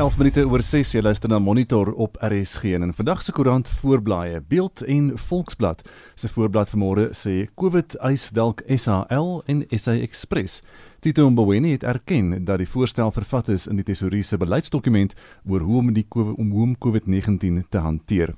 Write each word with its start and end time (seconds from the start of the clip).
11 0.00 0.16
minute 0.16 0.42
oor 0.48 0.62
6 0.64 0.94
jy 0.94 1.00
luister 1.04 1.28
na 1.28 1.36
Monitor 1.44 1.90
op 2.00 2.14
RSG 2.24 2.70
en 2.78 2.94
vandag 2.96 3.20
se 3.20 3.34
koerant 3.36 3.68
voorblaaie 3.82 4.38
Beeld 4.48 4.80
en 4.88 5.10
Volksblad 5.28 5.82
se 6.16 6.28
voorblad 6.32 6.70
vanmôre 6.72 7.10
sê 7.12 7.34
COVID 7.60 7.98
eis 8.08 8.30
dalk 8.32 8.62
SAL 8.80 9.42
en 9.52 9.60
SA 9.76 9.98
Express 10.00 10.62
Tito 11.04 11.26
Mboweni 11.28 11.74
het 11.74 11.84
erken 11.84 12.32
dat 12.44 12.62
die 12.62 12.68
voorstel 12.68 13.12
vervat 13.12 13.50
is 13.52 13.66
in 13.68 13.76
die 13.76 13.84
tesourier 13.84 14.24
se 14.24 14.36
beleidsdokument 14.40 15.12
oor 15.48 15.66
hoe 15.68 15.78
om 15.82 15.92
die 15.92 16.06
hoe 16.12 16.34
om 16.36 16.74
COVID-19 16.76 17.60
te 17.68 17.78
hanteer. 17.84 18.34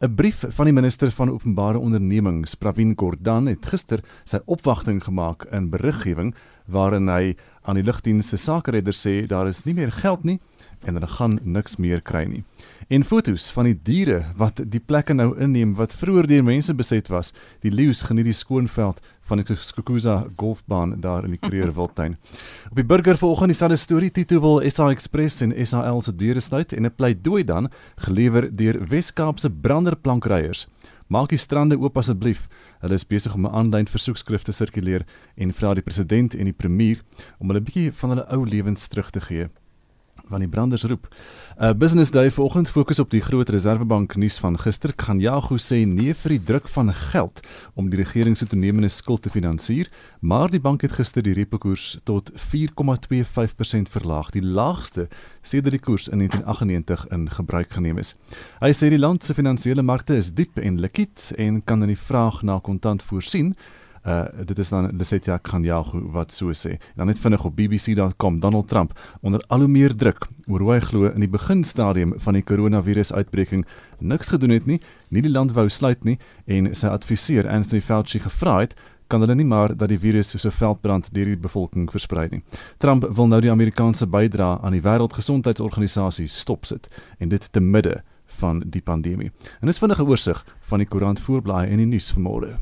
'n 0.00 0.14
Brief 0.14 0.44
van 0.48 0.66
die 0.66 0.74
minister 0.74 1.10
van 1.10 1.30
openbare 1.30 1.78
ondernemings, 1.78 2.54
Pravin 2.54 2.94
Gordhan, 2.96 3.46
het 3.46 3.66
gister 3.66 4.02
sy 4.24 4.38
opwagting 4.46 5.02
gemaak 5.04 5.46
in 5.52 5.70
beriggewing 5.70 6.34
waarin 6.66 7.08
hy 7.08 7.36
aan 7.62 7.74
die 7.74 7.84
lugdiens 7.84 8.28
se 8.28 8.36
sakeredder 8.36 8.94
sê 8.94 9.26
daar 9.26 9.48
is 9.48 9.64
nie 9.64 9.74
meer 9.74 9.90
geld 9.90 10.24
nie 10.24 10.40
en 10.84 10.94
hulle 10.94 11.06
gaan 11.06 11.38
niks 11.42 11.76
meer 11.76 12.00
kry 12.00 12.24
nie. 12.24 12.44
En 12.90 13.04
fotos 13.06 13.50
van 13.54 13.68
die 13.68 13.76
diere 13.86 14.32
wat 14.34 14.58
die 14.66 14.80
plekke 14.82 15.14
nou 15.14 15.28
inneem 15.38 15.76
wat 15.78 15.92
vroeër 15.94 16.26
deur 16.26 16.42
mense 16.42 16.74
beset 16.74 17.06
was. 17.12 17.30
Die 17.62 17.70
leeu's 17.70 18.02
geniet 18.02 18.26
die 18.26 18.34
skoonveld 18.34 18.98
van 19.30 19.38
die 19.38 19.56
Skukuza 19.56 20.24
golfbaan 20.36 20.96
daar 21.00 21.24
in 21.24 21.36
die 21.36 21.38
Kruger 21.38 21.70
Wildtuin. 21.76 22.16
Op 22.70 22.76
die 22.76 22.84
burger 22.84 23.18
vanoggend 23.18 23.54
dieselfde 23.54 23.76
storie 23.78 24.10
Tito 24.10 24.40
wil 24.40 24.58
SA 24.70 24.88
Express 24.90 25.40
en 25.40 25.54
SAL 25.54 26.02
se 26.02 26.16
deure 26.16 26.40
sluit 26.40 26.72
en 26.72 26.86
'n 26.86 26.94
pleidooi 26.94 27.44
dan 27.44 27.70
gelewer 27.96 28.50
deur 28.56 28.82
Wes-Kaapse 28.88 29.50
branderplankryers. 29.50 30.66
Maak 31.06 31.28
die 31.28 31.38
strande 31.38 31.78
oop 31.78 31.96
asseblief. 31.96 32.48
Hulle 32.80 32.94
is 32.94 33.06
besig 33.06 33.34
om 33.34 33.46
'n 33.46 33.54
aanlyn 33.54 33.86
versoekskrif 33.86 34.42
te 34.42 34.52
sirkuleer 34.52 35.06
en 35.36 35.52
vra 35.52 35.74
die 35.74 35.82
president 35.82 36.34
en 36.34 36.44
die 36.44 36.52
premier 36.52 37.02
om 37.38 37.48
hulle 37.48 37.60
'n 37.60 37.64
bietjie 37.64 37.92
van 37.92 38.10
hulle 38.10 38.26
ou 38.32 38.44
lewens 38.44 38.86
terug 38.86 39.10
te 39.10 39.20
gee 39.20 39.48
van 40.30 40.44
die 40.44 40.48
branders 40.48 40.86
roep. 40.88 41.08
'n 41.60 41.64
uh, 41.64 41.72
Business 41.74 42.10
Day 42.10 42.30
vanoggend 42.30 42.70
fokus 42.70 42.98
op 42.98 43.10
die 43.10 43.20
groot 43.20 43.48
Reservebank 43.48 44.16
nuus 44.16 44.38
van 44.38 44.58
gister. 44.58 44.92
Khanyago 44.96 45.56
sê 45.58 45.84
nee 45.86 46.14
vir 46.14 46.30
die 46.36 46.44
druk 46.44 46.68
van 46.68 46.92
geld 46.94 47.40
om 47.74 47.90
die 47.90 47.98
regering 47.98 48.36
se 48.36 48.46
toenemende 48.46 48.88
skuld 48.88 49.22
te 49.22 49.30
finansier, 49.30 49.90
maar 50.20 50.50
die 50.50 50.60
bank 50.60 50.82
het 50.82 50.92
gister 50.92 51.22
die 51.22 51.34
repo 51.34 51.58
koers 51.58 51.98
tot 52.04 52.30
4,25% 52.32 53.90
verlaag, 53.90 54.30
die 54.30 54.42
laagste 54.42 55.08
sedert 55.42 55.76
die 55.76 55.82
koers 55.82 56.08
in 56.08 56.18
1998 56.18 57.06
in 57.10 57.30
gebruik 57.30 57.72
geneem 57.72 57.98
is. 57.98 58.14
Hy 58.60 58.72
sê 58.72 58.88
die 58.88 58.98
land 58.98 59.24
se 59.24 59.34
finansiële 59.34 59.82
markte 59.82 60.16
is 60.16 60.32
diep 60.32 60.58
en 60.58 60.80
likwid 60.80 61.32
en 61.38 61.62
kan 61.64 61.82
in 61.82 61.92
die 61.92 61.98
vraag 62.08 62.42
na 62.42 62.58
kontant 62.58 63.02
voorsien. 63.02 63.54
Uh 64.06 64.24
dit 64.46 64.58
is 64.58 64.68
dan 64.68 64.96
Lesetja 64.96 65.38
Khanyago 65.38 66.00
wat 66.12 66.32
so 66.32 66.52
sê. 66.52 66.78
Dan 66.96 67.06
net 67.06 67.18
vinnig 67.18 67.44
op 67.44 67.56
bbc.com 67.56 68.40
Donald 68.40 68.68
Trump 68.68 68.98
onder 69.20 69.44
al 69.48 69.58
hoe 69.58 69.68
meer 69.68 69.96
druk 69.96 70.28
oor 70.46 70.60
hoe 70.60 70.72
hy 70.72 70.80
glo 70.80 71.10
in 71.10 71.20
die 71.20 71.28
beginstadium 71.28 72.14
van 72.16 72.34
die 72.34 72.42
koronavirusuitbreking 72.42 73.66
niks 73.98 74.28
gedoen 74.28 74.50
het 74.50 74.66
nie, 74.66 74.80
nie 75.08 75.22
die 75.22 75.32
land 75.32 75.52
wou 75.52 75.68
sluit 75.68 76.04
nie 76.04 76.18
en 76.46 76.74
sy 76.74 76.88
adviseur 76.88 77.48
Anthony 77.48 77.80
Fauci 77.80 78.18
gevra 78.18 78.60
het 78.60 78.74
kan 79.10 79.20
hulle 79.20 79.34
nie 79.34 79.44
maar 79.44 79.74
dat 79.76 79.90
die 79.90 79.98
virus 79.98 80.30
soos 80.30 80.46
'n 80.46 80.54
veldbrand 80.54 81.12
deur 81.14 81.24
die 81.24 81.36
bevolking 81.36 81.90
versprei 81.90 82.28
nie. 82.30 82.42
Trump 82.78 83.04
wil 83.16 83.26
nou 83.26 83.40
die 83.40 83.50
Amerikaanse 83.50 84.06
bydrae 84.06 84.60
aan 84.62 84.72
die 84.72 84.82
Wêreldgesondheidsorganisasie 84.82 86.26
stopsit 86.26 86.88
en 87.18 87.28
dit 87.28 87.52
te 87.52 87.60
midde 87.60 88.02
van 88.26 88.62
die 88.66 88.82
pandemie. 88.82 89.30
En 89.60 89.66
dis 89.66 89.78
vinnige 89.78 90.04
oorsig 90.04 90.44
van 90.70 90.82
die 90.82 90.88
koerant 90.88 91.20
voorblaai 91.20 91.66
en 91.68 91.82
die 91.82 91.88
nuus 91.88 92.10
vanmôre. 92.14 92.56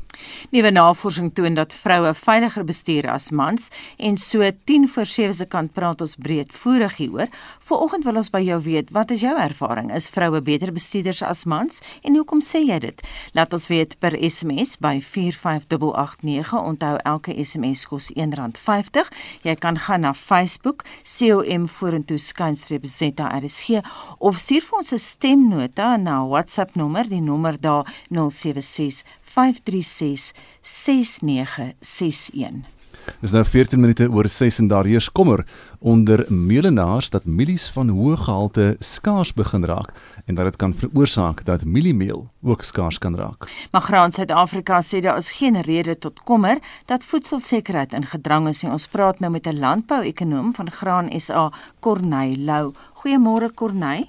Nuwe 0.51 0.71
navorsing 0.73 1.29
toon 1.37 1.55
dat 1.55 1.73
vroue 1.73 2.11
veiliger 2.17 2.65
bestuur 2.67 3.07
as 3.11 3.29
mans 3.31 3.69
en 3.97 4.17
so 4.17 4.43
10 4.71 4.87
voor 4.89 5.05
7 5.05 5.33
se 5.39 5.45
kant 5.45 5.73
praat 5.73 6.01
ons 6.01 6.15
breedvoerig 6.19 6.97
hieroor. 6.99 7.29
Vanoggend 7.69 8.07
wil 8.07 8.19
ons 8.21 8.31
by 8.33 8.41
jou 8.43 8.59
weet, 8.65 8.91
wat 8.95 9.13
is 9.15 9.23
jou 9.23 9.35
ervaring? 9.37 9.91
Is 9.95 10.09
vroue 10.11 10.41
beter 10.41 10.73
bestuurders 10.75 11.21
as 11.25 11.45
mans 11.45 11.81
en 12.03 12.17
hoekom 12.17 12.41
sê 12.45 12.63
jy 12.65 12.79
dit? 12.83 13.03
Laat 13.37 13.53
ons 13.53 13.69
weet 13.71 13.95
per 14.01 14.17
SMS 14.17 14.77
by 14.81 14.97
45889. 15.03 16.53
Onthou 16.59 16.95
elke 17.05 17.35
SMS 17.37 17.85
kos 17.89 18.09
R1.50. 18.15 19.09
Jy 19.45 19.55
kan 19.61 19.79
gaan 19.79 20.05
na 20.07 20.13
Facebook 20.13 20.83
com 21.19 21.67
vorentoe 21.67 22.17
skynstreep 22.17 22.85
ZRSG 22.85 23.83
of 24.19 24.39
stuur 24.39 24.63
vir 24.67 24.77
ons 24.79 24.93
'n 24.93 24.99
stemnota 24.99 25.97
na 25.97 26.25
WhatsApp 26.25 26.75
nommer, 26.75 27.07
die 27.07 27.21
nommer 27.21 27.59
daar 27.59 27.85
076 28.09 29.03
536 29.21 30.33
6961. 30.61 32.77
Dis 33.19 33.33
nou 33.33 33.43
14 33.45 33.81
minute 33.81 34.07
oor 34.11 34.27
6 34.29 34.59
en 34.61 34.67
daar 34.67 34.87
heers 34.87 35.09
kommer 35.11 35.45
onder 35.79 36.25
melenaars 36.27 37.09
dat 37.09 37.25
mielies 37.25 37.69
van 37.73 37.89
hoë 37.89 38.17
gehalte 38.25 38.65
skaars 38.83 39.33
begin 39.33 39.65
raak 39.65 39.93
en 40.25 40.35
dat 40.35 40.45
dit 40.45 40.59
kan 40.61 40.73
veroorsaak 40.73 41.45
dat 41.45 41.65
mieliemeel 41.65 42.27
ook 42.43 42.63
skaars 42.63 42.97
kan 42.97 43.15
raak. 43.15 43.47
Maar 43.71 43.81
Graan 43.81 44.11
Suid-Afrika 44.11 44.81
sê 44.81 45.01
daar 45.01 45.17
is 45.17 45.31
geen 45.31 45.61
rede 45.61 45.97
tot 45.97 46.23
kommer 46.23 46.59
dat 46.85 47.03
voedselsekerheid 47.03 47.93
in 47.93 48.05
gedrang 48.05 48.47
is 48.47 48.63
nie. 48.63 48.71
Ons 48.71 48.87
praat 48.87 49.19
nou 49.19 49.31
met 49.31 49.47
'n 49.47 49.59
landbouekonoom 49.59 50.55
van 50.55 50.71
Graan 50.71 51.19
SA, 51.19 51.51
Corneil 51.79 52.37
Lou. 52.37 52.73
Goeiemôre 52.93 53.53
Corneil. 53.53 54.07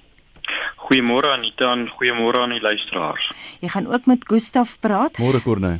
Goeiemôre 0.91 1.29
Anita 1.31 1.69
en 1.71 1.85
goeiemôre 1.87 2.41
aan 2.43 2.51
die 2.51 2.61
luisteraars. 2.61 3.29
Jy 3.63 3.69
gaan 3.71 3.87
ook 3.87 4.09
met 4.11 4.25
Gustaf 4.27 4.73
praat. 4.83 5.21
Môre 5.23 5.39
Corneil. 5.43 5.79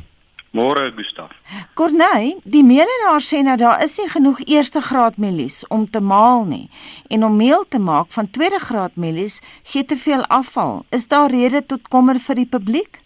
Môre 0.55 0.85
Gustaf. 0.95 1.33
Corneil, 1.75 2.37
die 2.47 2.63
meelenaar 2.63 3.19
sê 3.19 3.41
nou 3.43 3.57
daar 3.59 3.83
is 3.83 3.97
nie 3.99 4.07
genoeg 4.13 4.39
eerste 4.47 4.79
graad 4.79 5.19
mielies 5.19 5.65
om 5.67 5.83
te 5.83 5.99
maal 5.99 6.47
nie 6.47 6.69
en 7.11 7.27
om 7.27 7.35
meel 7.35 7.67
te 7.67 7.79
maak 7.79 8.07
van 8.15 8.31
tweede 8.31 8.63
graad 8.63 8.95
mielies 8.95 9.41
gee 9.73 9.83
te 9.83 9.99
veel 9.99 10.23
afval. 10.31 10.85
Is 10.95 11.09
daar 11.11 11.27
rede 11.27 11.59
tot 11.59 11.91
kommer 11.91 12.15
vir 12.29 12.39
die 12.45 12.47
publiek? 12.47 13.01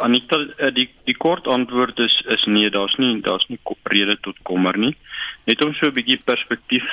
Anita, 0.00 0.40
eh, 0.56 0.72
die 0.72 0.88
die 1.04 1.16
kort 1.20 1.46
antwoord 1.46 1.98
is 2.00 2.16
is 2.32 2.48
nee, 2.48 2.70
daar's 2.70 2.96
nie 2.96 3.20
daar's 3.20 3.44
nie 3.52 3.60
rede 3.92 4.16
tot 4.24 4.40
kommer 4.42 4.78
nie. 4.78 4.96
Net 5.44 5.64
om 5.64 5.74
so 5.74 5.86
'n 5.86 5.92
bietjie 6.00 6.20
perspektief 6.24 6.88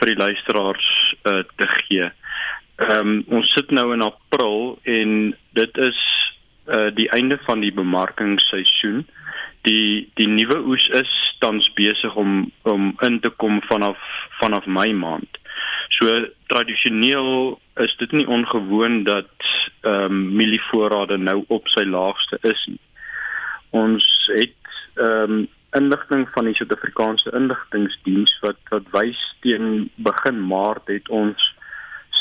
vir 0.00 0.06
die 0.08 0.18
luisteraars 0.18 1.14
uh, 1.22 1.42
te 1.56 1.66
gee. 1.86 2.10
Ehm 2.80 3.08
um, 3.08 3.24
ons 3.28 3.52
sit 3.52 3.70
nou 3.76 3.90
in 3.92 4.02
April 4.02 4.78
en 4.88 5.10
dit 5.58 5.80
is 5.86 5.98
uh 6.66 6.88
die 6.96 7.10
einde 7.12 7.36
van 7.44 7.60
die 7.60 7.72
bemarkingsseisoen. 7.72 9.02
Die 9.68 10.08
die 10.16 10.28
nuwe 10.28 10.56
oes 10.72 10.86
is 10.96 11.12
tans 11.44 11.68
besig 11.76 12.16
om 12.16 12.52
om 12.62 12.94
in 13.04 13.20
te 13.20 13.30
kom 13.42 13.60
vanaf 13.68 14.00
vanaf 14.40 14.66
Mei 14.66 14.92
maand. 14.92 15.40
So 15.98 16.24
tradisioneel 16.46 17.60
is 17.84 17.96
dit 18.00 18.12
nie 18.16 18.26
ongewoon 18.26 19.04
dat 19.04 19.48
ehm 19.82 20.04
um, 20.04 20.24
mielievoorrade 20.40 21.20
nou 21.20 21.44
op 21.48 21.68
sy 21.68 21.84
laagste 21.84 22.38
is 22.48 22.66
nie. 22.66 22.82
Ons 23.70 24.08
het 24.32 24.74
ehm 24.96 25.40
um, 25.40 25.48
inligting 25.76 26.28
van 26.34 26.48
die 26.48 26.54
Suid-Afrikaanse 26.54 27.30
Inligtingdiens 27.36 28.38
wat 28.40 28.58
wat 28.72 28.88
wys 28.96 29.20
teen 29.44 29.90
begin 29.96 30.40
Maart 30.48 30.88
het 30.88 31.08
ons 31.08 31.50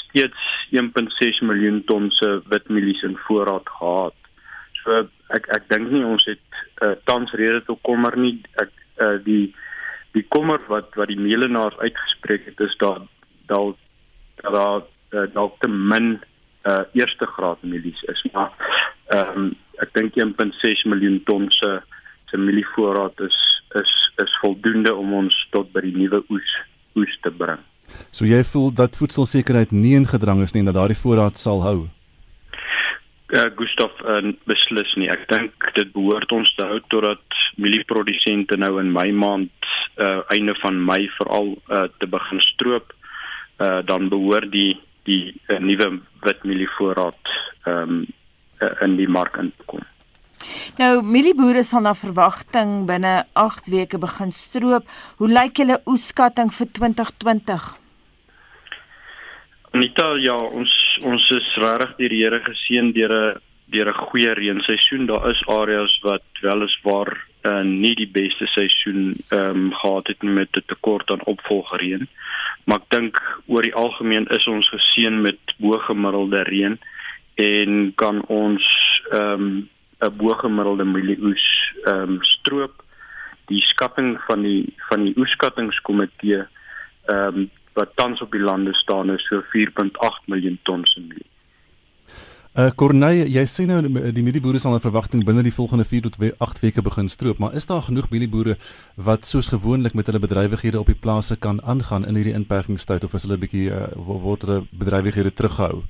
steeds 0.10 0.49
1.6 0.74 1.42
miljoen 1.48 1.84
ton 1.90 2.10
se 2.12 2.30
witmielies 2.52 3.04
in 3.04 3.18
voorraad 3.28 3.68
gehad. 3.80 4.16
So 4.84 5.04
ek 5.36 5.50
ek 5.56 5.70
dink 5.70 5.92
nie 5.92 6.06
ons 6.06 6.26
het 6.30 6.62
uh, 6.82 6.96
tans 7.10 7.34
rede 7.38 7.62
tot 7.68 7.82
kommer 7.88 8.16
nie. 8.18 8.38
Ek 8.62 8.72
uh, 9.02 9.18
die 9.26 9.54
die 10.18 10.26
kommer 10.34 10.62
wat 10.68 10.96
wat 10.98 11.12
die 11.12 11.20
meelenaars 11.20 11.78
uitgespreek 11.78 12.48
het 12.50 12.60
is 12.66 12.76
daar 12.82 13.04
dalk 13.52 13.78
daar 14.42 14.86
uh, 15.14 15.28
dalk 15.34 15.60
te 15.62 15.70
min 15.70 16.20
uh, 16.64 16.84
eerste 16.94 17.26
graad 17.26 17.64
mielies 17.64 18.02
is. 18.14 18.24
Maar 18.34 18.54
ehm 19.16 19.38
um, 19.38 19.50
ek 19.80 19.94
dink 19.96 20.18
1.6 20.20 20.86
miljoen 20.92 21.22
ton 21.24 21.48
se 21.56 21.80
se 22.30 22.38
mielievoorraad 22.38 23.20
is 23.26 23.38
is 23.80 23.92
is 24.24 24.38
voldoende 24.42 24.96
om 24.96 25.14
ons 25.14 25.36
tot 25.56 25.72
by 25.74 25.82
die 25.86 25.96
nuwe 25.96 26.24
oes 26.30 26.56
oes 27.00 27.20
te 27.24 27.32
bring. 27.32 27.62
So 28.12 28.26
jy 28.26 28.44
voel 28.44 28.74
dat 28.74 28.98
voedselsekerheid 29.00 29.72
nie 29.72 29.96
in 29.96 30.08
gedrang 30.08 30.42
is 30.42 30.54
nie 30.54 30.64
en 30.64 30.72
dat 30.72 30.80
daardie 30.80 30.98
voorraad 30.98 31.40
sal 31.40 31.64
hou. 31.64 31.80
Uh, 33.30 33.46
Gustav 33.56 33.94
uh, 34.10 34.32
beslis 34.50 34.94
nie. 34.98 35.10
Ek 35.14 35.28
dink 35.30 35.72
dit 35.76 35.92
behoort 35.94 36.32
ons 36.34 36.50
te 36.58 36.66
hou 36.66 36.80
totdat 36.90 37.42
mielieprodusente 37.62 38.58
nou 38.58 38.80
in 38.82 38.94
Mei 38.96 39.12
maand 39.14 39.54
uh 40.00 40.22
einde 40.34 40.56
van 40.62 40.80
Mei 40.86 41.10
veral 41.18 41.54
uh 41.70 41.86
te 42.02 42.08
begin 42.08 42.42
stroop. 42.42 42.96
Uh 43.60 43.82
dan 43.86 44.10
behoort 44.10 44.50
die 44.52 44.80
die 45.06 45.36
uh, 45.50 45.60
nuwe 45.60 46.00
witmielievoorraad 46.26 47.36
ehm 47.66 48.00
um, 48.00 48.02
uh, 48.62 48.74
in 48.86 48.98
die 48.98 49.08
mark 49.08 49.38
in 49.38 49.52
te 49.58 49.66
kom. 49.66 49.86
Nou 50.78 51.02
mielieboere 51.04 51.64
sal 51.64 51.82
na 51.82 51.94
verwagting 51.94 52.86
binne 52.88 53.26
8 53.34 53.68
weke 53.74 53.98
begin 53.98 54.32
stroop. 54.32 54.88
Hoe 55.18 55.30
lyk 55.30 55.58
julle 55.58 55.82
oeskatting 55.86 56.54
vir 56.54 56.68
2020? 56.80 57.76
Anita, 59.72 60.16
ja, 60.18 60.36
ons 60.36 60.72
ons 61.06 61.26
is 61.32 61.50
regtig 61.62 62.10
die 62.10 62.24
Here 62.24 62.40
geseën 62.44 62.94
deur 62.96 63.14
'n 63.14 63.40
deur 63.72 63.90
'n 63.90 64.02
goeie 64.10 64.34
reenseisoen. 64.34 65.06
Daar 65.06 65.30
is 65.30 65.48
areas 65.48 66.00
wat 66.02 66.26
weliswaar 66.42 67.26
uh, 67.44 67.62
nie 67.62 67.96
die 67.96 68.10
beste 68.10 68.48
seisoen 68.48 69.16
ehm 69.30 69.50
um, 69.50 69.74
gehad 69.74 70.08
het 70.08 70.22
met 70.24 70.50
'n 70.56 70.64
tekort 70.66 71.10
aan 71.12 71.24
opvolgreën. 71.24 72.08
Maar 72.64 72.78
ek 72.78 72.90
dink 72.90 73.42
oor 73.48 73.62
die 73.62 73.76
algemeen 73.76 74.28
is 74.28 74.48
ons 74.48 74.70
geseën 74.70 75.22
met 75.22 75.40
bo-gemiddelde 75.58 76.44
reën 76.44 76.80
en 77.36 77.92
kan 77.96 78.24
ons 78.28 78.66
ehm 79.12 79.32
um, 79.32 79.70
'n 80.00 80.16
bo-gemiddelde 80.18 80.86
mielieoes 80.86 81.48
ehm 81.84 82.16
um, 82.16 82.24
stroop. 82.24 82.84
Die 83.48 83.62
skatting 83.62 84.20
van 84.28 84.42
die 84.42 84.74
van 84.90 85.04
die 85.04 85.18
oeskattingskomitee 85.18 86.46
ehm 87.06 87.36
um, 87.38 87.50
wat 87.74 87.96
tans 87.96 88.22
op 88.22 88.32
die 88.32 88.44
lande 88.44 88.74
staan 88.74 89.12
is 89.12 89.28
so 89.28 89.44
4.8 89.56 90.26
miljoen 90.26 90.60
ton 90.64 90.86
se 90.86 91.00
mielie. 91.00 91.30
Uh 92.58 92.72
Corneille, 92.76 93.28
jy 93.30 93.44
sê 93.46 93.64
nou 93.70 93.78
die 93.86 94.24
mielieboere 94.26 94.58
sal 94.60 94.74
'n 94.76 94.82
verwagting 94.82 95.22
binne 95.24 95.44
die 95.46 95.54
volgende 95.54 95.86
4 95.86 96.02
tot 96.02 96.18
8 96.20 96.60
weke 96.60 96.82
begin 96.82 97.08
stroop, 97.08 97.38
maar 97.38 97.54
is 97.54 97.66
daar 97.66 97.82
genoeg 97.82 98.10
mielieboere 98.10 98.58
wat 98.96 99.26
soos 99.26 99.48
gewoonlik 99.48 99.94
met 99.94 100.08
hulle 100.08 100.20
bedrywighede 100.20 100.80
op 100.80 100.88
die 100.88 101.02
plase 101.06 101.38
kan 101.38 101.62
aangaan 101.64 102.06
in 102.06 102.16
hierdie 102.16 102.34
inperkingstyd 102.34 103.04
of 103.04 103.14
is 103.14 103.24
hulle 103.24 103.38
'n 103.38 103.46
bietjie 103.46 103.70
uh, 103.70 103.88
word 103.96 104.42
hulle 104.42 104.66
bedrywighede 104.72 105.34
teruggehou? 105.34 105.84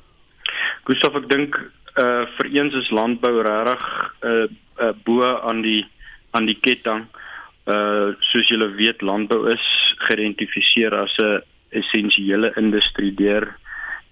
Gustav, 0.84 1.16
ek 1.16 1.30
dink 1.30 1.56
uh 1.98 2.26
vir 2.38 2.50
eens 2.54 2.74
is 2.74 2.90
landbou 2.90 3.42
regtig 3.42 3.86
uh, 4.24 4.48
uh, 4.80 4.94
bo 5.04 5.24
aan 5.26 5.62
die 5.62 5.86
aan 6.32 6.46
die 6.46 6.60
ketting. 6.60 7.08
Uh 7.66 8.14
soos 8.32 8.48
julle 8.50 8.70
weet, 8.76 9.02
landbou 9.02 9.50
is 9.52 9.66
geïdentifiseer 10.08 10.94
as 10.94 11.16
'n 11.18 11.42
essensiële 11.70 12.54
industrie 12.58 13.14
deur 13.14 13.56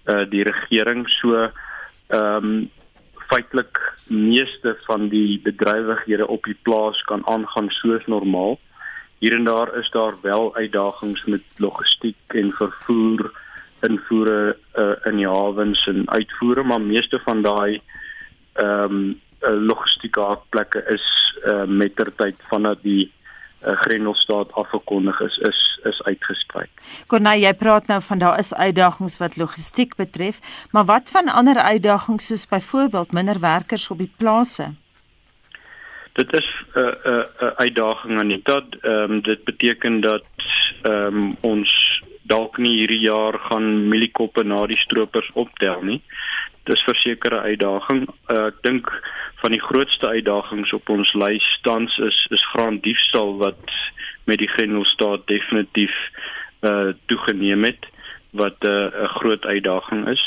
uh 0.06 0.24
die 0.30 0.42
regering 0.42 1.08
so 1.20 1.50
ehm 2.08 2.44
um, 2.44 2.70
feitelik 3.28 3.78
meeste 4.08 4.76
van 4.86 5.08
die 5.08 5.40
bedrywighede 5.44 6.26
op 6.26 6.44
die 6.44 6.56
plaas 6.62 7.02
kan 7.10 7.26
aangaan 7.28 7.68
soos 7.70 8.06
normaal. 8.06 8.58
Hier 9.18 9.34
en 9.34 9.44
daar 9.44 9.76
is 9.76 9.90
daar 9.90 10.14
wel 10.22 10.54
uitdagings 10.56 11.24
met 11.24 11.42
logistiek 11.56 12.16
en 12.26 12.52
vervoer, 12.52 13.30
invoere 13.86 14.56
uh, 14.74 14.94
in 15.10 15.16
die 15.16 15.28
hawens 15.28 15.86
en 15.86 16.04
uitvoere, 16.10 16.62
maar 16.62 16.80
meeste 16.80 17.20
van 17.24 17.42
daai 17.42 17.80
ehm 18.58 18.92
um, 18.98 19.16
logistieke 19.40 20.38
plekke 20.50 20.80
is 20.90 21.04
uh, 21.46 21.64
mettertyd 21.64 22.34
vanaf 22.50 22.80
die 22.82 23.04
uh, 23.06 23.76
Grendelstaat 23.84 24.52
afgekondig 24.52 25.20
is 25.20 25.36
is 25.46 25.60
is 25.86 26.02
uitgespreek. 26.02 26.70
Kornay, 27.06 27.38
jy 27.44 27.52
praat 27.54 27.86
nou 27.86 28.00
van 28.02 28.18
daar 28.18 28.38
is 28.38 28.50
uitdagings 28.54 29.18
wat 29.22 29.36
logistiek 29.36 29.94
betref, 29.96 30.40
maar 30.74 30.84
wat 30.84 31.10
van 31.10 31.30
ander 31.30 31.56
uitdagings 31.56 32.26
soos 32.26 32.46
byvoorbeeld 32.50 33.12
minder 33.12 33.40
werkers 33.40 33.90
op 33.90 33.98
die 33.98 34.12
plase? 34.16 34.72
Dit 36.18 36.32
is 36.32 36.48
'n 36.74 36.78
uh, 36.78 36.84
'n 36.84 37.08
uh, 37.08 37.24
uh, 37.42 37.48
uitdaging 37.62 38.18
aan 38.18 38.28
dit. 38.28 38.48
Ehm 38.80 39.12
um, 39.12 39.22
dit 39.22 39.44
beteken 39.44 40.00
dat 40.00 40.24
ehm 40.82 41.16
um, 41.16 41.36
ons 41.40 41.97
dalk 42.28 42.58
nie 42.58 42.74
hierdie 42.78 43.02
jaar 43.06 43.38
gaan 43.48 43.88
mieliekoppe 43.88 44.44
na 44.44 44.66
die 44.70 44.78
stroopers 44.84 45.30
optel 45.34 45.82
nie. 45.82 46.00
Dis 46.68 46.84
versekerde 46.84 47.40
uitdaging. 47.40 48.06
Uh, 48.28 48.48
ek 48.50 48.62
dink 48.66 48.90
van 49.42 49.54
die 49.54 49.62
grootste 49.62 50.10
uitdagings 50.10 50.72
op 50.76 50.90
ons 50.92 51.14
lys 51.14 51.46
tans 51.66 51.94
is 52.04 52.18
is 52.34 52.48
graandiefstal 52.52 53.36
wat 53.42 53.76
met 54.28 54.42
die 54.42 54.50
Grendelstaat 54.56 55.26
definitief 55.30 55.94
uh 56.68 56.92
toegeneem 57.06 57.64
het 57.64 57.86
wat 58.32 58.56
'n 58.60 58.68
uh, 58.68 59.04
'n 59.04 59.14
groot 59.18 59.44
uitdaging 59.44 60.08
is. 60.08 60.22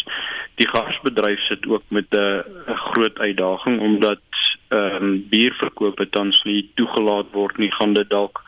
Die 0.55 0.67
gasbedryf 0.67 1.39
sit 1.47 1.67
ook 1.67 1.83
met 1.87 2.07
'n 2.09 2.43
'n 2.67 2.81
groot 2.91 3.19
uitdaging 3.19 3.79
omdat 3.79 4.21
ehm 4.69 5.03
um, 5.03 5.27
bierverkope 5.29 6.09
tans 6.09 6.43
nie 6.43 6.69
toegelaat 6.75 7.31
word 7.31 7.57
nie, 7.57 7.71
gaan 7.71 7.93
dit 7.93 8.09
dalk 8.09 8.41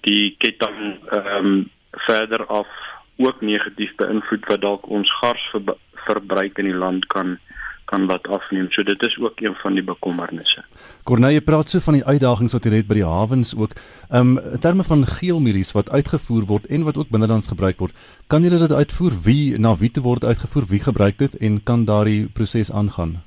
die 0.00 0.34
ketting 0.38 0.98
ehm 1.12 1.46
um, 1.46 1.70
verder 1.90 2.46
af 2.46 2.66
ook 3.16 3.40
negatief 3.40 3.94
beïnvloed 3.96 4.46
wat 4.50 4.60
dalk 4.60 4.88
ons 4.88 5.10
garsverbruik 5.20 6.58
in 6.58 6.70
die 6.70 6.80
land 6.84 7.06
kan 7.12 7.38
kan 7.86 8.06
wat 8.10 8.26
afneem. 8.26 8.66
So 8.74 8.82
dit 8.82 9.02
is 9.06 9.18
ook 9.18 9.40
een 9.40 9.54
van 9.54 9.76
die 9.78 9.82
bekommernisse. 9.82 10.64
Corneille 11.06 11.40
praat 11.40 11.70
so 11.70 11.78
van 11.78 11.94
die 12.00 12.04
uitdagings 12.04 12.52
wat 12.56 12.66
hier 12.66 12.74
het 12.74 12.88
by 12.90 12.98
die 12.98 13.06
hawens 13.06 13.54
ook. 13.54 13.76
Um 14.10 14.36
in 14.38 14.62
terme 14.64 14.84
van 14.84 15.06
geelmilies 15.06 15.70
wat 15.76 15.90
uitgevoer 15.90 16.48
word 16.50 16.66
en 16.66 16.86
wat 16.88 16.98
ook 16.98 17.12
binnelands 17.14 17.48
gebruik 17.52 17.78
word, 17.78 17.94
kan 18.26 18.42
julle 18.42 18.58
dit 18.58 18.72
uitvoer? 18.72 19.14
Wie 19.22 19.58
na 19.58 19.76
wie 19.78 19.90
toe 19.90 20.02
word 20.02 20.24
uitgevoer? 20.24 20.66
Wie 20.68 20.82
gebruik 20.82 21.18
dit 21.18 21.38
en 21.38 21.62
kan 21.62 21.84
daardie 21.84 22.26
proses 22.34 22.72
aangaan? 22.72 23.22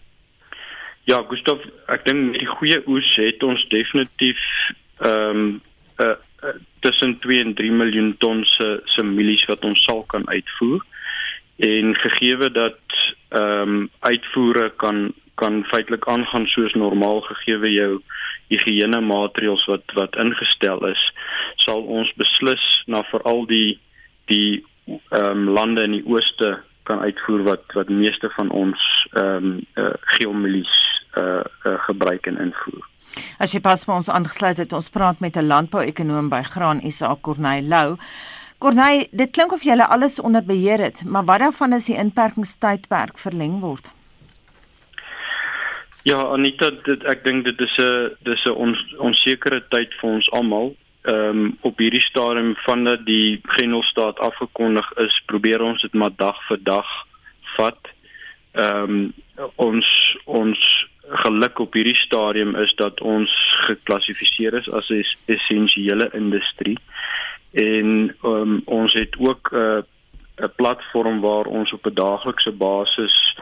Ja, 1.07 1.23
Gustav, 1.29 1.63
ek 1.87 2.03
dink 2.05 2.31
met 2.31 2.43
die 2.43 2.51
goeie 2.59 2.83
oes 2.87 3.15
het 3.17 3.43
ons 3.43 3.63
definitief 3.71 4.43
ehm 4.99 5.39
um, 5.39 5.61
uh, 6.03 6.15
tussen 6.79 7.19
2 7.19 7.39
en 7.39 7.53
3 7.53 7.71
miljoen 7.71 8.15
ton 8.17 8.45
se 8.45 8.81
se 8.85 9.03
milies 9.03 9.45
wat 9.45 9.65
ons 9.65 9.83
sal 9.83 10.03
kan 10.03 10.27
uitvoer. 10.29 10.85
En 11.57 11.95
gegeewe 11.95 12.51
dat 12.51 12.79
ehm 13.29 13.75
um, 13.75 13.89
uitvoere 13.99 14.71
kan 14.75 15.13
kan 15.35 15.63
feitelik 15.63 16.07
aangaan 16.07 16.47
soos 16.47 16.73
normaal 16.73 17.21
gegeewe 17.21 17.71
jou 17.71 18.01
higiëne 18.47 18.99
maatreëls 19.01 19.65
wat 19.71 19.93
wat 19.99 20.17
ingestel 20.23 20.81
is 20.89 21.03
sal 21.65 21.83
ons 21.99 22.11
beslis 22.21 22.65
na 22.87 23.03
veral 23.11 23.45
die 23.51 23.79
die 24.31 24.63
ehm 24.89 25.29
um, 25.29 25.47
lande 25.59 25.85
in 25.87 25.97
die 25.99 26.05
ooste 26.05 26.57
kan 26.89 27.03
uitvoer 27.05 27.45
wat 27.51 27.77
wat 27.77 27.93
meeste 28.03 28.29
van 28.37 28.49
ons 28.63 28.85
ehm 29.13 29.51
um, 29.51 29.57
uh, 29.83 29.93
geomilies 30.17 30.75
uh, 31.21 31.43
uh 31.65 31.77
gebruik 31.87 32.25
en 32.31 32.41
invoer. 32.47 32.88
As 33.39 33.53
jy 33.53 33.59
pas 33.59 33.85
by 33.85 33.93
ons 33.93 34.09
aangesluit 34.09 34.57
het, 34.57 34.73
ons 34.73 34.89
praat 34.89 35.19
met 35.19 35.37
'n 35.37 35.47
landbouekonoom 35.47 36.29
by 36.29 36.41
Graan 36.43 36.81
SA 36.91 37.15
Corneil 37.21 37.63
Lou. 37.63 37.97
Corneille, 38.59 39.07
dit 39.11 39.31
klink 39.31 39.51
of 39.51 39.63
jy 39.63 39.77
alles 39.79 40.19
onder 40.19 40.43
beheer 40.43 40.79
het, 40.79 41.03
maar 41.05 41.25
wat 41.25 41.39
daarvan 41.39 41.73
is 41.73 41.85
die 41.85 41.95
inperkingstydperk 41.95 43.17
verleng 43.17 43.59
word? 43.61 43.91
Ja, 46.03 46.23
Anita, 46.31 46.69
dit, 46.85 47.03
ek 47.03 47.23
dink 47.23 47.43
dit 47.43 47.59
is 47.59 47.75
'n 47.77 48.15
dis 48.23 48.45
'n 48.45 48.55
ons 48.55 48.79
onsekere 48.97 49.61
tyd 49.69 49.93
vir 49.99 50.09
ons 50.09 50.31
almal. 50.31 50.75
Ehm 51.03 51.39
um, 51.39 51.57
op 51.61 51.77
hierdie 51.77 52.01
stadium 52.01 52.55
vandat 52.65 53.05
die 53.05 53.39
Grendelstaat 53.43 54.19
afgekondig 54.19 54.91
is, 54.97 55.21
probeer 55.25 55.61
ons 55.61 55.81
dit 55.81 55.93
maar 55.93 56.11
dag 56.15 56.35
vir 56.47 56.59
dag 56.63 56.87
vat. 57.55 57.79
Ehm 58.53 58.83
um, 58.83 59.13
ons 59.55 60.17
ons 60.25 60.88
geluk 61.09 61.59
op 61.59 61.73
hierdie 61.73 61.97
stadium 61.97 62.55
is 62.55 62.73
dat 62.75 63.01
ons 63.01 63.31
geklassifiseer 63.67 64.53
is 64.53 64.69
as 64.69 64.89
'n 64.89 65.05
essensiële 65.25 66.09
industrie 66.13 66.77
en 67.51 68.15
um, 68.23 68.61
ons 68.65 68.93
het 68.93 69.15
ook 69.17 69.49
'n 69.51 69.55
uh, 69.55 69.81
'n 70.39 70.51
platform 70.55 71.19
waar 71.19 71.45
ons 71.45 71.73
op 71.73 71.85
'n 71.85 71.93
daaglikse 71.93 72.51
basis 72.51 73.39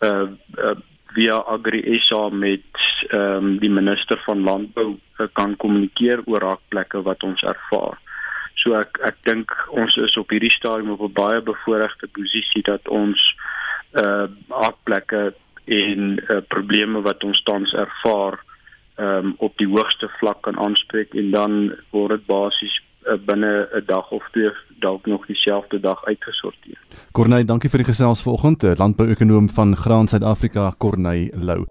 uh, 0.00 0.28
uh 0.56 0.74
via 1.12 1.36
AgriSA 1.36 2.28
met 2.28 2.72
ehm 3.08 3.44
um, 3.44 3.58
die 3.58 3.70
minister 3.70 4.20
van 4.24 4.40
landbou 4.40 4.96
uh, 5.18 5.26
kan 5.32 5.56
kommunikeer 5.56 6.20
oor 6.24 6.40
raakplekke 6.40 7.02
wat 7.02 7.22
ons 7.22 7.42
ervaar. 7.42 7.98
So 8.54 8.74
ek 8.74 8.98
ek 9.02 9.16
dink 9.22 9.52
ons 9.70 9.96
is 9.96 10.16
op 10.16 10.30
hierdie 10.30 10.50
stadium 10.50 10.90
op 10.90 11.00
'n 11.00 11.12
baie 11.12 11.40
bevoordeelde 11.40 12.08
posisie 12.12 12.62
dat 12.62 12.88
ons 12.88 13.36
uh 13.92 14.24
raakplekke 14.48 15.34
en 15.72 16.16
uh, 16.20 16.40
probleme 16.48 17.02
wat 17.04 17.24
ons 17.24 17.42
tans 17.48 17.72
ervaar 17.72 18.38
um, 18.96 19.34
op 19.38 19.56
die 19.58 19.68
hoogste 19.68 20.08
vlak 20.20 20.42
kan 20.46 20.58
aanspreek 20.58 21.14
en 21.14 21.30
dan 21.30 21.58
word 21.90 22.16
dit 22.16 22.26
basies 22.26 22.74
uh, 22.80 23.18
binne 23.26 23.68
'n 23.72 23.84
dag 23.86 24.10
of 24.10 24.28
twee 24.32 24.50
dalk 24.80 25.06
nog 25.06 25.26
dieselfde 25.26 25.80
dag 25.80 26.04
uitgesorteer. 26.04 26.78
Corneille, 27.12 27.46
dankie 27.46 27.70
vir 27.70 27.84
die 27.84 27.90
gesels 27.92 28.22
vanoggend. 28.22 28.62
Landbouekonoom 28.78 29.48
van 29.50 29.76
Graan 29.76 30.08
Suid-Afrika, 30.08 30.74
Corneille 30.78 31.30
Lou. 31.34 31.66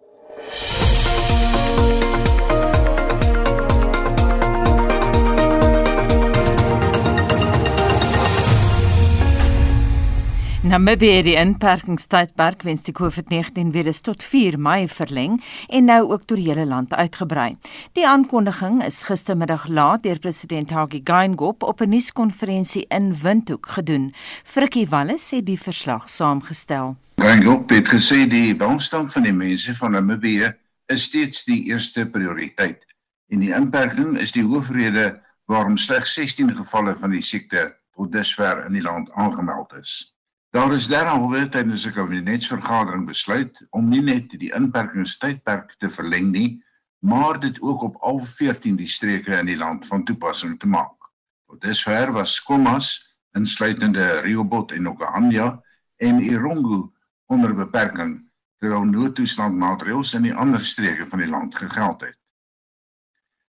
Namibië 10.61 11.23
die 11.25 11.33
inperkingstydperk 11.41 12.61
wens 12.61 12.83
die 12.85 12.93
COVID-19 12.93 13.71
virus 13.73 14.03
tot 14.05 14.21
4 14.21 14.59
Mei 14.61 14.83
verleng 14.85 15.39
en 15.73 15.87
nou 15.89 16.03
ook 16.11 16.27
tot 16.29 16.37
die 16.37 16.51
hele 16.51 16.67
land 16.69 16.93
uitgebrei. 16.93 17.55
Die 17.97 18.05
aankondiging 18.05 18.83
is 18.85 18.99
gistermiddag 19.07 19.65
laat 19.73 20.03
deur 20.03 20.21
president 20.21 20.69
Hage 20.69 21.01
Geingob 21.03 21.63
op 21.63 21.81
'n 21.81 21.89
nuuskonferensie 21.89 22.85
in 22.89 23.09
Windhoek 23.23 23.71
gedoen. 23.73 24.13
Frikkie 24.43 24.87
Wallis 24.89 25.31
het 25.31 25.45
die 25.45 25.57
verslag 25.57 26.09
saamgestel. 26.09 26.95
Geingob 27.15 27.69
het 27.69 27.89
gesê 27.89 28.27
die 28.29 28.55
welstand 28.55 29.11
van 29.11 29.23
die 29.23 29.33
mense 29.33 29.75
van 29.75 29.91
Namibië 29.91 30.53
is 30.85 31.03
steeds 31.03 31.43
die 31.43 31.63
eerste 31.63 32.05
prioriteit 32.05 32.85
en 33.29 33.39
die 33.39 33.53
inperking 33.53 34.19
is 34.19 34.31
die 34.31 34.45
hoofrede 34.45 35.21
waarom 35.45 35.77
slegs 35.77 36.13
16 36.13 36.55
gevalle 36.55 36.95
van 36.95 37.09
die 37.09 37.21
siekte 37.21 37.75
tot 37.95 38.11
dusver 38.11 38.65
in 38.65 38.73
die 38.73 38.81
land 38.81 39.11
aangemeld 39.11 39.73
is. 39.73 40.10
Daar 40.51 40.73
is 40.75 40.87
derhalwe 40.91 41.45
tydens 41.49 41.85
'n 41.87 41.93
kabinetsvergadering 41.95 43.05
besluit 43.07 43.61
om 43.69 43.89
nie 43.89 44.01
net 44.01 44.33
die 44.39 44.51
inperkingstydperk 44.53 45.75
te 45.79 45.89
verleng 45.89 46.31
nie, 46.31 46.63
maar 46.99 47.39
dit 47.39 47.61
ook 47.61 47.81
op 47.81 47.95
al 47.95 48.19
14 48.19 48.75
die 48.75 48.87
streke 48.87 49.37
in 49.37 49.45
die 49.45 49.57
land 49.57 49.87
van 49.87 50.03
toepassing 50.03 50.59
te 50.59 50.67
maak. 50.67 51.07
Tot 51.47 51.61
dusver 51.61 52.11
was 52.11 52.43
Kommas 52.43 53.15
insluitende 53.31 54.19
Rehoboth 54.19 54.71
en 54.71 54.87
Okahanja 54.87 55.63
en 55.97 56.19
Irongo 56.19 56.93
onder 57.25 57.55
beperking 57.55 58.31
terwyl 58.59 58.83
noodtoestand 58.83 59.55
maatreëls 59.55 60.13
in 60.13 60.27
die 60.27 60.35
ander 60.35 60.59
streke 60.59 61.05
van 61.05 61.19
die 61.19 61.29
land 61.31 61.55
gegeld 61.55 62.01
het. 62.01 62.17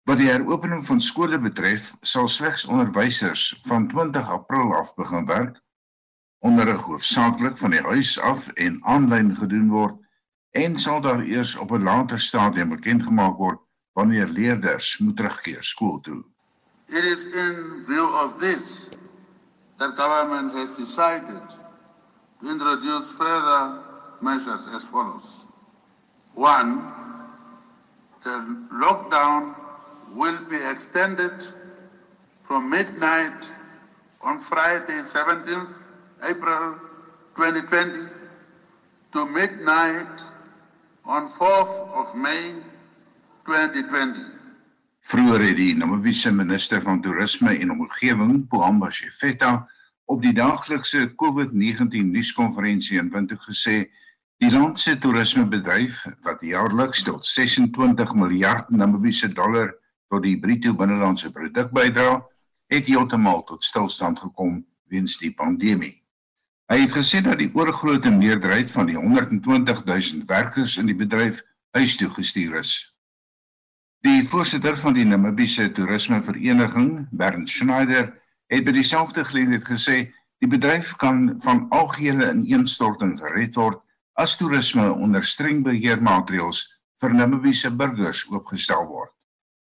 Wat 0.04 0.18
die 0.18 0.32
heropening 0.32 0.86
van 0.86 1.00
skole 1.01 1.38
betref, 1.39 1.94
sal 2.01 2.27
slegs 2.27 2.66
onderwysers 2.66 3.60
van 3.70 3.88
20 3.88 4.30
April 4.30 4.75
af 4.75 4.96
begin 4.96 5.25
werk. 5.25 5.62
Onderrig 6.39 6.82
hoofsaaklik 6.82 7.58
van 7.58 7.72
die 7.74 7.82
huis 7.82 8.20
af 8.20 8.48
en 8.48 8.84
aanlyn 8.86 9.36
gedoen 9.36 9.70
word 9.70 9.96
en 10.58 10.77
sal 10.77 11.01
daar 11.01 11.24
eers 11.25 11.56
op 11.56 11.72
'n 11.72 11.84
later 11.84 12.20
stadium 12.20 12.70
bekend 12.70 13.03
gemaak 13.03 13.38
word 13.38 13.60
wanneer 13.94 14.27
leerders 14.27 14.98
moet 14.98 15.15
terugkeer 15.15 15.63
skool 15.63 16.00
toe. 16.00 16.24
It 16.86 17.03
is 17.03 17.25
in 17.25 17.84
view 17.86 18.06
of 18.24 18.38
this 18.39 18.88
that 19.77 19.96
government 19.98 20.53
has 20.53 20.75
decided 20.75 21.41
to 22.41 22.50
introduce 22.50 23.08
further 23.17 23.82
measures 24.22 24.67
as 24.74 24.84
follows. 24.84 25.46
One, 26.34 26.82
the 28.22 28.65
lockdown 28.72 29.56
will 30.13 30.38
be 30.50 30.70
extended 30.70 31.53
from 32.44 32.70
midnight 32.70 33.51
on 34.22 34.39
Friday, 34.39 35.01
17th 35.01 35.87
April 36.22 36.80
2020 37.36 38.10
to 39.12 39.26
midnight 39.30 40.22
on 41.06 41.30
4th 41.30 41.94
of 41.94 42.16
May 42.16 42.54
2020. 43.46 44.26
Vroeger 45.02 45.42
het 45.42 45.56
die 45.56 45.76
Namibiese 45.78 46.32
minister 46.32 46.82
van 46.82 47.02
toerisme 47.02 47.54
en 47.58 47.72
omgewing, 47.72 48.48
Pohamba 48.48 48.90
Shefeta, 48.90 49.70
op 50.06 50.22
die 50.22 50.34
daaglikse 50.34 51.14
COVID-19 51.16 52.10
nuuskonferensie 52.10 52.98
in 53.00 53.12
Windhoek 53.14 53.46
gesê 53.48 53.86
die 54.42 54.50
land 54.52 54.80
se 54.80 54.98
toerismebedryf 54.98 56.02
wat 56.26 56.42
jaarliks 56.42 57.06
tot 57.06 57.26
26 57.26 58.14
miljard 58.18 58.70
Namibiese 58.70 59.30
dollar 59.34 59.72
tot 60.10 60.26
die 60.26 60.38
bruto 60.40 60.74
binnelandse 60.74 61.32
produk 61.32 61.72
bydra, 61.76 62.18
het 62.74 62.90
heeltemal 62.90 63.46
tot 63.48 63.64
stilstand 63.64 64.20
gekom 64.20 64.60
weens 64.90 65.18
die 65.22 65.34
pandemie. 65.36 65.96
Hy 66.68 66.82
het 66.84 66.92
gesê 66.92 67.22
dat 67.24 67.40
die 67.40 67.48
oorgrootste 67.56 68.12
meerderheid 68.12 68.72
van 68.72 68.90
die 68.90 68.98
120 69.00 69.86
000 69.86 70.26
werkers 70.28 70.76
in 70.78 70.90
die 70.90 70.96
bedryf 71.00 71.40
huis 71.72 71.96
toe 71.96 72.10
gestuur 72.12 72.58
is. 72.60 72.74
Die 74.04 74.20
voorsitter 74.24 74.76
van 74.76 74.98
die 74.98 75.06
Namibiese 75.08 75.70
Toerismevereniging, 75.72 77.08
Bernd 77.12 77.50
Schneider, 77.50 78.12
het 78.52 78.68
by 78.68 78.76
dieselfde 78.76 79.24
geleentheid 79.24 79.64
gesê 79.64 79.98
die 80.44 80.52
bedryf 80.52 80.92
kan 81.00 81.38
van 81.48 81.66
algehele 81.72 82.34
ineenstorting 82.36 83.16
gered 83.20 83.56
word 83.56 83.80
as 84.20 84.36
toerisme 84.36 84.92
onder 84.92 85.24
streng 85.24 85.64
beheermaatreëls 85.64 86.66
vir 87.00 87.16
Namibiese 87.16 87.72
burgers 87.72 88.26
oopgestel 88.28 88.84
word. 88.92 89.14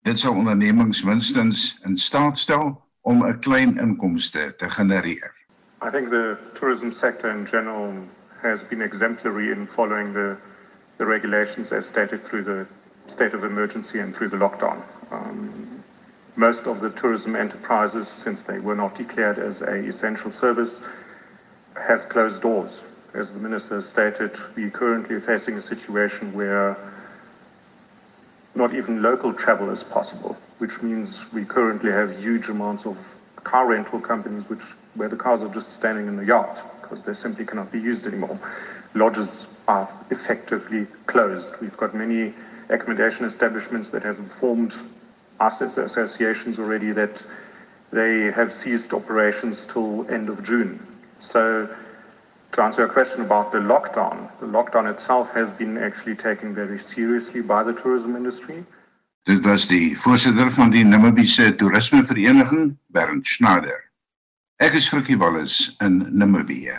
Dit 0.05 0.21
sal 0.21 0.37
ondernemings 0.37 1.01
minstens 1.09 1.79
in 1.89 1.97
staat 1.97 2.37
stel 2.39 2.75
om 3.01 3.25
'n 3.25 3.41
klein 3.41 3.79
inkomste 3.81 4.53
te 4.57 4.69
genereer. 4.69 5.40
I 5.83 5.89
think 5.89 6.11
the 6.11 6.39
tourism 6.55 6.93
sector 6.93 7.31
in 7.31 7.47
general 7.47 7.95
has 8.43 8.63
been 8.63 8.83
exemplary 8.83 9.51
in 9.51 9.67
following 9.67 10.13
the, 10.13 10.37
the 10.99 11.07
regulations 11.07 11.73
as 11.73 11.87
stated 11.87 12.21
through 12.21 12.43
the 12.43 12.67
state 13.07 13.33
of 13.33 13.45
emergency 13.45 13.99
and 13.99 14.15
through 14.15 14.29
the 14.29 14.37
lockdown. 14.37 14.83
Um, 15.11 15.83
most 16.37 16.67
of 16.67 16.81
the 16.81 16.91
tourism 16.91 17.35
enterprises, 17.35 18.09
since 18.09 18.43
they 18.43 18.59
were 18.59 18.75
not 18.75 18.95
declared 18.95 19.39
as 19.39 19.63
a 19.63 19.75
essential 19.75 20.31
service, 20.31 20.83
have 21.81 22.09
closed 22.11 22.43
doors. 22.43 22.87
As 23.15 23.33
the 23.33 23.41
minister 23.41 23.81
stated, 23.81 24.37
we 24.57 24.65
are 24.65 24.71
currently 24.71 25.19
facing 25.19 25.57
a 25.57 25.63
situation 25.63 26.33
where 26.35 26.77
not 28.55 28.75
even 28.75 29.03
local 29.03 29.33
travel 29.33 29.71
is 29.71 29.83
possible, 29.83 30.37
which 30.59 30.83
means 30.83 31.33
we 31.33 31.45
currently 31.45 31.91
have 31.91 32.21
huge 32.21 32.49
amounts 32.49 32.85
of 32.85 33.17
car 33.45 33.67
rental 33.67 33.99
companies 33.99 34.49
which 34.49 34.63
where 34.95 35.09
the 35.09 35.17
cars 35.17 35.43
are 35.43 35.49
just 35.49 35.71
standing 35.75 36.07
in 36.07 36.17
the 36.17 36.25
yard 36.25 36.59
because 36.81 37.03
they 37.03 37.13
simply 37.13 37.45
cannot 37.45 37.71
be 37.71 37.81
used 37.81 38.07
anymore. 38.07 38.39
Lodges 38.95 39.47
are 39.69 39.89
effectively 40.11 40.87
closed. 41.07 41.55
We've 41.61 41.77
got 41.77 41.95
many 41.95 42.35
accommodation 42.69 43.25
establishments 43.25 43.91
that 43.91 44.03
have 44.03 44.19
informed 44.19 44.75
us 45.39 45.63
as 45.63 45.79
associations 45.79 46.59
already 46.59 46.93
that 46.93 47.25
they 47.93 48.31
have 48.31 48.53
ceased 48.53 48.93
operations 48.93 49.67
till 49.67 50.09
end 50.11 50.29
of 50.29 50.43
June. 50.43 50.79
So 51.19 51.69
to 52.53 52.63
answer 52.63 52.83
your 52.83 52.89
question 52.89 53.23
about 53.23 53.53
the 53.53 53.59
lockdown, 53.59 54.29
the 54.41 54.47
lockdown 54.47 54.91
itself 54.91 55.33
has 55.33 55.53
been 55.53 55.79
actually 55.79 56.17
taken 56.17 56.53
very 56.53 56.79
seriously 56.79 57.43
by 57.43 57.63
the 57.63 57.73
tourism 57.73 58.17
industry. 58.17 58.65
Dit 59.25 59.45
was 59.45 59.67
die 59.69 59.97
voorsitter 59.97 60.51
van 60.51 60.71
die 60.71 60.85
Namibiese 60.85 61.55
Toerismevereniging, 61.57 62.79
Bernd 62.87 63.27
Schneider. 63.27 63.90
Ek 64.61 64.75
is 64.77 64.89
Frikkie 64.89 65.17
Wallis 65.17 65.77
in 65.81 66.03
Namibië. 66.13 66.75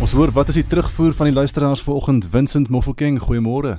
Ons 0.00 0.16
hoor 0.16 0.32
wat 0.32 0.48
is 0.48 0.54
die 0.54 0.64
terugvoer 0.64 1.12
van 1.12 1.28
die 1.28 1.36
luisteraars 1.36 1.84
vanoggend 1.84 2.30
Vincent 2.32 2.72
Mofokeng, 2.72 3.20
goeiemôre. 3.20 3.76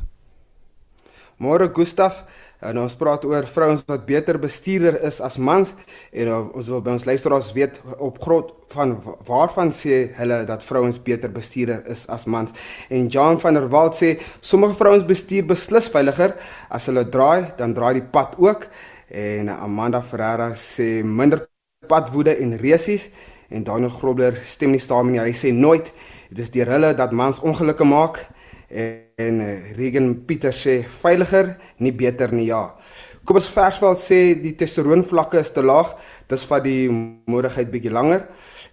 Môre 1.41 1.71
Gustaf, 1.73 2.21
en 2.61 2.77
ons 2.77 2.93
praat 2.93 3.23
oor 3.25 3.47
vrouens 3.49 3.81
wat 3.89 4.03
beter 4.05 4.37
bestuurder 4.41 4.97
is 5.07 5.17
as 5.25 5.39
mans 5.41 5.73
en 6.13 6.29
uh, 6.29 6.35
ons 6.53 6.67
wil 6.69 6.83
by 6.85 6.93
ons 6.93 7.05
luisteraars 7.09 7.47
weet 7.57 7.79
op 7.97 8.19
grond 8.21 8.51
van 8.75 8.93
waarvan 9.25 9.73
sê 9.73 10.03
hulle 10.19 10.37
dat 10.45 10.61
vrouens 10.65 10.99
beter 11.01 11.33
bestuurder 11.33 11.81
is 11.89 12.05
as 12.13 12.27
mans. 12.29 12.53
En 12.93 13.09
Jan 13.09 13.41
van 13.41 13.57
der 13.57 13.65
Walt 13.73 13.97
sê 13.97 14.13
sommige 14.39 14.77
vrouens 14.77 15.07
bestuur 15.09 15.47
beslis 15.49 15.89
veiliger 15.89 16.35
as 16.69 16.85
hulle 16.91 17.07
draai, 17.09 17.49
dan 17.57 17.73
draai 17.73 17.95
die 17.97 18.05
pad 18.05 18.37
ook. 18.37 18.69
En 19.09 19.49
Amanda 19.49 20.03
Ferreira 20.05 20.51
sê 20.53 21.01
minder 21.01 21.47
padwoede 21.89 22.37
en 22.37 22.53
resies 22.61 23.09
en 23.49 23.65
Daniel 23.65 23.91
Grobler 23.91 24.37
stem 24.37 24.75
nie 24.75 24.79
saam 24.79 25.09
nie. 25.09 25.19
Hy 25.19 25.33
sê 25.33 25.49
nooit 25.51 25.89
dit 26.29 26.45
is 26.45 26.53
deur 26.53 26.69
hulle 26.77 26.93
dat 26.95 27.17
mans 27.17 27.41
ongelukke 27.41 27.89
maak 27.89 28.21
en 28.71 29.39
eh, 29.43 29.71
Regan 29.77 30.13
Pieter 30.27 30.55
sê 30.55 30.81
veiliger, 31.01 31.55
nie 31.79 31.93
beter 31.95 32.33
nie 32.35 32.47
ja. 32.49 32.69
Kobus 33.21 33.45
Versveld 33.53 33.99
sê 34.01 34.33
die 34.33 34.55
testosteron 34.57 35.03
vlakke 35.05 35.37
is 35.43 35.51
te 35.53 35.61
laag, 35.61 35.91
dis 36.31 36.45
vat 36.49 36.63
die 36.65 36.89
moedigheid 36.89 37.69
bietjie 37.69 37.93
langer 37.93 38.23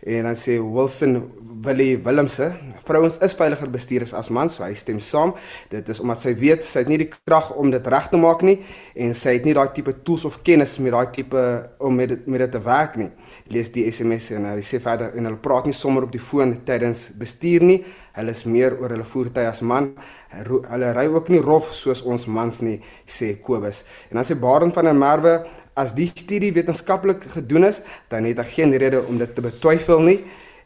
en 0.09 0.25
dan 0.31 0.39
sê 0.39 0.57
Wilson 0.57 1.19
Willie 1.63 1.99
Willemse, 2.05 2.53
vrouens 2.87 3.17
is 3.25 3.35
veiliger 3.35 3.71
bestuurders 3.73 4.13
as 4.15 4.29
mans, 4.31 4.59
so 4.59 4.63
hy 4.63 4.75
stem 4.79 5.01
saam. 5.03 5.33
Dit 5.73 5.89
is 5.91 5.99
omdat 6.03 6.21
sy 6.23 6.35
weet 6.39 6.63
sy 6.67 6.85
het 6.85 6.91
nie 6.93 6.99
die 7.01 7.09
krag 7.11 7.49
om 7.59 7.73
dit 7.73 7.89
reg 7.91 8.07
te 8.13 8.21
maak 8.21 8.45
nie 8.47 8.59
en 9.01 9.15
sy 9.17 9.35
het 9.39 9.49
nie 9.49 9.55
daai 9.57 9.73
tipe 9.75 9.95
tools 10.07 10.27
of 10.29 10.37
kennis 10.47 10.77
met 10.85 10.95
daai 10.95 11.11
tipe 11.17 11.43
om 11.83 11.99
met 11.99 12.13
dit 12.13 12.31
met 12.31 12.45
dit 12.45 12.55
te 12.55 12.63
werk 12.63 12.95
nie. 13.01 13.09
Lees 13.55 13.73
die 13.75 13.87
SMS 13.91 14.31
en 14.37 14.47
hy 14.53 14.63
sê 14.63 14.79
verder 14.83 15.17
en 15.19 15.27
hulle 15.27 15.43
praat 15.43 15.67
nie 15.67 15.75
sommer 15.75 16.07
op 16.07 16.15
die 16.15 16.23
foon 16.23 16.55
tydens 16.69 17.09
bestuur 17.19 17.67
nie. 17.67 17.79
Hulle 18.19 18.35
is 18.37 18.45
meer 18.47 18.79
oor 18.79 18.95
hulle 18.95 19.07
voertuie 19.07 19.49
as 19.51 19.63
man. 19.63 19.95
Hulle 20.39 20.95
ry 20.95 21.09
ook 21.11 21.33
nie 21.35 21.43
rof 21.43 21.73
soos 21.75 22.05
ons 22.07 22.29
mans 22.31 22.63
nie, 22.63 22.79
sê 23.03 23.35
Kobus. 23.43 23.83
En 24.13 24.21
dan 24.21 24.29
sê 24.29 24.39
Baron 24.39 24.75
van 24.75 24.93
der 24.93 24.99
Merwe 24.99 25.41
as 25.79 25.95
die 25.95 26.07
studie 26.11 26.51
wetenskaplik 26.55 27.23
gedoen 27.35 27.67
is, 27.69 27.83
dan 28.11 28.27
het 28.27 28.39
hy 28.43 28.47
geen 28.51 28.75
rede 28.83 29.03
om 29.07 29.19
dit 29.19 29.35
te 29.35 29.43
betwyfel 29.43 30.07
nie 30.07 30.21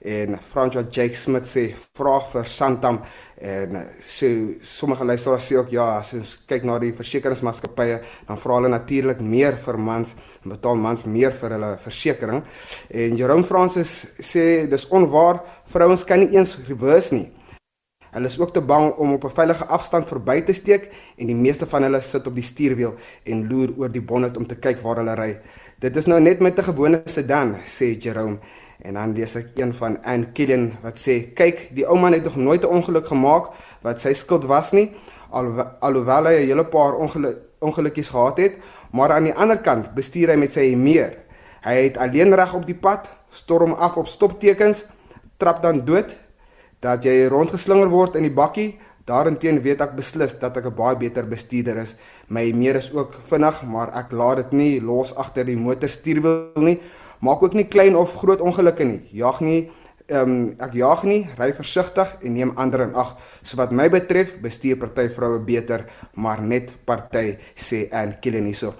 en 0.04 0.38
Francois 0.38 0.86
Jake 0.90 1.14
Smith 1.14 1.46
sê 1.46 1.68
vra 1.96 2.18
vir 2.32 2.46
Santam 2.48 2.98
en 3.42 3.76
so 3.98 4.26
sommige 4.62 5.04
luisteraars 5.06 5.46
sê 5.50 5.58
ook 5.58 5.70
ja 5.74 5.86
as 5.98 6.12
ons 6.18 6.34
kyk 6.50 6.66
na 6.66 6.78
die 6.82 6.92
versekeringsmaatskappye 6.96 8.00
dan 8.28 8.40
vra 8.42 8.58
hulle 8.58 8.70
natuurlik 8.72 9.22
meer 9.22 9.58
vir 9.64 9.78
mans 9.78 10.16
en 10.42 10.54
betaal 10.54 10.78
mans 10.78 11.06
meer 11.06 11.34
vir 11.38 11.56
hulle 11.56 11.74
versekerings 11.84 12.64
en 13.04 13.20
Jerome 13.20 13.46
Francis 13.46 13.94
sê 14.32 14.66
dis 14.70 14.88
onwaar 14.90 15.42
vrouens 15.70 16.06
kan 16.06 16.22
nie 16.22 16.34
eens 16.38 16.58
reverse 16.68 17.14
nie 17.14 17.30
Hulle 18.12 18.28
is 18.28 18.34
ook 18.38 18.50
te 18.52 18.60
bang 18.60 18.90
om 19.00 19.12
op 19.12 19.24
'n 19.24 19.30
veilige 19.32 19.66
afstand 19.66 20.08
verby 20.08 20.40
te 20.44 20.52
steek 20.52 20.90
en 21.16 21.26
die 21.26 21.34
meeste 21.34 21.66
van 21.66 21.82
hulle 21.82 22.00
sit 22.00 22.26
op 22.26 22.34
die 22.34 22.44
stuurwiel 22.44 22.94
en 23.24 23.48
loer 23.48 23.70
oor 23.78 23.88
die 23.88 24.02
bonnet 24.02 24.36
om 24.36 24.46
te 24.46 24.56
kyk 24.56 24.82
waar 24.82 24.96
hulle 24.96 25.14
ry. 25.14 25.40
Dit 25.78 25.96
is 25.96 26.06
nou 26.06 26.20
net 26.20 26.40
met 26.40 26.58
'n 26.58 26.62
gewone 26.62 27.00
sedan, 27.04 27.56
sê 27.64 27.96
Jerome. 27.98 28.38
En 28.82 28.98
dan 28.98 29.12
lees 29.14 29.36
ek 29.38 29.54
een 29.54 29.70
van 29.78 29.96
Ann 30.02 30.24
Killian 30.34 30.72
wat 30.82 30.98
sê: 30.98 31.32
"Kyk, 31.38 31.68
die 31.76 31.86
ou 31.86 31.98
man 31.98 32.12
het 32.12 32.24
nog 32.24 32.36
nooit 32.36 32.64
'n 32.64 32.74
ongeluk 32.78 33.06
gemaak 33.06 33.52
wat 33.82 34.00
sy 34.00 34.12
skuld 34.12 34.44
was 34.44 34.72
nie, 34.72 34.90
al 35.30 35.46
alhoewel 35.80 36.26
hy 36.26 36.34
'n 36.42 36.46
hele 36.46 36.64
paar 36.64 36.94
ongeluk 36.94 37.38
ongelukkies 37.62 38.10
gehad 38.10 38.38
het, 38.38 38.58
maar 38.90 39.12
aan 39.12 39.24
die 39.24 39.34
ander 39.34 39.60
kant 39.60 39.94
bestuur 39.94 40.28
hy 40.28 40.36
met 40.36 40.50
sy 40.50 40.74
meer. 40.74 41.18
Hy 41.62 41.74
het 41.84 41.96
alleen 41.96 42.34
reg 42.34 42.54
op 42.54 42.66
die 42.66 42.74
pad, 42.74 43.10
storm 43.30 43.72
af 43.72 43.96
op 43.96 44.06
stoptekens, 44.06 44.84
trap 45.36 45.60
dan 45.62 45.84
dood 45.84 46.18
dat 46.80 47.04
jy 47.04 47.26
rondgeslinger 47.26 47.88
word 47.88 48.16
in 48.16 48.22
die 48.22 48.34
bakkie, 48.34 48.78
Daarenteen 49.02 49.58
weet 49.62 49.80
ek 49.82 49.96
beslis 49.98 50.36
dat 50.38 50.56
ek 50.56 50.66
'n 50.70 50.74
baie 50.78 50.96
beter 50.96 51.26
bestuurder 51.26 51.76
is. 51.76 51.96
My 52.28 52.52
meer 52.54 52.76
is 52.76 52.92
ook 52.92 53.14
vinnig, 53.14 53.62
maar 53.66 53.90
ek 53.98 54.12
laat 54.12 54.36
dit 54.36 54.52
nie 54.52 54.80
los 54.80 55.14
agter 55.14 55.44
die 55.44 55.56
motorstuurwiel 55.56 56.62
nie. 56.62 56.78
Maak 57.22 57.42
ook 57.42 57.54
nie 57.54 57.68
klein 57.70 57.96
of 57.96 58.16
groot 58.18 58.40
ongelukke 58.42 58.84
nie. 58.84 59.00
Jag 59.14 59.40
nie 59.40 59.70
Ehm 60.10 60.30
um, 60.30 60.48
ek 60.58 60.74
jaag 60.74 61.04
nie, 61.06 61.20
ry 61.38 61.52
versigtig 61.54 62.10
en 62.26 62.34
neem 62.34 62.50
ander 62.58 62.82
in 62.82 62.96
ag. 62.98 63.12
So 63.40 63.56
wat 63.60 63.70
my 63.70 63.86
betref, 63.92 64.34
bestuur 64.42 64.80
party 64.80 65.06
vroue 65.14 65.38
beter, 65.46 65.84
maar 66.18 66.42
net 66.42 66.72
party 66.88 67.36
sê 67.54 67.84
en 67.94 68.16
killen 68.24 68.48
hierso. 68.50 68.72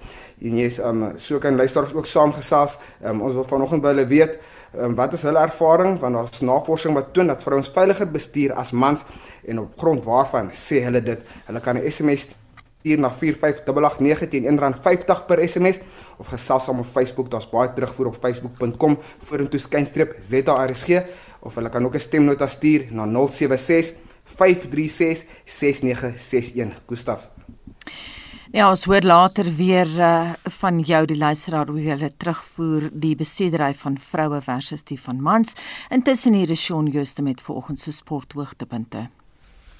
En 0.43 0.59
jy's 0.59 0.81
ehm 0.81 1.05
um, 1.07 1.15
so 1.17 1.39
kan 1.39 1.55
luisteraars 1.55 1.95
ook 1.95 2.09
saamgesels. 2.11 2.75
Ehm 2.99 3.15
um, 3.15 3.23
ons 3.29 3.39
wil 3.39 3.47
vanoggend 3.47 3.85
by 3.85 3.95
hulle 3.95 4.07
weet, 4.11 4.37
ehm 4.73 4.91
um, 4.91 4.99
wat 4.99 5.15
is 5.15 5.23
hulle 5.23 5.39
ervaring 5.39 5.95
want 6.03 6.19
daar's 6.19 6.43
navorsing 6.43 6.99
wat 6.99 7.13
toon 7.15 7.31
dat 7.31 7.45
vrouens 7.47 7.71
veiliger 7.71 8.11
bestuur 8.11 8.53
as 8.59 8.75
mans 8.75 9.07
en 9.47 9.63
op 9.63 9.79
grond 9.79 10.03
waarvan 10.03 10.51
sê 10.51 10.83
hulle 10.83 11.01
dit. 11.01 11.23
Hulle 11.47 11.63
kan 11.63 11.79
'n 11.79 11.87
SMS 11.87 12.27
stuur 12.83 12.99
na 12.99 13.09
45889 13.09 14.27
teen 14.27 14.45
R1.50 14.51 15.25
per 15.27 15.39
SMS 15.47 15.79
of 16.19 16.27
gesels 16.27 16.67
saam 16.67 16.81
op 16.83 16.85
Facebook. 16.85 17.29
Daar's 17.31 17.47
baie 17.49 17.71
terugvoer 17.73 18.11
op 18.11 18.17
facebook.com 18.19 18.97
vorentoe 19.23 19.59
skynstreep 19.59 20.17
ZARSG 20.19 20.99
of 21.41 21.55
hulle 21.55 21.69
kan 21.69 21.85
ook 21.85 21.95
'n 21.95 21.99
stemnota 21.99 22.47
stuur 22.47 22.87
na 22.91 23.05
076 23.05 23.95
536 24.25 25.23
6961. 25.45 26.81
Gustaf. 26.87 27.29
Ja, 28.51 28.69
ons 28.69 28.83
hoor 28.85 29.01
later 29.01 29.55
weer 29.55 29.87
uh, 29.87 30.33
van 30.43 30.79
jou 30.79 31.05
die 31.05 31.17
luisteraar 31.17 31.67
hoe 31.67 31.81
jy 31.81 32.09
terugvoer 32.17 32.89
die 32.91 33.15
besedery 33.15 33.73
van 33.73 33.97
vroue 33.97 34.41
versus 34.41 34.83
die 34.83 34.99
van 34.99 35.21
mans. 35.21 35.55
Intussen 35.89 36.33
hier 36.33 36.49
is 36.49 36.61
Shaun 36.61 36.87
Jooste 36.87 37.21
met 37.21 37.41
vanoggend 37.41 37.79
se 37.79 37.91
sporthoogtepunte. 37.91 39.09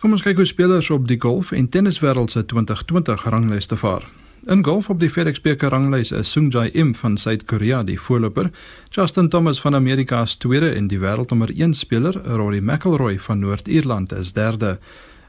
Kom 0.03 0.11
ons 0.11 0.19
kyk 0.19 0.35
hoe 0.35 0.43
spelers 0.43 0.89
op 0.91 1.05
die 1.07 1.15
golf 1.15 1.53
en 1.55 1.69
tenniswêreld 1.71 2.33
se 2.33 2.41
2020 2.51 3.21
ranglys 3.31 3.69
te 3.71 3.77
vaar. 3.79 4.03
In 4.51 4.59
golf 4.67 4.89
op 4.91 4.99
die 4.99 5.07
FedEx 5.07 5.39
beker 5.45 5.71
ranglys 5.71 6.11
is 6.11 6.33
Sung 6.35 6.49
Jae 6.51 6.73
Im 6.75 6.91
van 6.99 7.15
Suid-Korea 7.17 7.85
die 7.87 7.95
voorloper, 7.95 8.49
Justin 8.91 9.29
Thomas 9.31 9.61
van 9.63 9.79
Amerika 9.79 10.21
is 10.27 10.35
tweede 10.35 10.73
en 10.75 10.91
die 10.91 10.99
wêreldnommer 10.99 11.55
1 11.55 11.77
speler, 11.79 12.19
Rory 12.35 12.59
McIlroy 12.59 13.15
van 13.15 13.39
Noord-Ierland 13.39 14.11
is 14.19 14.33
derde. 14.35 14.75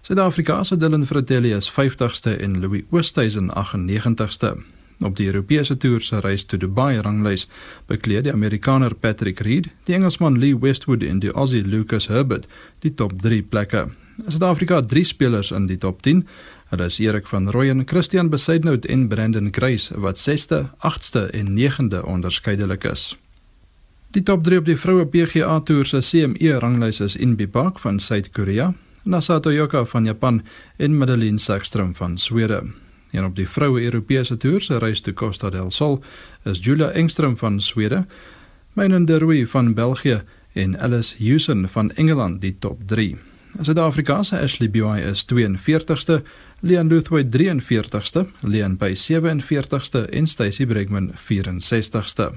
Suid-Afrika 0.02 0.64
se 0.64 0.76
Dylan 0.76 1.06
Fratelli 1.06 1.54
is 1.54 1.70
50ste 1.70 2.34
en 2.40 2.60
Louis 2.60 2.82
Oosthuizen 2.90 3.54
98ste. 3.54 4.56
Op 4.98 5.16
die 5.16 5.30
Europese 5.30 5.76
toer 5.76 6.02
se 6.02 6.18
reis 6.18 6.44
te 6.44 6.56
Dubai 6.58 6.98
ranglys 6.98 7.46
bekleed 7.86 8.26
die 8.26 8.34
Amerikaner 8.34 8.94
Patrick 8.94 9.40
Reed, 9.40 9.70
die 9.84 9.94
Engelsman 9.94 10.38
Lee 10.38 10.58
Westwood 10.58 11.06
en 11.06 11.22
die 11.22 11.30
Aussie 11.30 11.62
Lucas 11.62 12.08
Herbert 12.08 12.50
die 12.82 12.94
top 12.94 13.22
3 13.22 13.42
plekke. 13.42 13.92
Suid-Afrika 14.26 14.76
het 14.76 14.88
3 14.88 15.04
spelers 15.04 15.50
in 15.50 15.66
die 15.66 15.78
top 15.78 16.02
10. 16.02 16.26
Hulle 16.70 16.86
is 16.86 16.98
Erik 16.98 17.26
van 17.26 17.50
Rooyen, 17.50 17.82
Christian 17.86 18.30
Besaidnout 18.30 18.84
en 18.84 19.08
Brandon 19.08 19.48
Grace 19.50 20.00
wat 20.00 20.18
6ste, 20.18 20.70
8ste 20.78 21.30
en 21.30 21.54
9de 21.58 22.04
onderskeidelik 22.06 22.84
is. 22.84 23.18
Die 24.10 24.22
top 24.22 24.44
3 24.44 24.58
op 24.58 24.64
die 24.64 24.78
vroue 24.78 25.06
PGA 25.06 25.60
Tour 25.60 25.86
se 25.86 25.98
CME 25.98 26.58
ranglys 26.58 27.00
is 27.00 27.16
Inbi 27.16 27.48
Park 27.48 27.78
van 27.78 27.98
Suid-Korea, 27.98 28.74
Nasato 29.02 29.52
Yoka 29.52 29.84
van 29.84 30.04
Japan 30.04 30.42
en 30.76 30.96
Madeline 30.98 31.38
Sackstrom 31.38 31.94
van 31.94 32.18
Swede. 32.18 32.62
En 33.10 33.24
op 33.24 33.36
die 33.36 33.48
vroue 33.48 33.82
Europese 33.82 34.36
Tour 34.36 34.62
se 34.62 34.78
reis 34.78 35.00
te 35.00 35.12
Costa 35.12 35.50
del 35.50 35.70
Sol 35.70 36.02
is 36.44 36.58
Julia 36.62 36.90
Engström 36.90 37.36
van 37.36 37.60
Swede, 37.60 38.06
Meinen 38.74 39.04
de 39.04 39.18
Rooy 39.18 39.46
van 39.46 39.74
België 39.74 40.22
en 40.52 40.80
Alice 40.80 41.14
Hewson 41.18 41.68
van 41.68 41.90
Engeland 41.90 42.40
die 42.40 42.56
top 42.58 42.80
3. 42.86 43.16
Suid-Afrika 43.60 44.22
se 44.22 44.36
Ashley 44.36 44.68
Buy 44.68 45.00
is 45.10 45.24
42ste, 45.24 46.22
Leon 46.60 46.88
Luthway 46.88 47.24
43ste, 47.24 48.26
Leon 48.40 48.76
by 48.76 48.90
47ste 48.94 50.08
en 50.10 50.26
Stacy 50.26 50.66
Bregman 50.66 51.12
64ste. 51.14 52.32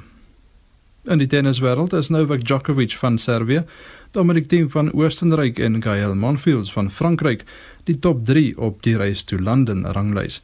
In 1.08 1.18
die 1.18 1.28
tenniswêreld 1.28 1.94
is 1.94 2.10
Novak 2.10 2.44
Djokovic 2.46 2.94
van 3.00 3.18
Servië, 3.18 3.64
Dominic 4.12 4.48
Thiem 4.48 4.70
van 4.70 4.92
Oostenryk 4.94 5.60
en 5.60 5.82
Gael 5.84 6.16
Monfils 6.16 6.72
van 6.72 6.92
Frankryk 6.92 7.44
die 7.84 8.00
top 8.00 8.26
3 8.26 8.58
op 8.58 8.84
die 8.84 8.98
reis 8.98 9.24
toe 9.24 9.40
Londen 9.40 9.86
ranglys. 9.92 10.42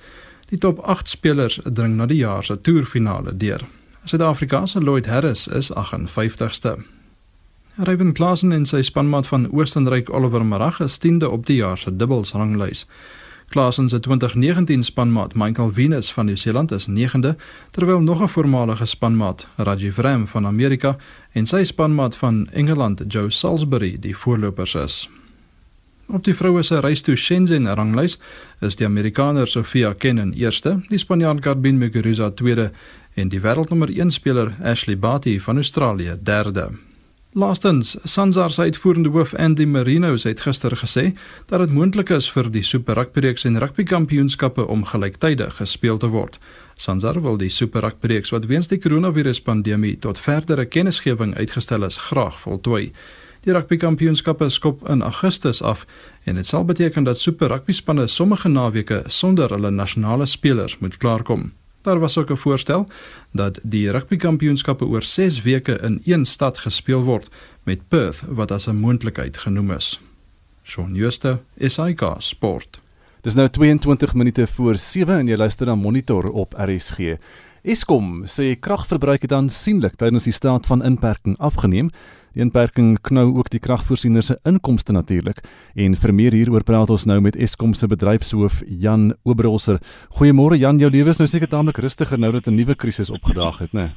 Die 0.49 0.57
top 0.57 0.79
8 0.79 1.09
spelers 1.09 1.59
dring 1.63 1.99
na 1.99 2.09
die 2.09 2.23
jaar 2.23 2.43
se 2.43 2.57
toerfinale 2.61 3.37
deur. 3.37 3.67
Suid-Afrika 4.05 4.65
se 4.65 4.81
Lloyd 4.81 5.05
Harris 5.05 5.47
is 5.47 5.71
58ste. 5.71 6.77
Ryan 7.75 8.11
Klaasen 8.13 8.51
en 8.53 8.67
sy 8.69 8.83
spanmaat 8.85 9.25
van 9.25 9.47
Oostenryk 9.49 10.11
Oliver 10.13 10.43
Marag 10.45 10.75
is 10.85 10.99
10de 11.01 11.25
op 11.25 11.47
die 11.49 11.55
jaar 11.57 11.77
se 11.77 11.95
dubbels 11.95 12.31
ranglys. 12.37 12.83
Klaasen 13.49 13.89
se 13.89 13.99
2019 13.99 14.83
spanmaat 14.83 15.33
Michael 15.35 15.71
Venus 15.73 16.11
van 16.13 16.25
Nieu-Seeland 16.25 16.71
is 16.71 16.85
9de, 16.87 17.33
terwyl 17.71 18.01
nog 18.01 18.21
'n 18.21 18.27
voormalige 18.27 18.85
spanmaat, 18.85 19.47
Rajiv 19.55 19.97
Ram 19.97 20.27
van 20.27 20.45
Amerika, 20.45 20.97
en 21.31 21.45
sy 21.45 21.63
spanmaat 21.63 22.15
van 22.15 22.49
Engeland, 22.51 23.03
Joe 23.07 23.29
Salisbury, 23.29 23.97
die 23.99 24.17
voorlopers 24.17 24.75
is. 24.75 25.09
Op 26.07 26.23
die 26.23 26.35
vroue 26.35 26.63
se 26.63 26.79
reis 26.79 27.01
toe 27.01 27.15
Shenzhen 27.15 27.73
ranglys 27.73 28.19
is 28.59 28.75
die 28.75 28.85
Amerikaner 28.85 29.47
Sofia 29.47 29.93
Kenin 29.93 30.33
eerste, 30.33 30.81
die 30.89 30.97
Spanjaard 30.97 31.43
Garbine 31.43 31.77
Muguruza 31.77 32.29
tweede 32.29 32.71
en 33.13 33.29
die 33.29 33.41
wêreldnommer 33.41 33.89
1 33.89 34.11
speler 34.11 34.55
Ashley 34.61 34.97
Barty 34.97 35.39
van 35.39 35.55
Australië 35.55 36.17
derde. 36.21 36.92
Laastens, 37.35 37.97
Sansar 38.03 38.51
se 38.51 38.61
uitvoerende 38.61 39.09
hoof 39.09 39.33
Andy 39.33 39.65
Marino 39.65 40.15
het 40.23 40.41
gister 40.41 40.77
gesê 40.77 41.15
dat 41.45 41.59
dit 41.59 41.71
moontlik 41.73 42.11
is 42.13 42.27
vir 42.29 42.49
die 42.53 42.61
Super 42.63 42.93
Rugby 42.93 43.23
reeks 43.25 43.45
en 43.49 43.57
rugby 43.57 43.83
kampioenskappe 43.83 44.67
om 44.67 44.83
gelyktydig 44.85 45.55
gespeel 45.57 45.97
te 45.97 46.11
word. 46.13 46.37
Sansar 46.75 47.17
wil 47.21 47.37
die 47.41 47.49
Super 47.49 47.81
Rugby 47.81 48.11
reeks 48.11 48.29
wat 48.29 48.45
weens 48.45 48.69
die 48.69 48.77
koronaviruspandemie 48.77 49.95
tot 49.97 50.21
verdere 50.21 50.65
kennisgewing 50.65 51.33
uitgestel 51.33 51.89
is, 51.89 51.97
graag 51.97 52.37
voltooi. 52.39 52.91
Die 53.41 53.53
rugby 53.57 53.81
kampioenskappe 53.81 54.51
skop 54.53 54.85
in 54.89 55.01
Augustus 55.01 55.61
af 55.61 55.87
en 56.29 56.37
dit 56.37 56.45
sal 56.45 56.69
beteken 56.69 57.03
dat 57.03 57.17
Super 57.17 57.49
Rugby 57.49 57.73
spanne 57.73 58.07
sommige 58.07 58.49
naweke 58.49 59.03
sonder 59.07 59.49
hulle 59.49 59.71
nasionale 59.71 60.29
spelers 60.29 60.77
moet 60.77 60.97
klaarkom. 60.97 61.49
Daar 61.83 61.99
was 61.99 62.17
ook 62.17 62.29
'n 62.31 62.35
voorstel 62.35 62.87
dat 63.31 63.59
die 63.63 63.91
rugbykampioenskappe 63.91 64.85
oor 64.85 65.03
6 65.03 65.41
weke 65.41 65.79
in 65.79 66.01
een 66.03 66.25
stad 66.25 66.57
gespeel 66.57 67.03
word 67.03 67.29
met 67.63 67.87
Perth 67.87 68.23
wat 68.27 68.51
as 68.51 68.67
'n 68.67 68.75
moontlikheid 68.75 69.37
genoem 69.37 69.71
is. 69.71 70.01
Shaun 70.63 70.95
Schuster, 70.95 71.39
SAK 71.57 72.15
Sport. 72.17 72.79
Dis 73.21 73.33
nou 73.33 73.49
22 73.49 74.13
minute 74.13 74.47
voor 74.47 74.77
7 74.77 75.17
en 75.17 75.27
jy 75.27 75.35
luister 75.35 75.65
na 75.65 75.75
Monitor 75.75 76.31
op 76.31 76.53
RSG. 76.57 76.97
Eskom 77.61 78.25
sê 78.25 78.59
kragverbruik 78.59 79.21
het 79.21 79.31
aansienlik 79.31 79.95
tydens 79.95 80.23
die 80.23 80.33
staat 80.33 80.65
van 80.65 80.83
inperking 80.83 81.37
afgeneem. 81.37 81.89
Die 82.33 82.41
inperking 82.41 82.95
knou 83.05 83.27
ook 83.37 83.51
die 83.53 83.61
kragvoorsieners 83.61 84.31
se 84.31 84.39
inkomste 84.49 84.93
natuurlik. 84.95 85.43
En 85.77 85.93
vir 85.95 86.13
meer 86.13 86.33
hieroor 86.33 86.63
praat 86.65 86.89
ons 86.89 87.05
nou 87.05 87.19
met 87.21 87.35
Eskom 87.37 87.75
se 87.77 87.87
bedryfshoof 87.87 88.63
Jan 88.81 89.11
Oberholzer. 89.23 89.77
Goeiemôre 90.17 90.57
Jan, 90.57 90.81
jou 90.81 90.89
lewe 90.89 91.13
is 91.13 91.21
nou 91.21 91.29
seker 91.29 91.51
taamlik 91.51 91.77
rustiger 91.77 92.17
nou 92.17 92.31
dat 92.31 92.47
'n 92.47 92.55
nuwe 92.55 92.75
krisis 92.75 93.13
opgedaag 93.13 93.59
het, 93.59 93.73
né? 93.73 93.91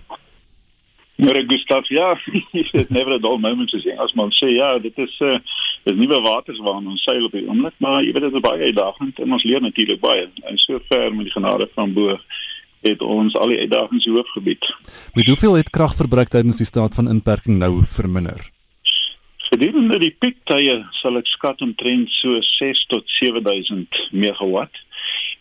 Maar 1.17 1.45
Gustav, 1.49 1.89
ja, 1.89 2.19
it's 2.53 2.91
never 2.91 3.13
a 3.13 3.19
dull 3.19 3.39
moment 3.39 3.71
to 3.71 3.79
say. 3.79 3.97
As 3.97 4.13
man 4.13 4.31
sê, 4.31 4.53
ja, 4.53 4.79
dit 4.79 4.99
is 4.99 5.17
'n 5.21 5.25
uh, 5.25 5.39
dis 5.85 5.97
nuwe 5.97 6.21
waters 6.21 6.59
waarna 6.59 6.91
ons 6.91 7.03
seil 7.03 7.25
op 7.25 7.33
die 7.33 7.49
oomblik, 7.49 7.75
maar 7.79 8.03
jy 8.03 8.13
weet 8.13 8.23
dit 8.23 8.35
is 8.35 8.41
baie 8.41 8.63
uitdagend 8.63 9.19
en 9.19 9.33
ons 9.33 9.45
leer 9.45 9.61
natuurlik 9.61 10.01
baie. 10.01 10.29
En 10.43 10.59
sover 10.59 11.15
met 11.15 11.25
die 11.25 11.33
genade 11.33 11.69
van 11.75 11.93
bo 11.93 12.19
het 12.81 13.01
ons 13.03 13.35
al 13.35 13.49
die 13.49 13.59
uitdagings 13.59 14.05
hoofgebied. 14.05 14.75
Met 15.15 15.27
hoeveel 15.27 15.55
het 15.55 15.71
kragverbruik 15.71 16.29
tydens 16.29 16.57
die 16.57 16.67
staat 16.67 16.95
van 16.95 17.09
inperking 17.09 17.59
nou 17.59 17.85
verminder? 17.85 18.51
Gedurende 19.47 19.99
die 20.03 20.15
piektye 20.19 20.81
sal 21.01 21.21
ek 21.21 21.29
skat 21.31 21.63
omtrent 21.63 22.11
so 22.19 22.41
6 22.59 22.87
tot 22.91 23.07
7000 23.21 24.01
megawatt. 24.11 24.83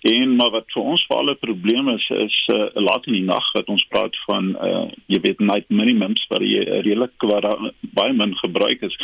En 0.06 0.36
maar 0.38 0.52
wat 0.54 0.70
vir 0.74 0.84
ons 0.84 1.06
veral 1.10 1.32
'n 1.32 1.42
probleem 1.42 1.90
is 1.90 2.06
is 2.10 2.36
uh, 2.54 2.68
laat 2.74 3.08
in 3.08 3.18
die 3.18 3.26
nag 3.26 3.46
wat 3.54 3.72
ons 3.74 3.86
praat 3.90 4.16
van 4.28 4.54
uh, 4.68 4.86
jy 5.08 5.20
weet 5.22 5.40
night 5.40 5.70
minimums 5.70 6.22
wat 6.30 6.46
jy 6.46 6.62
uh, 6.62 6.82
redelik 6.86 7.26
wat 7.32 7.50
baie 7.98 8.14
min 8.14 8.36
gebruik 8.38 8.86
is 8.86 8.96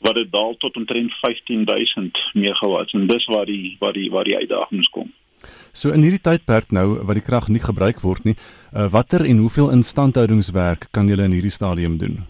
wat 0.00 0.14
dit 0.14 0.32
daal 0.32 0.56
tot 0.56 0.76
omtrent 0.76 1.12
15000 1.20 2.16
megawatt 2.34 2.94
en 2.94 3.06
dis 3.06 3.26
waar 3.26 3.46
die 3.46 3.76
waar 3.80 3.92
die 3.92 4.10
waar 4.10 4.24
die 4.24 4.36
uitdagings 4.36 4.88
kom. 4.88 5.12
So 5.72 5.92
in 5.92 6.02
hierdie 6.02 6.22
tydperk 6.22 6.72
nou 6.72 7.04
wat 7.04 7.18
die 7.18 7.24
krag 7.24 7.48
nie 7.48 7.60
gebruik 7.60 8.00
word 8.00 8.24
nie, 8.24 8.36
uh, 8.72 8.88
watter 8.92 9.24
en 9.24 9.42
hoeveel 9.44 9.70
instandhoudingswerk 9.74 10.88
kan 10.96 11.08
julle 11.08 11.26
in 11.28 11.36
hierdie 11.36 11.52
stadium 11.52 11.98
doen? 12.00 12.24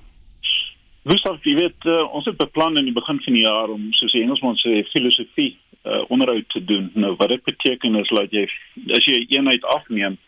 Gustav, 1.06 1.38
jy 1.46 1.54
weet 1.54 1.86
uh, 1.86 2.02
ons 2.10 2.26
het 2.26 2.38
beplan 2.40 2.80
in 2.80 2.88
die 2.88 2.96
begin 2.96 3.20
van 3.22 3.38
die 3.38 3.44
jaar 3.44 3.70
om 3.70 3.92
soos 3.94 4.14
die 4.16 4.24
Engelsman 4.24 4.58
sê 4.58 4.80
filosofie 4.90 5.52
uh, 5.86 6.02
onderhoud 6.10 6.48
te 6.50 6.64
doen. 6.64 6.90
Nou 6.98 7.14
wat 7.20 7.30
dit 7.30 7.44
beteken 7.46 7.94
is 8.00 8.10
dat 8.10 8.34
jy 8.34 8.48
as 8.96 9.06
jy 9.06 9.20
'n 9.20 9.30
eenheid 9.36 9.64
afneem 9.76 10.18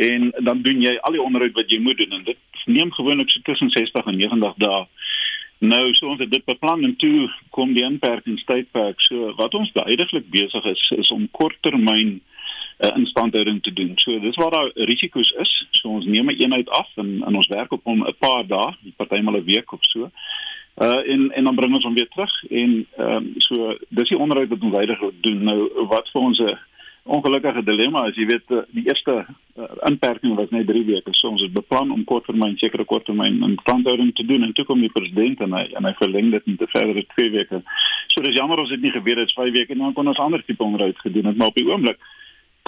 en 0.00 0.30
dan 0.46 0.62
doen 0.62 0.80
jy 0.80 0.96
al 1.04 1.12
die 1.12 1.22
onderhoud 1.22 1.52
wat 1.52 1.68
jy 1.68 1.80
moet 1.84 1.98
doen 2.00 2.16
en 2.16 2.24
dit 2.24 2.64
neem 2.64 2.92
gewoonlik 2.92 3.30
so 3.30 3.40
tussen 3.44 3.70
60 3.70 4.06
en 4.06 4.16
90 4.16 4.54
dae 4.64 4.86
Nou 5.60 5.94
so 5.94 6.08
ons 6.08 6.20
het 6.22 6.30
dit 6.32 6.44
beplan 6.44 6.84
en 6.84 6.94
toe 6.96 7.28
kom 7.52 7.74
die 7.76 7.84
inperkingstydperk. 7.84 9.00
So 9.04 9.34
wat 9.36 9.54
ons 9.54 9.72
duidelik 9.76 10.30
besig 10.32 10.64
is 10.64 10.84
is 10.96 11.10
om 11.12 11.26
korttermyn 11.36 12.14
uh, 12.80 12.96
instandhouding 12.96 13.60
te 13.62 13.72
doen. 13.72 13.92
So 14.00 14.16
dis 14.20 14.38
waar 14.40 14.50
daar 14.50 14.70
risiko's 14.88 15.34
is. 15.44 15.52
So 15.70 15.88
ons 15.88 16.06
neem 16.06 16.30
'n 16.30 16.40
eenheid 16.40 16.68
af 16.68 16.88
en, 16.96 17.22
en 17.26 17.36
ons 17.36 17.52
werk 17.52 17.72
op 17.72 17.84
hom 17.84 18.06
'n 18.06 18.16
paar 18.18 18.46
dae, 18.46 18.72
partymal 18.96 19.36
'n 19.36 19.44
week 19.44 19.72
of 19.72 19.82
so. 19.82 20.10
Uh 20.80 21.02
en 21.12 21.30
en 21.32 21.44
dan 21.44 21.54
bring 21.54 21.74
ons 21.74 21.84
hom 21.84 21.94
weer 21.94 22.08
terug 22.08 22.44
en 22.50 22.86
ehm 22.96 23.16
um, 23.16 23.34
so 23.36 23.76
dis 23.88 24.08
die 24.08 24.18
onderhoud 24.18 24.48
wat 24.48 24.62
ons 24.62 24.72
duidelik 24.72 25.22
doen. 25.22 25.42
Nou 25.44 25.86
wat 25.88 26.08
vir 26.12 26.20
ons 26.22 26.38
'n 26.38 26.58
ongelukkige 27.10 27.62
dilemma 27.66 28.04
is, 28.08 28.18
jy 28.18 28.26
weet 28.30 28.52
eh, 28.54 28.62
die 28.76 28.84
eerste 28.86 29.14
uh, 29.24 29.66
inperking 29.88 30.36
was 30.38 30.52
net 30.54 30.68
3 30.68 30.82
weke. 30.86 31.14
So 31.18 31.32
ons 31.32 31.42
het 31.42 31.52
beplan 31.54 31.90
om 31.94 32.04
korttermyn 32.06 32.54
sekere 32.60 32.86
korttermyn 32.86 33.40
instandhouding 33.48 34.12
te 34.14 34.26
doen 34.28 34.46
en 34.46 34.54
toe 34.54 34.64
kom 34.68 34.82
die 34.84 34.92
president 34.94 35.42
en 35.46 35.56
hy 35.58 35.64
en 35.78 35.88
hy 35.88 35.92
verleng 35.98 36.30
dit 36.36 36.46
net 36.52 36.64
verder 36.74 37.02
2 37.16 37.34
weke. 37.34 37.62
So 38.14 38.22
dis 38.26 38.38
jammer 38.38 38.62
ons 38.62 38.70
het 38.70 38.82
nie 38.84 38.94
geweet 38.94 39.22
dit 39.22 39.32
is 39.32 39.38
5 39.38 39.52
weke 39.58 39.74
en 39.74 39.84
dan 39.86 39.96
kon 39.98 40.12
ons 40.12 40.22
ander 40.22 40.44
tipe 40.46 40.64
onderhoud 40.64 41.02
gedoen 41.02 41.32
het, 41.32 41.38
maar 41.40 41.50
op 41.50 41.58
die 41.58 41.68
oomblik 41.68 41.98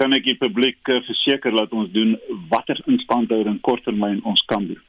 kan 0.01 0.17
ek 0.17 0.27
die 0.27 0.39
publiek 0.41 0.81
uh, 0.91 1.03
verseker 1.07 1.55
dat 1.55 1.75
ons 1.77 1.93
doen 1.95 2.17
watter 2.51 2.81
instandhouding 2.91 3.61
korttermyn 3.61 4.25
ons 4.27 4.43
kan 4.51 4.67
doen. 4.67 4.81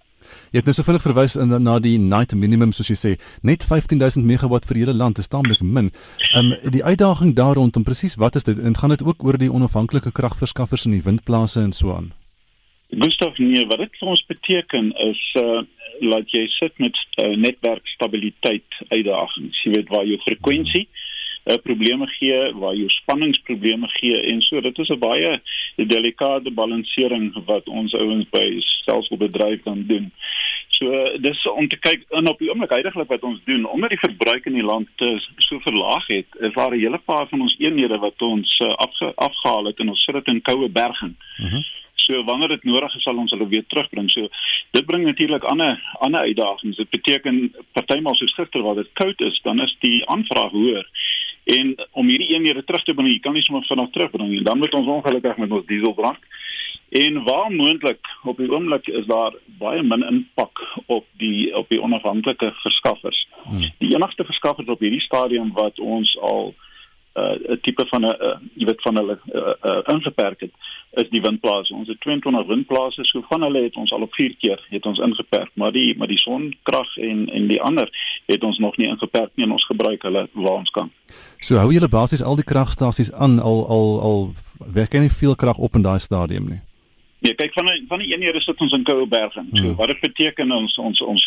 Jy 0.51 0.61
het 0.61 0.69
nou 0.69 0.75
so 0.77 0.85
vinnig 0.87 1.03
verwys 1.05 1.35
in 1.39 1.53
na 1.63 1.77
die 1.79 1.97
night 1.97 2.33
minimum 2.33 2.73
soos 2.75 2.89
jy 2.91 2.97
sê, 2.99 3.13
net 3.41 3.65
15000 3.67 4.25
megawatt 4.25 4.67
vir 4.69 4.81
hele 4.83 4.95
land 4.97 5.19
is 5.19 5.31
taamlik 5.31 5.61
min. 5.61 5.91
Ehm 6.33 6.51
um, 6.53 6.71
die 6.73 6.83
uitdaging 6.83 7.35
daar 7.35 7.55
rondom 7.59 7.83
presies 7.83 8.15
wat 8.15 8.35
is 8.35 8.43
dit 8.43 8.59
en 8.59 8.77
gaan 8.77 8.95
dit 8.95 9.03
ook 9.03 9.23
oor 9.23 9.37
die 9.37 9.51
onafhanklike 9.51 10.11
kragverskaffers 10.11 10.85
in 10.85 10.97
die 10.97 11.05
windplase 11.05 11.61
en 11.61 11.73
so 11.73 11.95
aan? 11.95 12.11
Gustav 12.93 13.37
nee, 13.37 13.65
wat 13.67 13.79
dit 13.81 13.95
vir 13.99 14.09
ons 14.09 14.25
beteken 14.27 14.93
is 15.11 15.23
uh 15.41 15.63
laat 16.01 16.31
jy 16.33 16.47
sit 16.49 16.73
met 16.81 16.97
uh, 17.21 17.35
netwerkstabiliteit 17.37 18.79
uitdagings. 18.89 19.59
Jy 19.63 19.71
weet 19.75 19.91
waar 19.93 20.07
jou 20.09 20.17
frekwensie 20.25 20.87
hmm 20.87 21.11
uh, 21.43 21.57
probleme 21.63 22.07
gee, 22.07 22.53
waar 22.53 22.75
jou 22.75 22.89
spanningsprobleme 22.89 23.87
gee 23.87 24.21
en 24.21 24.41
so 24.41 24.61
dit 24.61 24.77
is 24.79 24.89
'n 24.89 24.99
baie 24.99 25.41
delikate 25.75 26.51
balansering 26.51 27.33
wat 27.45 27.67
ons 27.67 27.93
ouens 27.93 28.29
by 28.29 28.59
selfbedryf 28.59 29.63
dan 29.63 29.83
doen. 29.87 30.11
So 30.67 31.17
dis 31.17 31.47
om 31.47 31.67
te 31.67 31.77
kyk 31.77 32.05
in 32.09 32.29
op 32.29 32.39
die 32.39 32.49
oomblik 32.49 32.73
heidaglik 32.73 33.07
wat 33.07 33.23
ons 33.23 33.39
doen 33.45 33.65
omdat 33.65 33.89
die 33.89 34.03
verbruik 34.07 34.45
in 34.45 34.53
die 34.53 34.65
land 34.65 34.89
uh, 34.97 35.19
so 35.37 35.59
verlaag 35.59 36.07
het, 36.07 36.27
is 36.39 36.53
daar 36.53 36.71
'n 36.71 36.79
hele 36.79 36.97
paar 36.97 37.27
van 37.27 37.41
ons 37.41 37.55
eenhede 37.59 37.97
wat 37.97 38.21
ons 38.21 38.59
uh, 38.59 38.73
afge, 38.73 39.13
afgehaal 39.15 39.65
het 39.65 39.79
en 39.79 39.89
ons 39.89 40.03
sit 40.03 40.13
dit 40.13 40.27
in 40.27 40.41
koue 40.41 40.69
berging. 40.69 41.15
Uh 41.39 41.45
mhm. 41.45 41.55
-huh. 41.55 41.63
So 42.03 42.23
wanneer 42.23 42.47
dit 42.47 42.63
nodig 42.63 42.95
is 42.95 43.03
sal 43.03 43.17
ons 43.17 43.31
hulle 43.31 43.47
weer 43.47 43.63
terugbring. 43.67 44.09
So 44.11 44.27
dit 44.75 44.85
bring 44.85 45.05
natuurlik 45.05 45.43
ander 45.43 45.79
ander 45.99 46.27
uitdagings. 46.27 46.77
Dit 46.77 46.89
beteken 46.89 47.53
partymal 47.71 48.15
soos 48.15 48.33
gister 48.35 48.61
waar 48.65 48.75
dit 48.75 48.89
koud 48.99 49.21
is, 49.21 49.39
dan 49.43 49.61
is 49.63 49.75
die 49.79 50.01
aanvraag 50.05 50.51
hoër. 50.51 50.89
En 51.43 51.75
om 51.91 52.07
hierdie 52.07 52.33
eenhede 52.35 52.63
terug 52.63 52.83
te 52.83 52.93
bring, 52.93 53.09
jy 53.11 53.19
kan 53.19 53.33
nie 53.35 53.43
sommer 53.43 53.65
vinnig 53.67 53.91
terugbring 53.91 54.29
nie. 54.29 54.43
Dan 54.43 54.57
moet 54.57 54.73
ons 54.73 54.87
ongelukkig 54.87 55.37
met 55.37 55.51
ons 55.51 55.65
diesel 55.67 55.93
brand. 55.93 56.19
En 56.93 57.23
waar 57.23 57.51
moontlik 57.51 58.07
op 58.23 58.37
die 58.37 58.51
oomblik 58.51 58.87
is 58.87 59.05
daar 59.05 59.33
baie 59.59 59.81
min 59.83 60.05
impak 60.05 60.61
op 60.85 61.05
die 61.17 61.55
op 61.57 61.69
die 61.69 61.81
onafhanklike 61.81 62.51
verskaffers. 62.61 63.27
Hmm. 63.43 63.65
Die 63.81 63.95
enigste 63.95 64.25
verskaffers 64.25 64.69
op 64.69 64.79
hierdie 64.79 65.01
stadium 65.01 65.51
wat 65.57 65.79
ons 65.79 66.17
al 66.21 66.53
uh, 67.17 67.33
'n 67.49 67.59
tipe 67.61 67.85
van 67.89 68.05
'n 68.05 68.15
uh, 68.27 68.37
jy 68.53 68.65
weet 68.65 68.81
van 68.81 68.95
hulle 68.95 69.17
uh, 69.33 69.53
uh, 69.69 69.81
ingeperk 69.95 70.39
het 70.39 70.53
is 71.01 71.09
die 71.09 71.21
windplase. 71.21 71.73
Ons 71.73 71.87
het 71.87 71.99
22 72.01 72.47
windplase, 72.47 73.05
so 73.09 73.23
van 73.29 73.41
hulle 73.41 73.63
het 73.65 73.75
ons 73.79 73.91
al 73.91 74.05
op 74.05 74.13
4 74.13 74.35
keer 74.41 74.65
het 74.69 74.85
ons 74.85 74.99
ingeperk, 74.99 75.51
maar 75.53 75.71
die 75.71 75.97
maar 75.97 76.11
die 76.11 76.19
sonkrag 76.21 76.97
en 76.97 77.29
en 77.29 77.47
die 77.47 77.61
ander 77.61 77.89
het 78.25 78.43
ons 78.43 78.57
nog 78.57 78.77
nie 78.77 78.87
ingeperk 78.87 79.31
nie 79.35 79.45
en 79.45 79.55
ons 79.57 79.65
gebruik 79.65 80.01
hulle 80.01 80.27
waar 80.33 80.59
ons 80.59 80.69
kan. 80.69 80.91
So 81.39 81.57
hou 81.57 81.71
julle 81.73 81.89
basies 81.89 82.23
al 82.23 82.37
die 82.37 82.49
kragstasies 82.53 83.13
aan 83.13 83.39
al 83.39 83.65
al 83.77 83.89
al 84.01 84.21
werk 84.73 84.93
nie 84.93 85.09
veel 85.09 85.35
krag 85.35 85.57
op 85.57 85.75
in 85.75 85.89
daai 85.89 85.99
stadium 85.99 86.49
nie. 86.49 86.61
Nee, 87.23 87.35
kyk 87.39 87.53
van 87.55 87.69
die, 87.71 87.85
van 87.87 88.01
die 88.03 88.09
eenhede 88.11 88.41
sit 88.43 88.59
ons 88.59 88.73
in 88.75 88.83
Koubergen. 88.83 89.47
So 89.53 89.61
hmm. 89.61 89.75
wat 89.79 89.87
dit 89.93 89.99
beteken 90.03 90.51
ons 90.51 90.73
ons 90.77 91.01
ons 91.07 91.21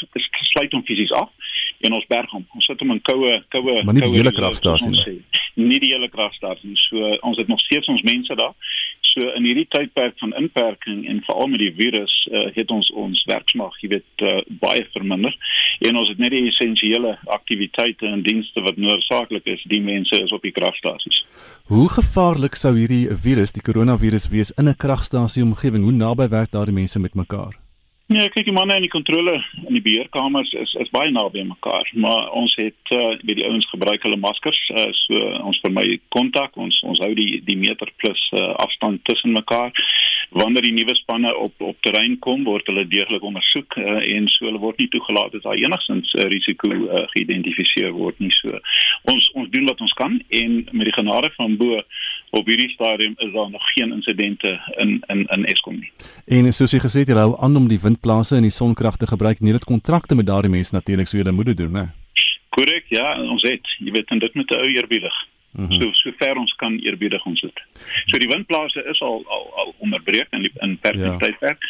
sluit 0.53 0.75
hom 0.77 0.83
fisies 0.85 1.13
af 1.17 1.31
en 1.89 1.97
ons 1.97 2.05
berg 2.11 2.35
hom. 2.37 2.45
Ons 2.59 2.69
sit 2.69 2.83
hom 2.85 2.93
in 2.93 3.01
koue 3.09 3.31
koue 3.55 3.77
Maar 3.81 3.97
nie 3.97 4.05
die 4.05 4.19
hele 4.19 4.33
kragstasie 4.37 4.91
nie. 4.93 5.15
Nie 5.57 5.81
die 5.81 5.95
hele 5.95 6.11
kragstasie. 6.13 6.75
So 6.83 7.15
ons 7.25 7.41
het 7.41 7.49
nog 7.49 7.63
steeds 7.65 7.89
ons 7.89 8.05
mense 8.05 8.37
daar. 8.37 8.53
So 9.01 9.31
in 9.33 9.47
hierdie 9.49 9.67
tydperk 9.73 10.19
van 10.21 10.35
inperking 10.37 11.07
en 11.09 11.23
veral 11.25 11.49
met 11.49 11.63
die 11.63 11.73
virus 11.77 12.15
uh, 12.29 12.47
het 12.55 12.71
ons 12.71 12.91
ons 12.93 13.23
werksmag, 13.31 13.77
jy 13.81 13.89
weet, 13.95 14.25
uh, 14.25 14.43
baie 14.61 14.85
verminder. 14.93 15.33
En 15.89 15.97
ons 15.97 16.09
het 16.13 16.21
net 16.21 16.35
die 16.35 16.45
essensiële 16.51 17.15
aktiwiteite 17.39 18.07
en 18.07 18.25
dienste 18.27 18.61
wat 18.67 18.77
noodsaaklik 18.77 19.49
is, 19.57 19.65
die 19.73 19.81
mense 19.81 20.21
is 20.23 20.33
op 20.37 20.45
die 20.45 20.53
kragstasies. 20.57 21.23
Hoe 21.73 21.89
gevaarlik 21.97 22.61
sou 22.61 22.77
hierdie 22.77 23.07
virus, 23.11 23.57
die 23.57 23.65
koronavirus 23.65 24.29
wees 24.29 24.53
in 24.59 24.69
'n 24.69 24.77
kragstasie 24.77 25.43
omgewing? 25.43 25.83
Hoe 25.85 25.93
naby 25.93 26.29
werk 26.29 26.51
daardie 26.53 26.75
mense 26.75 27.01
met 27.01 27.15
mekaar? 27.15 27.66
Nee, 28.07 28.29
kyk, 28.31 28.45
die 28.47 28.53
manne 28.55 28.77
in 28.79 28.85
die 28.85 28.93
kontrole 28.93 29.33
in 29.65 29.75
die 29.75 29.83
beheerkamers 29.83 30.53
is 30.55 30.73
is 30.79 30.91
baie 30.95 31.11
naby 31.11 31.43
mekaar, 31.43 31.89
maar 31.99 32.29
ons 32.39 32.53
het 32.55 32.93
uh, 32.95 33.17
by 33.27 33.35
die 33.35 33.47
ouens 33.49 33.67
gebruik 33.73 34.05
hulle 34.07 34.19
maskers, 34.23 34.61
uh, 34.79 34.85
so 34.95 35.23
ons 35.41 35.59
vermy 35.65 35.97
kontak, 36.15 36.55
ons 36.55 36.79
ons 36.87 37.03
hou 37.03 37.09
die 37.19 37.41
die 37.49 37.57
meter 37.59 37.91
plus 37.99 38.23
uh, 38.39 38.53
afstand 38.63 39.03
tussen 39.11 39.35
mekaar. 39.35 39.75
Wanneer 40.39 40.69
die 40.69 40.75
nuwe 40.77 40.95
spanne 41.01 41.33
op 41.35 41.59
op 41.59 41.83
terrein 41.83 42.15
kom, 42.23 42.45
word 42.47 42.71
hulle 42.71 42.87
deeglik 42.87 43.27
ondersoek 43.27 43.75
uh, 43.83 43.99
en 43.99 44.31
so 44.31 44.47
hulle 44.47 44.63
word 44.63 44.79
nie 44.79 44.89
toegelaat 44.95 45.35
as 45.35 45.43
daar 45.43 45.59
enigstens 45.59 46.15
'n 46.15 46.23
uh, 46.23 46.31
risiko 46.31 46.71
uh, 46.71 47.03
geïdentifiseer 47.17 47.91
word 47.91 48.23
nie. 48.23 48.31
So 48.39 48.55
ons 49.11 49.33
ons 49.35 49.51
doen 49.51 49.67
wat 49.67 49.83
ons 49.83 49.99
kan 49.99 50.21
en 50.31 50.63
met 50.71 50.87
die 50.87 50.99
genade 51.01 51.35
van 51.41 51.59
bo 51.59 51.83
op 52.31 52.47
hierdie 52.47 52.71
stadium 52.71 53.15
is 53.17 53.33
daar 53.33 53.51
nog 53.51 53.63
geen 53.75 53.93
insidente 53.93 54.61
in 54.77 55.03
in 55.07 55.25
in 55.27 55.45
Eskom 55.45 55.79
nie. 55.79 55.93
En 56.27 56.53
soos 56.53 56.73
jy 56.73 56.81
gesê 56.81 57.05
het, 57.05 57.09
jy 57.09 57.15
hou 57.15 57.37
aan 57.41 57.57
om 57.57 57.69
die 57.69 57.81
windplase 57.83 58.37
en 58.37 58.43
die 58.43 58.55
sonkrag 58.55 58.97
te 58.97 59.07
gebruik. 59.07 59.41
Nie 59.41 59.53
dit 59.53 59.65
kontrakte 59.65 60.15
met 60.15 60.27
daardie 60.27 60.51
mense 60.51 60.75
natuurlik 60.75 61.07
sou 61.07 61.21
jy 61.21 61.25
dan 61.25 61.39
moet 61.39 61.57
doen, 61.57 61.73
né? 61.73 61.87
Korrek, 62.49 62.87
ja, 62.89 63.15
ons 63.21 63.43
het, 63.43 63.73
jy 63.79 63.93
weet, 63.93 64.11
en 64.11 64.19
dit 64.19 64.35
moet 64.35 64.55
ou 64.57 64.69
eerbiedig. 64.69 65.17
Mm 65.53 65.67
-hmm. 65.67 65.81
So 65.81 65.93
so 65.93 66.13
ver 66.19 66.37
ons 66.37 66.53
kan 66.53 66.79
eerbiedig 66.79 67.25
ons 67.25 67.41
dit. 67.41 67.63
So 68.07 68.19
die 68.19 68.29
windplase 68.29 68.85
is 68.85 69.01
al 69.01 69.25
al 69.27 69.53
al 69.57 69.75
onderbreek 69.79 70.27
in 70.31 70.41
die 70.41 70.53
in 70.61 70.79
perspektiefwerk. 70.79 71.63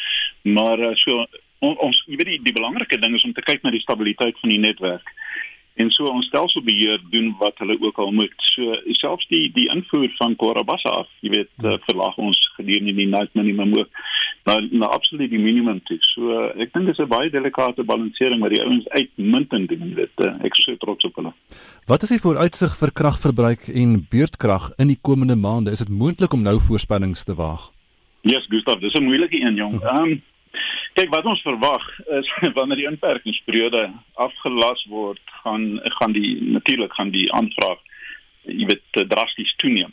Ja. 0.42 0.52
Maar 0.52 0.78
uh, 0.78 0.94
so 0.94 1.26
on, 1.58 1.78
ons 1.78 2.04
jy 2.06 2.16
weet 2.16 2.26
die, 2.26 2.40
die 2.42 2.52
belangrike 2.52 2.98
ding 2.98 3.14
is 3.14 3.24
om 3.24 3.32
te 3.32 3.42
kyk 3.42 3.62
na 3.62 3.70
die 3.70 3.80
stabiliteit 3.80 4.38
van 4.40 4.50
die 4.50 4.58
netwerk 4.58 5.12
en 5.76 5.90
so 5.92 6.08
ons 6.08 6.26
stelselbeheer 6.30 7.02
doen 7.12 7.34
wat 7.40 7.58
hulle 7.60 7.76
ook 7.80 7.98
al 7.98 8.12
moet. 8.16 8.34
So 8.52 8.76
selfs 9.00 9.26
die 9.32 9.50
die 9.54 9.68
invoer 9.72 10.12
van 10.18 10.36
Korabassa 10.40 10.92
af, 11.02 11.08
jy 11.20 11.32
weet, 11.34 11.52
uh, 11.64 11.76
verlaag 11.88 12.16
ons 12.16 12.40
gedurende 12.56 12.94
die 12.96 13.08
night 13.12 13.34
minimum 13.36 13.74
ook 13.78 14.02
na 14.48 14.56
na 14.70 14.90
absoluut 14.96 15.30
die 15.30 15.42
minimum 15.42 15.80
toe. 15.88 15.98
So 16.12 16.32
uh, 16.32 16.48
ek 16.62 16.72
dink 16.72 16.88
dis 16.88 17.00
'n 17.02 17.10
baie 17.10 17.30
delikate 17.30 17.84
balansering 17.84 18.40
wat 18.40 18.54
die 18.54 18.62
ouens 18.62 18.88
uitmuntend 18.88 19.68
doen 19.68 19.94
dit. 19.94 20.24
Uh, 20.24 20.32
ek 20.46 20.56
is 20.56 20.64
so 20.64 20.76
trots 20.76 21.04
op 21.04 21.20
hulle. 21.20 21.32
Wat 21.86 22.02
is 22.02 22.14
die 22.14 22.22
vooruitsig 22.22 22.76
vir 22.80 22.92
kragverbruik 22.92 23.68
en 23.68 24.06
beurtkrag 24.10 24.70
in 24.78 24.88
die 24.88 25.00
komende 25.02 25.36
maande? 25.36 25.70
Is 25.70 25.84
dit 25.84 25.92
moontlik 25.92 26.32
om 26.32 26.42
nou 26.42 26.58
voorspellings 26.60 27.24
te 27.24 27.34
waag? 27.34 27.72
Ja, 28.22 28.38
yes, 28.38 28.46
Gustav, 28.48 28.80
dis 28.80 28.94
'n 28.94 29.04
moeilike 29.04 29.38
een, 29.40 29.54
jong. 29.54 29.82
Ehm 29.82 30.02
um, 30.02 30.22
Kyk 30.96 31.10
wat 31.12 31.26
ons 31.28 31.42
verwag 31.44 31.84
is 32.18 32.28
wanneer 32.56 32.80
die 32.80 32.88
inperkingsperiode 32.88 33.82
afgelas 34.14 34.84
word, 34.88 35.20
gaan 35.42 35.76
gaan 35.98 36.16
die 36.16 36.38
natuurlik 36.56 36.94
gaan 36.96 37.12
die 37.12 37.28
aanvraag 37.36 37.82
jy 38.46 38.66
weet 38.70 39.00
drasties 39.10 39.52
toeneem. 39.60 39.92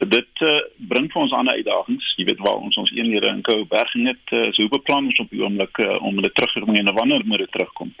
Dit 0.00 0.42
uh, 0.44 0.56
bring 0.90 1.10
vir 1.12 1.22
ons 1.22 1.34
ander 1.36 1.58
uitdagings, 1.60 2.06
jy 2.16 2.26
weet 2.30 2.40
waar 2.44 2.62
ons 2.64 2.78
ons 2.80 2.92
eenhede 2.96 3.28
in 3.28 3.42
Koubergen 3.46 4.08
het, 4.08 4.32
uh, 4.32 4.48
so 4.56 4.72
beplan 4.72 5.10
ons 5.10 5.20
op 5.22 5.32
die 5.32 5.42
oomblik 5.44 5.82
uh, 5.84 5.98
om 6.00 6.16
hulle 6.16 6.32
terug 6.32 6.54
te 6.54 6.64
bring 6.64 6.80
en 6.80 6.94
wanneer 6.96 7.26
moet 7.28 7.44
dit 7.44 7.52
terugkom. 7.56 7.92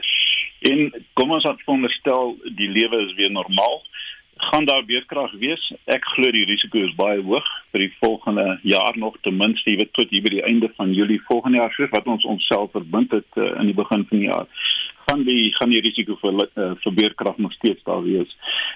En 0.70 0.86
kom 1.20 1.36
ons 1.36 1.46
aan 1.48 1.60
veronderstel 1.64 2.34
die 2.56 2.70
lewe 2.72 3.04
is 3.06 3.14
weer 3.20 3.32
normaal 3.32 3.82
gaan 4.40 4.64
daar 4.64 4.84
beerkrag 4.84 5.32
wees. 5.38 5.62
Ek 5.84 6.04
glo 6.14 6.30
die 6.32 6.44
risiko 6.48 6.80
is 6.84 6.94
baie 6.98 7.20
hoog 7.22 7.46
vir 7.72 7.84
die 7.84 7.92
volgende 8.00 8.58
jaar 8.62 8.96
nog 8.98 9.16
ten 9.22 9.36
minste, 9.36 9.70
jy 9.70 9.76
weet 9.80 9.92
tot 9.98 10.10
hier 10.10 10.24
by 10.24 10.32
die 10.36 10.44
einde 10.48 10.70
van 10.76 10.94
Julie 10.96 11.20
volgende 11.28 11.60
jaar 11.60 11.74
soos 11.76 11.92
wat 11.92 12.08
ons 12.08 12.24
onsself 12.24 12.72
verbind 12.76 13.12
het 13.14 13.40
uh, 13.40 13.52
in 13.60 13.70
die 13.70 13.76
begin 13.76 14.06
van 14.08 14.18
die 14.18 14.28
jaar. 14.28 14.48
Gaan 15.10 15.24
die 15.28 15.52
gaan 15.58 15.74
die 15.74 15.82
risiko 15.84 16.16
vir 16.22 16.40
uh, 16.46 16.72
vir 16.82 16.96
beerkrag 16.96 17.38
nog 17.38 17.52
steeds 17.58 17.84
daar 17.84 18.02
wees. 18.06 18.32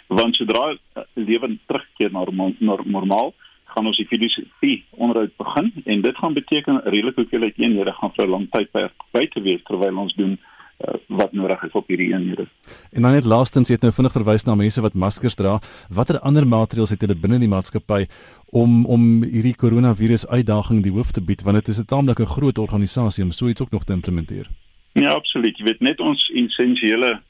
Want 0.09 0.37
sodra 0.37 0.75
uh, 0.75 1.07
lewe 1.15 1.55
terugkeer 1.67 2.13
na 2.13 2.25
normaal, 2.25 2.55
normaal 2.85 3.35
gaan 3.75 3.89
ons 3.91 3.99
die 3.99 4.09
filosofie 4.11 4.77
onderhoud 4.91 5.33
begin 5.41 5.73
en 5.85 6.03
dit 6.05 6.19
gaan 6.19 6.35
beteken 6.37 6.83
redelik 6.85 7.17
hoeveelheid 7.19 7.59
eenhede 7.59 7.93
gaan 7.93 8.13
vir 8.17 8.27
'n 8.27 8.31
lang 8.31 8.51
tyd 8.51 8.69
by 9.17 9.27
te 9.27 9.41
wees 9.41 9.63
terwyl 9.65 9.99
ons 10.05 10.15
doen 10.15 10.39
uh, 10.81 10.95
wat 11.09 11.33
nodig 11.33 11.63
is 11.63 11.73
op 11.73 11.89
hierdie 11.89 12.13
eenhede. 12.13 12.47
En 12.93 13.03
dan 13.03 13.13
net 13.13 13.25
laastens 13.25 13.69
het 13.69 13.83
nou 13.83 13.93
vinnig 13.93 14.13
verwys 14.13 14.45
na 14.45 14.55
mense 14.55 14.81
wat 14.81 14.95
maskers 14.95 15.35
dra. 15.35 15.61
Watter 15.89 16.19
ander 16.21 16.47
maatreëls 16.47 16.91
het 16.91 17.01
hulle 17.01 17.15
binne 17.15 17.39
die 17.39 17.49
maatskappy 17.49 18.07
om 18.51 18.85
om 18.87 19.23
hierdie 19.23 19.55
koronavirus 19.55 20.27
uitdaging 20.29 20.83
die 20.83 20.93
hoof 20.93 21.13
te 21.13 21.23
bied 21.23 21.43
want 21.43 21.57
dit 21.57 21.69
is 21.69 21.81
'n 21.81 21.91
taamlik 21.91 22.21
'n 22.21 22.35
groot 22.37 22.59
organisasie 22.59 23.25
om 23.25 23.33
so 23.33 23.49
iets 23.49 23.61
ook 23.61 23.71
nog 23.71 23.85
te 23.85 23.93
implementeer. 23.93 24.49
Ja, 24.93 25.11
absoluut. 25.11 25.59
Jy 25.59 25.65
weet 25.65 25.81
net 25.81 26.01
ons 26.01 26.31
essensiële 26.35 27.21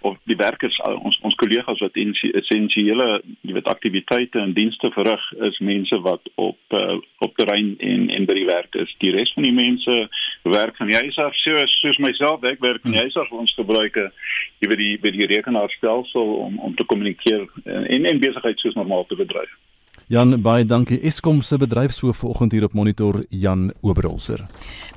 of 0.00 0.16
die 0.30 0.36
werkers 0.36 0.78
ons 0.84 1.18
ons 1.22 1.36
kollegas 1.40 1.80
wat 1.84 1.96
essensiële 1.96 3.08
jy 3.42 3.56
weet 3.56 3.70
aktiwiteite 3.70 4.40
en 4.40 4.54
dienste 4.56 4.90
verrig 4.94 5.24
is 5.48 5.58
mense 5.58 6.00
wat 6.06 6.30
op 6.34 6.78
uh, 6.78 6.98
op 7.24 7.36
terrein 7.36 7.74
en 7.78 8.08
en 8.10 8.28
by 8.28 8.38
die 8.38 8.48
werk 8.48 8.74
is. 8.84 8.94
Die 9.02 9.12
res 9.14 9.32
van 9.36 9.46
die 9.48 9.56
mense 9.56 9.98
werk 10.42 10.76
van 10.76 10.90
die 10.92 10.98
huis 11.00 11.18
af 11.18 11.36
soos 11.42 11.78
soos 11.80 12.00
myself 12.02 12.44
ek 12.44 12.62
werk 12.64 12.82
van 12.82 12.96
die 12.96 13.04
huis 13.04 13.16
af 13.20 13.32
ons 13.32 13.54
gebruik 13.58 13.96
jy 13.96 14.68
weet 14.70 14.80
die 14.80 14.96
by 15.02 15.12
die 15.14 15.30
rekenaarstelsel 15.34 16.34
om 16.46 16.58
om 16.58 16.74
te 16.74 16.86
kommunikeer 16.88 17.46
en 17.64 18.10
en 18.10 18.24
besigheid 18.26 18.60
soos 18.60 18.76
normaal 18.78 19.06
te 19.08 19.16
bedryf. 19.20 19.52
Jan 20.12 20.36
baie 20.44 20.66
dankie. 20.68 20.98
Eskom 21.08 21.38
se 21.42 21.56
bedryfshoof 21.56 22.18
vanoggend 22.20 22.52
hier 22.52 22.64
op 22.66 22.74
Monitor 22.76 23.22
Jan 23.30 23.70
Oberholzer. 23.80 24.42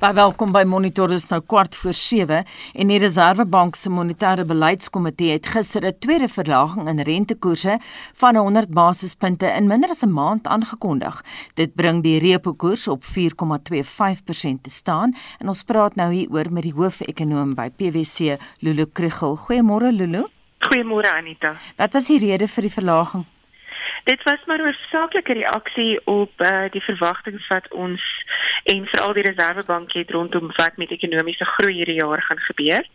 Baie 0.02 0.14
welkom 0.14 0.52
by 0.52 0.66
Monitor 0.68 1.14
is 1.16 1.30
nou 1.32 1.40
kwart 1.40 1.76
voor 1.80 1.96
7 1.96 2.42
en 2.76 2.92
die 2.92 2.98
Reserwebank 3.00 3.80
se 3.80 3.88
monetêre 3.90 4.44
beleidskomitee 4.46 5.32
het 5.38 5.48
gister 5.48 5.86
'n 5.88 5.96
tweede 6.00 6.28
verlaging 6.28 6.90
in 6.90 7.00
rentekoerse 7.00 7.80
van 8.14 8.36
100 8.36 8.74
basispunte 8.74 9.46
in 9.46 9.68
minder 9.68 9.90
as 9.90 10.04
'n 10.04 10.12
maand 10.12 10.48
aangekondig. 10.48 11.24
Dit 11.56 11.76
bring 11.76 12.04
die 12.04 12.20
repo 12.20 12.54
koers 12.54 12.88
op 12.88 13.04
4,25% 13.04 14.64
te 14.64 14.70
staan 14.70 15.16
en 15.40 15.48
ons 15.48 15.64
praat 15.64 15.96
nou 15.96 16.14
hier 16.14 16.28
oor 16.30 16.52
met 16.52 16.64
die 16.64 16.74
hoofekonoom 16.74 17.56
by 17.56 17.70
PwC 17.70 18.38
Lulu 18.60 18.86
Krugel. 18.86 19.38
Goeiemôre 19.38 19.92
Lulu. 19.92 20.26
Goeiemôre 20.60 21.08
Anita. 21.16 21.56
Wat 21.78 21.94
was 21.94 22.08
die 22.08 22.20
rede 22.20 22.48
vir 22.48 22.62
die 22.62 22.72
verlaging? 22.72 23.26
Dit 24.04 24.24
was 24.24 24.46
maar 24.46 24.58
'n 24.58 24.62
oorsaaklike 24.62 25.34
reaksie 25.34 26.06
op 26.06 26.32
uh, 26.38 26.70
die 26.70 26.82
verwagtinge 26.82 27.46
wat 27.48 27.68
ons 27.72 28.02
en 28.64 28.86
veral 28.86 29.14
die 29.14 29.24
Reserwebank 29.24 29.94
het 29.94 30.12
rondom 30.12 30.48
wat 30.56 30.78
met 30.78 30.92
ekonomiese 30.92 31.46
groei 31.46 31.74
hierdie 31.74 32.02
jaar 32.02 32.22
gaan 32.22 32.40
gebeur. 32.40 32.86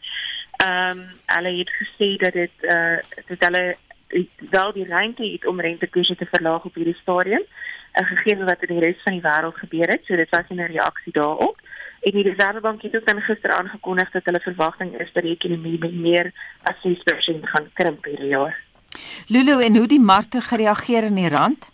Ehm 0.56 0.98
um, 0.98 1.06
hulle 1.26 1.58
het 1.58 1.70
gesê 1.80 2.16
dat 2.16 2.32
dit 2.32 2.56
eh 2.60 2.92
uh, 2.92 2.98
dit 3.26 3.44
hulle 3.44 3.76
wel 4.50 4.72
die 4.72 4.86
ruimte 4.86 5.24
het 5.24 5.46
om 5.46 5.60
rentekoerse 5.60 6.16
te 6.16 6.26
verlaag 6.30 6.64
op 6.64 6.74
hierdie 6.74 6.98
stadium, 7.00 7.44
uh, 7.92 8.06
gegee 8.06 8.44
wat 8.44 8.62
in 8.62 8.74
die 8.76 8.84
res 8.84 9.02
van 9.04 9.12
die 9.12 9.26
wêreld 9.28 9.58
gebeur 9.58 9.88
het. 9.88 10.04
So 10.04 10.16
dit 10.16 10.30
was 10.30 10.48
'n 10.48 10.60
reaksie 10.60 11.12
daarop. 11.12 11.56
En 12.02 12.10
die 12.10 12.22
Reserwebank 12.22 12.82
het 12.82 12.96
ook 12.96 13.22
gister 13.22 13.50
aangekondig 13.50 14.10
dat 14.10 14.24
hulle 14.24 14.40
verwagting 14.40 15.00
is 15.00 15.12
dat 15.12 15.22
die 15.22 15.32
ekonomie 15.32 15.92
meer 15.92 16.32
as 16.62 16.74
6% 16.82 17.48
gaan 17.48 17.70
krimp 17.72 18.04
hierdie 18.04 18.28
jaar. 18.28 18.56
Lulu 19.28 19.62
en 19.62 19.76
hoe 19.76 19.86
die 19.86 20.00
markte 20.00 20.40
gereageer 20.40 21.04
in 21.04 21.14
die 21.14 21.28
rand? 21.28 21.70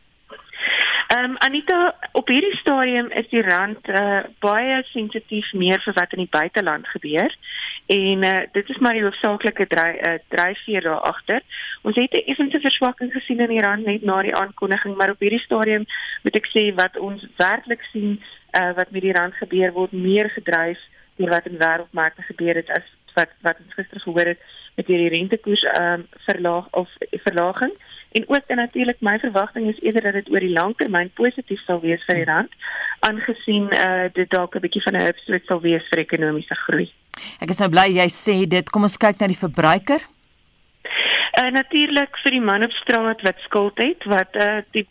Ehm 1.08 1.24
um, 1.24 1.36
Anita, 1.38 1.94
op 2.12 2.28
hierdie 2.28 2.56
stadium 2.56 3.06
is 3.10 3.28
die 3.30 3.42
rand 3.42 3.88
uh, 3.88 4.20
baie 4.44 4.82
sensitief 4.90 5.52
meer 5.52 5.80
vir 5.80 5.94
wat 5.96 6.12
in 6.12 6.20
die 6.24 6.30
buiteland 6.30 6.88
gebeur. 6.88 7.32
En 7.86 8.24
uh, 8.28 8.32
dit 8.52 8.68
is 8.68 8.78
maar 8.84 8.92
die 8.92 9.02
hoofsaaklike 9.02 9.66
dry, 9.66 9.88
uh, 10.04 10.18
dryfveer 10.28 10.84
daar 10.84 11.00
agter. 11.08 11.40
Ons 11.82 11.96
het 11.96 12.12
'n 12.12 12.28
effense 12.30 12.60
verswakking 12.60 13.12
gesien 13.12 13.40
in 13.40 13.54
die 13.54 13.64
rand 13.64 13.86
net 13.86 14.04
na 14.04 14.22
die 14.22 14.36
aankondiging, 14.36 14.96
maar 14.96 15.10
op 15.10 15.24
hierdie 15.24 15.46
stadium 15.46 15.86
moet 16.22 16.36
ek 16.36 16.50
sê 16.52 16.74
wat 16.74 16.98
ons 16.98 17.26
werklik 17.36 17.82
sien 17.92 18.20
uh, 18.60 18.72
wat 18.76 18.90
met 18.90 19.02
die 19.02 19.12
rand 19.12 19.34
gebeur 19.34 19.72
word 19.72 19.92
meer 19.92 20.30
gedryf 20.30 20.78
deur 21.16 21.30
wat 21.30 21.46
in 21.46 21.58
wêreldmarkte 21.58 22.22
gebeur 22.22 22.54
het 22.54 22.70
as 22.70 22.86
wat 23.14 23.32
wat 23.40 23.56
ons 23.64 23.74
gister 23.74 24.00
gehoor 24.00 24.34
het 24.34 24.42
met 24.78 24.86
hierdie 24.86 25.12
rentekoers 25.16 25.62
ehm 25.74 26.00
um, 26.00 26.08
verlaag 26.26 26.66
of 26.70 26.90
verlaging 27.26 27.72
en 28.16 28.24
ook 28.28 28.44
en 28.46 28.56
natuurlik 28.56 29.00
my 29.00 29.18
verwagting 29.18 29.68
is 29.68 29.80
eerder 29.80 30.02
dat 30.02 30.12
dit 30.12 30.30
oor 30.32 30.40
die 30.40 30.54
lang 30.58 30.76
termyn 30.76 31.10
positief 31.14 31.60
sal 31.64 31.80
wees 31.80 32.04
vir 32.06 32.20
die 32.20 32.28
rand 32.30 32.54
aangesien 33.08 33.68
eh 33.70 33.88
uh, 33.88 34.06
dit 34.20 34.30
dalk 34.30 34.54
'n 34.54 34.64
bietjie 34.66 34.84
van 34.86 34.96
'n 34.96 35.08
upswing 35.10 35.44
sal 35.46 35.60
wees 35.60 35.84
vir 35.90 36.04
ekonomiese 36.04 36.56
groei. 36.64 36.88
Ek 37.40 37.50
is 37.50 37.60
nou 37.60 37.70
bly 37.70 37.86
jy 38.00 38.08
sê 38.08 38.36
dit. 38.48 38.70
Kom 38.70 38.82
ons 38.82 38.96
kyk 38.96 39.20
na 39.20 39.26
die 39.26 39.44
verbruiker. 39.46 40.00
Uh, 41.38 41.50
natuurlik 41.60 42.18
vir 42.22 42.30
die 42.30 42.46
man 42.50 42.62
op 42.62 42.70
straat 42.70 43.22
wat 43.22 43.38
skuld 43.46 43.78
het 43.78 44.04
wat 44.04 44.36
uh, 44.36 44.60
die 44.72 44.86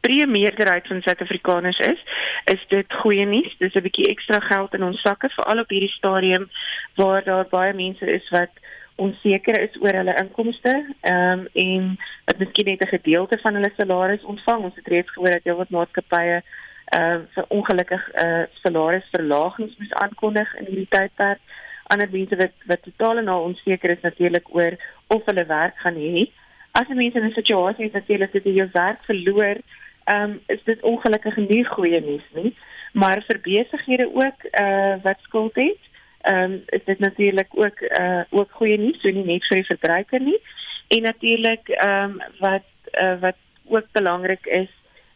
breë 0.00 0.26
meerderheid 0.26 0.86
van 0.86 1.02
Suid-Afrikaners 1.02 1.78
is, 1.78 2.00
is 2.44 2.62
dit 2.68 2.94
goeie 3.02 3.26
nuus. 3.26 3.56
Dis 3.58 3.74
'n 3.74 3.86
bietjie 3.88 4.08
ekstra 4.08 4.40
geld 4.40 4.74
in 4.74 4.82
ons 4.82 5.00
sakke 5.00 5.28
veral 5.28 5.60
op 5.60 5.68
hierdie 5.68 5.96
stadium 5.96 6.48
waar 6.96 7.24
daar 7.24 7.46
baie 7.50 7.74
mense 7.74 8.06
is 8.06 8.28
wat 8.30 8.52
onseker 8.96 9.60
is 9.60 9.76
oor 9.80 9.96
hulle 10.00 10.16
inkomste 10.22 10.72
ehm 11.00 11.40
um, 11.40 11.46
en 11.52 11.96
wat 12.24 12.38
miskien 12.38 12.66
net 12.66 12.82
'n 12.84 12.96
gedeelte 12.96 13.38
van 13.38 13.54
hulle 13.54 13.72
salaris 13.76 14.24
ontvang. 14.24 14.62
Ons 14.62 14.74
het 14.74 14.86
reeds 14.86 15.10
gehoor 15.10 15.30
dat 15.30 15.44
heelwat 15.44 15.70
maatskappye 15.70 16.42
ehm 16.90 17.20
uh, 17.20 17.26
vir 17.34 17.44
ongelukkig 17.48 18.10
eh 18.10 18.26
uh, 18.26 18.44
salarisverlagings 18.62 19.76
moes 19.78 19.92
aankondig 19.92 20.54
in 20.58 20.66
hierdie 20.66 20.92
tydperk. 20.96 21.40
Ander 21.86 22.08
mense 22.10 22.36
wat 22.36 22.54
wat 22.66 22.82
totaal 22.82 23.18
en 23.18 23.28
al 23.28 23.42
onseker 23.42 23.90
is 23.90 24.02
natuurlik 24.02 24.54
oor 24.54 24.74
of 25.06 25.22
hulle 25.24 25.46
werk 25.46 25.76
gaan 25.76 25.94
hê. 25.94 26.30
As 26.72 26.88
mense 26.88 27.18
in 27.18 27.24
'n 27.26 27.40
situasie 27.40 27.84
is 27.86 27.92
natuurlik 27.92 28.32
dat 28.32 28.44
jy 28.44 28.52
jou 28.52 28.68
werk 28.72 29.04
verloor, 29.04 29.56
ehm 30.04 30.30
um, 30.30 30.40
is 30.46 30.62
dit 30.64 30.80
ongelukkig 30.82 31.36
nie 31.36 31.64
goeie 31.64 32.00
nuus 32.00 32.28
nie. 32.32 32.56
Maar 32.92 33.22
vir 33.28 33.38
besighede 33.40 34.06
ook 34.14 34.38
eh 34.50 34.64
uh, 34.64 34.94
wat 35.02 35.18
skuld 35.20 35.54
het 35.54 35.89
ehm 36.20 36.52
um, 36.52 36.62
is 36.66 36.84
dit 36.84 36.98
natuurlik 36.98 37.48
ook 37.50 37.80
uh 37.80 38.22
ook 38.30 38.50
goeie 38.50 38.78
nuus, 38.78 39.00
so 39.00 39.08
nie 39.08 39.24
net 39.24 39.46
vir 39.48 39.56
die 39.56 39.70
verbruiker 39.72 40.20
nie. 40.20 40.40
En 40.88 41.02
natuurlik 41.02 41.68
ehm 41.68 42.10
um, 42.10 42.20
wat 42.38 42.68
uh, 42.92 43.20
wat 43.20 43.36
ook 43.64 43.86
belangrik 43.92 44.46
is 44.46 44.68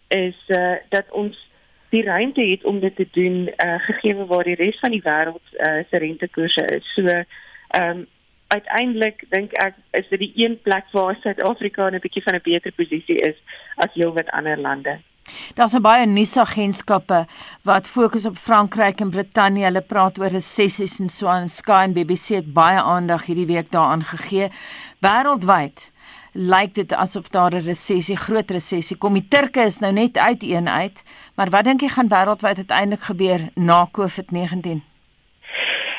is 0.08 0.38
uh 0.48 0.76
dat 0.88 1.10
ons 1.10 1.48
die 1.88 2.02
ruimte 2.02 2.42
het 2.42 2.64
om 2.64 2.80
dit 2.80 2.96
te 2.96 3.08
doen 3.10 3.50
uh 3.64 3.78
gegee 3.78 4.14
waar 4.14 4.44
die 4.44 4.54
res 4.54 4.78
van 4.78 4.90
die 4.90 5.04
wêreld 5.04 5.46
uh 5.52 5.82
se 5.90 5.98
rentekoerse 5.98 6.66
is. 6.66 6.94
So 6.94 7.06
ehm 7.06 7.24
um, 7.90 8.06
uiteindelik 8.46 9.24
dink 9.28 9.52
ek 9.52 9.74
is 9.90 10.08
dit 10.08 10.18
die 10.18 10.32
een 10.34 10.60
plek 10.62 10.90
waar 10.92 11.16
Suid-Afrika 11.20 11.86
in 11.86 11.94
'n 11.94 12.04
bietjie 12.06 12.22
van 12.22 12.34
'n 12.34 12.48
beter 12.50 12.72
posisie 12.72 13.18
is 13.30 13.36
as 13.76 13.94
heelwat 13.94 14.30
ander 14.30 14.58
lande. 14.58 14.98
Daar's 15.54 15.76
baie 15.80 16.06
nuusagentskappe 16.06 17.26
wat 17.62 17.88
fokus 17.88 18.26
op 18.26 18.36
Frankryk 18.36 19.00
en 19.00 19.10
Brittanje. 19.10 19.64
Hulle 19.64 19.82
praat 19.82 20.18
oor 20.18 20.32
resessies 20.32 21.00
en 21.00 21.10
so 21.12 21.26
aan. 21.26 21.48
Sky 21.48 21.84
en 21.84 21.92
BBC 21.92 22.40
het 22.40 22.52
baie 22.52 22.80
aandag 22.80 23.26
hierdie 23.26 23.46
week 23.46 23.70
daaraan 23.70 24.04
gegee. 24.04 24.48
Wêreldwyd 25.04 25.90
lyk 26.34 26.74
dit 26.74 26.92
asof 26.92 27.28
daar 27.28 27.54
'n 27.54 27.64
resessie, 27.64 28.16
groot 28.16 28.50
resessie 28.50 28.96
kom. 28.96 29.14
Die 29.14 29.28
Turke 29.28 29.60
is 29.60 29.78
nou 29.78 29.92
net 29.92 30.18
uit 30.18 30.42
een 30.42 30.68
uit, 30.68 31.04
maar 31.34 31.50
wat 31.50 31.64
dink 31.64 31.80
jy 31.80 31.88
gaan 31.88 32.08
wêreldwyd 32.08 32.56
uiteindelik 32.56 33.02
gebeur 33.02 33.40
na 33.54 33.88
COVID-19? 33.92 34.82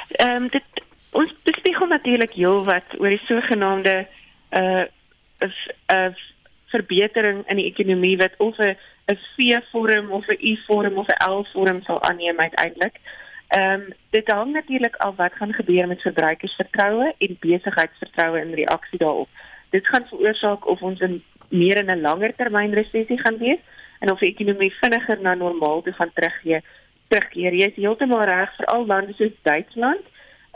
Ehm 0.09 0.43
um, 0.43 0.47
dit 0.47 0.63
ons 1.11 1.33
bespiegel 1.43 1.87
natuurlik 1.87 2.31
heelwat 2.31 2.99
oor 2.99 3.09
die 3.09 3.25
sogenaamde 3.25 4.07
uh 4.51 4.83
is 5.39 5.69
'n 5.87 6.15
verbetering 6.75 7.43
in 7.51 7.59
die 7.61 7.69
ekonomie 7.71 8.17
wat 8.21 8.35
of 8.37 8.57
'n 8.59 8.75
'n 9.11 9.19
V-vorm 9.35 10.11
of 10.11 10.27
'n 10.27 10.41
U-vorm 10.51 10.97
of 10.97 11.07
'n 11.07 11.21
L-vorm 11.29 11.81
sal 11.81 12.01
aanneem 12.01 12.39
uiteindelik. 12.39 12.99
Ehm 13.47 13.81
um, 13.81 13.93
dit 14.09 14.27
hang 14.27 14.51
natuurlik 14.53 14.95
af 14.95 15.15
wat 15.15 15.33
gaan 15.33 15.53
gebeur 15.53 15.87
met 15.87 16.01
verbruikersvertroue 16.01 17.13
en 17.17 17.37
besigheidsvertroue 17.39 18.41
in 18.41 18.53
reaksie 18.53 18.99
daarop. 18.99 19.29
Dit 19.69 19.87
gaan 19.87 20.07
veroorsaak 20.07 20.67
of 20.67 20.81
ons 20.81 20.99
in 20.99 21.23
meer 21.49 21.77
in 21.77 21.91
'n 21.91 22.01
langer 22.01 22.35
termyn 22.35 22.73
resessie 22.73 23.19
gaan 23.19 23.37
wees 23.37 23.61
en 23.99 24.11
of 24.11 24.19
die 24.19 24.33
ekonomie 24.33 24.73
vinniger 24.81 25.21
na 25.21 25.33
normaal 25.33 25.81
toe 25.81 25.93
gaan 25.93 26.11
terugkeer. 26.13 26.61
Terugkeer. 27.07 27.53
Jy 27.53 27.67
is 27.67 27.75
heeltemal 27.75 28.23
reg 28.23 28.55
vir 28.57 28.65
al 28.65 28.85
lande 28.85 29.13
soos 29.13 29.35
Duitsland 29.41 30.05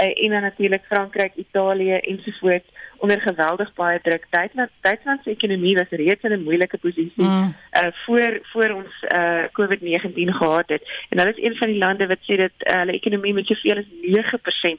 uh, 0.01 0.23
en 0.23 0.29
dan 0.29 0.41
natuurlik 0.41 0.85
Frankryk, 0.85 1.35
Italië 1.35 1.93
ensovoorts 1.93 2.69
onder 2.99 3.21
geweldig 3.21 3.73
baie 3.73 3.99
druk. 4.01 4.25
Duitsland 4.29 4.69
Duitsland 4.81 5.23
se 5.23 5.29
ekonomie 5.29 5.75
was 5.75 5.89
reeds 5.89 6.23
in 6.23 6.31
'n 6.31 6.43
moeilike 6.43 6.77
posisie 6.77 7.23
mm. 7.23 7.55
uh 7.81 7.91
voor 8.05 8.39
voor 8.51 8.69
ons 8.69 8.93
uh 9.15 9.43
COVID-19 9.57 10.35
gehad 10.39 10.67
het. 10.67 10.83
En 11.09 11.17
hulle 11.17 11.33
is 11.35 11.43
een 11.43 11.55
van 11.55 11.67
die 11.67 11.77
lande 11.77 12.07
wat 12.07 12.21
sê 12.27 12.35
dat 12.35 12.55
uh, 12.57 12.79
hulle 12.79 12.91
ekonomie 12.91 13.33
met 13.33 13.45
soveel 13.45 13.77
as 13.77 13.89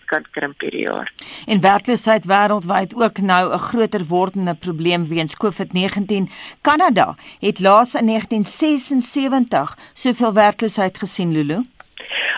9% 0.00 0.04
kan 0.04 0.24
krimp 0.30 0.60
hierdie 0.60 0.86
jaar. 0.86 1.12
En 1.46 1.60
werkloosheid 1.60 2.24
wêreldwyd 2.24 2.94
ook 2.94 3.18
nou 3.18 3.52
'n 3.52 3.58
groter 3.58 4.04
wordende 4.04 4.54
probleem 4.54 5.06
weens 5.08 5.36
COVID-19. 5.36 6.28
Kanada 6.60 7.14
het 7.40 7.60
laas 7.60 7.94
in 7.94 8.06
1976 8.06 9.76
soveel 9.92 10.32
werkloosheid 10.32 10.98
gesien, 10.98 11.32
Lulu. 11.32 11.64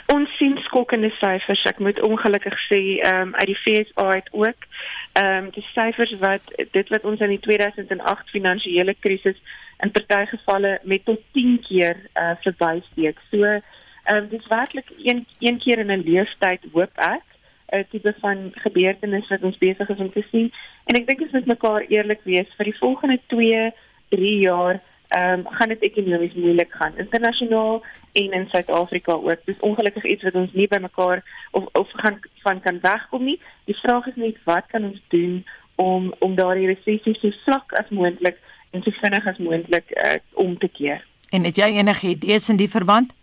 Ons 0.06 0.36
sien 0.36 0.58
skokkende 0.66 1.10
syfers. 1.10 1.62
Ek 1.64 1.78
moet 1.78 2.00
ongelukkig 2.00 2.56
sê, 2.68 2.80
ehm 3.00 3.28
um, 3.28 3.34
uit 3.34 3.46
die 3.46 3.60
FSA 3.64 4.08
het 4.10 4.28
ook 4.32 4.66
ehm 5.12 5.44
um, 5.44 5.50
die 5.50 5.64
syfers 5.74 6.12
wat 6.20 6.44
dit 6.72 6.88
wat 6.88 7.04
ons 7.04 7.20
in 7.20 7.34
die 7.34 7.40
2008 7.40 8.30
finansiële 8.32 8.94
krisis 9.00 9.36
in 9.84 9.90
party 9.90 10.24
gevalle 10.30 10.78
met 10.84 11.04
tot 11.04 11.20
10 11.32 11.58
keer 11.68 11.96
uh, 11.96 12.30
eh, 12.30 12.36
verbysteek. 12.44 13.18
So 13.30 13.44
ehm 13.44 14.16
um, 14.16 14.28
dis 14.28 14.46
werklik 14.48 14.88
een 14.96 15.26
een 15.38 15.58
keer 15.58 15.78
in 15.78 15.92
'n 15.92 16.06
leeftyd 16.06 16.64
hoop 16.72 16.96
ek 16.96 17.24
'n 17.72 17.84
tipe 17.90 18.14
van 18.20 18.50
gebeurtenis 18.52 19.28
wat 19.28 19.42
ons 19.42 19.58
besig 19.58 19.88
is 19.88 19.98
om 19.98 20.12
te 20.12 20.24
sien. 20.30 20.52
En 20.84 20.96
ek 20.96 21.06
dink 21.06 21.20
ons 21.20 21.32
moet 21.32 21.46
mekaar 21.46 21.82
eerlik 21.88 22.20
wees 22.24 22.48
vir 22.56 22.64
die 22.64 22.78
volgende 22.78 23.20
2, 23.26 23.70
3 24.08 24.38
jaar 24.38 24.80
um, 25.16 25.46
gaan 25.46 25.68
dit 25.68 25.80
ekonomies 25.80 26.34
moeilik 26.34 26.72
gaan 26.72 26.96
internasionaal 26.96 27.82
en 28.12 28.32
in 28.32 28.46
Suid-Afrika 28.48 29.12
ook. 29.12 29.44
Dis 29.44 29.60
ongelukkig 29.60 30.04
iets 30.04 30.22
wat 30.22 30.34
ons 30.34 30.52
nie 30.52 30.68
by 30.68 30.78
mekaar 30.80 31.22
of 31.50 31.64
of 31.72 31.90
gaan 31.92 32.20
van 32.42 32.60
kan 32.60 32.80
wegkom 32.80 33.24
nie. 33.24 33.40
Die 33.64 33.76
vraag 33.76 34.06
is 34.06 34.16
net 34.16 34.36
wat 34.44 34.66
kan 34.66 34.84
ons 34.84 35.00
doen 35.08 35.44
om 35.74 36.14
om 36.18 36.34
daardie 36.34 36.66
resessie 36.66 37.14
so 37.14 37.30
vlak 37.44 37.72
as 37.72 37.88
moontlik 37.88 38.38
en 38.70 38.82
so 38.82 38.90
vinnig 39.00 39.26
as 39.26 39.38
moontlik 39.38 39.90
uh, 39.90 40.14
om 40.32 40.58
te 40.58 40.68
keer. 40.68 41.04
En 41.30 41.44
het 41.44 41.56
jy 41.56 41.72
enige 41.80 42.08
idees 42.08 42.48
in 42.48 42.56
die 42.60 42.70
verband? 42.70 43.14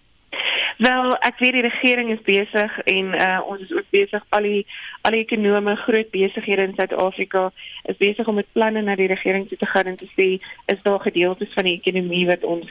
Wel, 0.77 1.15
ek 1.25 1.39
weet 1.39 1.55
die 1.57 1.65
regering 1.65 2.11
is 2.13 2.21
besig 2.23 2.77
en 2.79 3.13
uh, 3.15 3.39
ons 3.47 3.61
is 3.61 3.71
ook 3.73 3.89
besig 3.89 4.23
al 4.35 4.45
die 4.47 4.61
al 5.07 5.15
die 5.15 5.23
ekonome 5.25 5.75
groot 5.85 6.11
besighede 6.11 6.67
in 6.69 6.75
Suid-Afrika 6.77 7.49
is 7.91 7.97
besig 7.97 8.27
om 8.27 8.37
met 8.39 8.51
planne 8.53 8.81
na 8.81 8.95
die 8.95 9.09
regering 9.11 9.47
toe 9.49 9.57
te 9.57 9.69
gaan 9.69 9.89
en 9.91 9.97
te 9.99 10.07
sê 10.13 10.27
is 10.71 10.83
daar 10.83 10.99
gedeeltes 10.99 11.53
van 11.55 11.67
die 11.67 11.75
ekonomie 11.79 12.25
wat 12.29 12.43
ons 12.43 12.69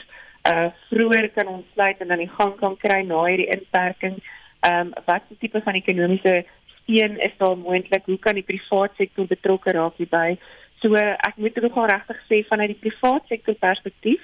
uh 0.48 0.68
vroeër 0.90 1.28
kan 1.34 1.50
ontsluit 1.52 2.00
en 2.00 2.08
dan 2.14 2.22
die 2.22 2.30
gang 2.38 2.54
kan 2.60 2.76
kry 2.76 3.02
na 3.02 3.24
hierdie 3.26 3.50
inperking. 3.56 4.16
Ehm 4.60 4.86
um, 4.86 4.94
wat 5.04 5.26
se 5.28 5.36
tipe 5.38 5.60
van 5.64 5.74
ekonomiese 5.74 6.44
steun 6.78 7.20
is 7.20 7.34
daar 7.38 7.56
moontlik? 7.58 8.06
Hoe 8.06 8.18
kan 8.18 8.34
die 8.34 8.46
private 8.46 8.94
sektor 8.96 9.26
betrokke 9.26 9.72
raak 9.72 9.96
hierby? 9.96 10.38
So 10.80 10.94
ek 10.94 11.36
moet 11.36 11.60
nogal 11.60 11.90
regtig 11.90 12.24
sê 12.30 12.44
vanuit 12.48 12.76
die 12.76 12.90
private 12.90 13.26
sektor 13.34 13.54
perspektief 13.54 14.22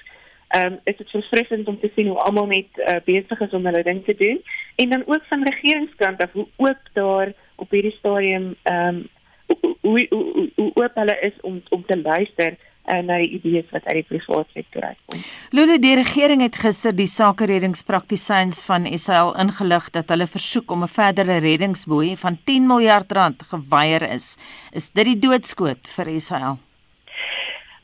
ehm 0.55 0.73
um, 0.73 0.79
is 0.83 0.97
dit 0.97 1.09
verfrissend 1.09 1.67
om 1.67 1.79
te 1.79 1.91
sien 1.95 2.07
hoe 2.07 2.21
almal 2.27 2.45
net 2.51 2.77
uh, 2.77 2.99
besig 3.05 3.41
is 3.47 3.53
om 3.57 3.65
hulle 3.65 3.83
ding 3.83 4.03
te 4.05 4.15
doen 4.15 4.41
en 4.75 4.89
dan 4.89 5.03
ook 5.05 5.25
van 5.31 5.43
regeringskant 5.49 6.21
af 6.21 6.31
hoe 6.31 6.47
ook 6.57 6.93
daar 6.93 7.33
op 7.55 7.69
hierdie 7.71 7.95
stadium 7.99 8.55
ehm 8.63 8.87
um, 8.87 9.03
hoe 9.81 10.07
hoe 10.09 10.49
hoe 10.55 10.71
oop 10.73 10.95
hulle 11.01 11.17
is 11.21 11.41
om 11.41 11.61
om 11.69 11.85
te 11.85 11.97
luister 12.01 12.57
en 12.85 13.07
na 13.09 13.17
die 13.21 13.31
idees 13.39 13.69
wat 13.73 13.85
uit 13.85 14.01
die 14.01 14.07
private 14.09 14.49
sektor 14.53 14.83
uitkom. 14.83 15.23
Lulu 15.57 15.77
die 15.81 15.95
regering 15.97 16.43
het 16.45 16.59
gister 16.61 16.93
die 16.95 17.09
sakereddingspraktisyns 17.09 18.61
van 18.67 18.85
SAL 18.97 19.33
ingelig 19.41 19.89
dat 19.97 20.13
hulle 20.13 20.27
versoek 20.27 20.71
om 20.71 20.83
'n 20.83 20.93
verdere 20.99 21.39
reddingsboei 21.47 22.15
van 22.17 22.37
10 22.43 22.67
miljard 22.67 23.11
rand 23.11 23.43
geweier 23.43 24.09
is. 24.11 24.37
Is 24.71 24.91
dit 24.91 25.05
die 25.05 25.19
doodskoot 25.19 25.87
vir 25.95 26.19
SAL? 26.19 26.57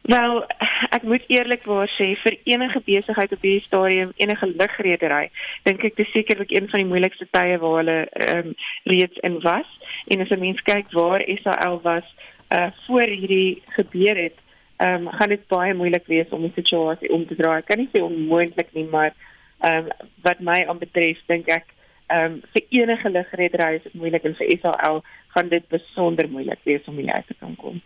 Wel, 0.02 0.46
ek 0.90 1.04
moet 1.06 1.26
eerlikwaar 1.30 1.90
sê 1.94 2.08
vir 2.24 2.38
enige 2.50 2.80
besigheid 2.86 3.34
op 3.36 3.44
hierdie 3.46 3.66
stadium, 3.68 4.14
enige 4.18 4.48
lugredery, 4.50 5.28
dink 5.68 5.84
ek 5.86 6.00
dis 6.00 6.10
sekerlik 6.10 6.50
een 6.56 6.70
van 6.72 6.82
die 6.82 6.90
moeilikste 6.90 7.28
tye 7.30 7.60
waar 7.62 7.76
hulle 7.82 7.98
ehm 8.10 8.50
um, 8.50 8.56
reeds 8.90 9.22
in 9.28 9.38
was. 9.46 9.70
En 10.10 10.24
as 10.26 10.34
'n 10.34 10.42
mens 10.42 10.62
kyk 10.66 10.90
waar 10.98 11.22
SAL 11.44 11.82
was 11.86 12.08
uh 12.50 12.72
voor 12.88 13.14
hierdie 13.14 13.62
gebeur 13.78 14.18
het, 14.18 14.38
ehm 14.78 15.06
um, 15.06 15.12
gaan 15.14 15.30
dit 15.30 15.48
baie 15.48 15.74
moeilik 15.74 16.08
wees 16.08 16.30
om 16.30 16.42
die 16.42 16.56
situasie 16.56 17.14
om 17.14 17.28
te 17.28 17.36
draai. 17.36 17.60
Ek 17.60 17.70
kan 17.70 17.78
nie 17.78 17.90
sê 17.94 18.02
onmoontlik 18.02 18.74
nie, 18.74 18.88
maar 18.90 19.14
ehm 19.60 19.86
um, 19.86 20.10
wat 20.26 20.40
my 20.40 20.66
aanbetref, 20.66 21.22
dink 21.28 21.48
ek 21.48 21.66
ehm 22.12 22.34
um, 22.34 22.42
vir 22.54 22.64
enige 22.82 23.10
lugredery 23.10 23.76
is 23.76 23.84
dit 23.84 23.94
moeilik 23.94 24.24
en 24.28 24.36
vir 24.40 24.52
SAL 24.62 25.02
gaan 25.34 25.50
dit 25.50 25.68
besonder 25.72 26.28
moeilik 26.30 26.60
wees 26.68 26.88
om 26.92 26.98
hier 27.00 27.14
uit 27.14 27.28
te 27.28 27.36
kan 27.40 27.56
kom. 27.56 27.80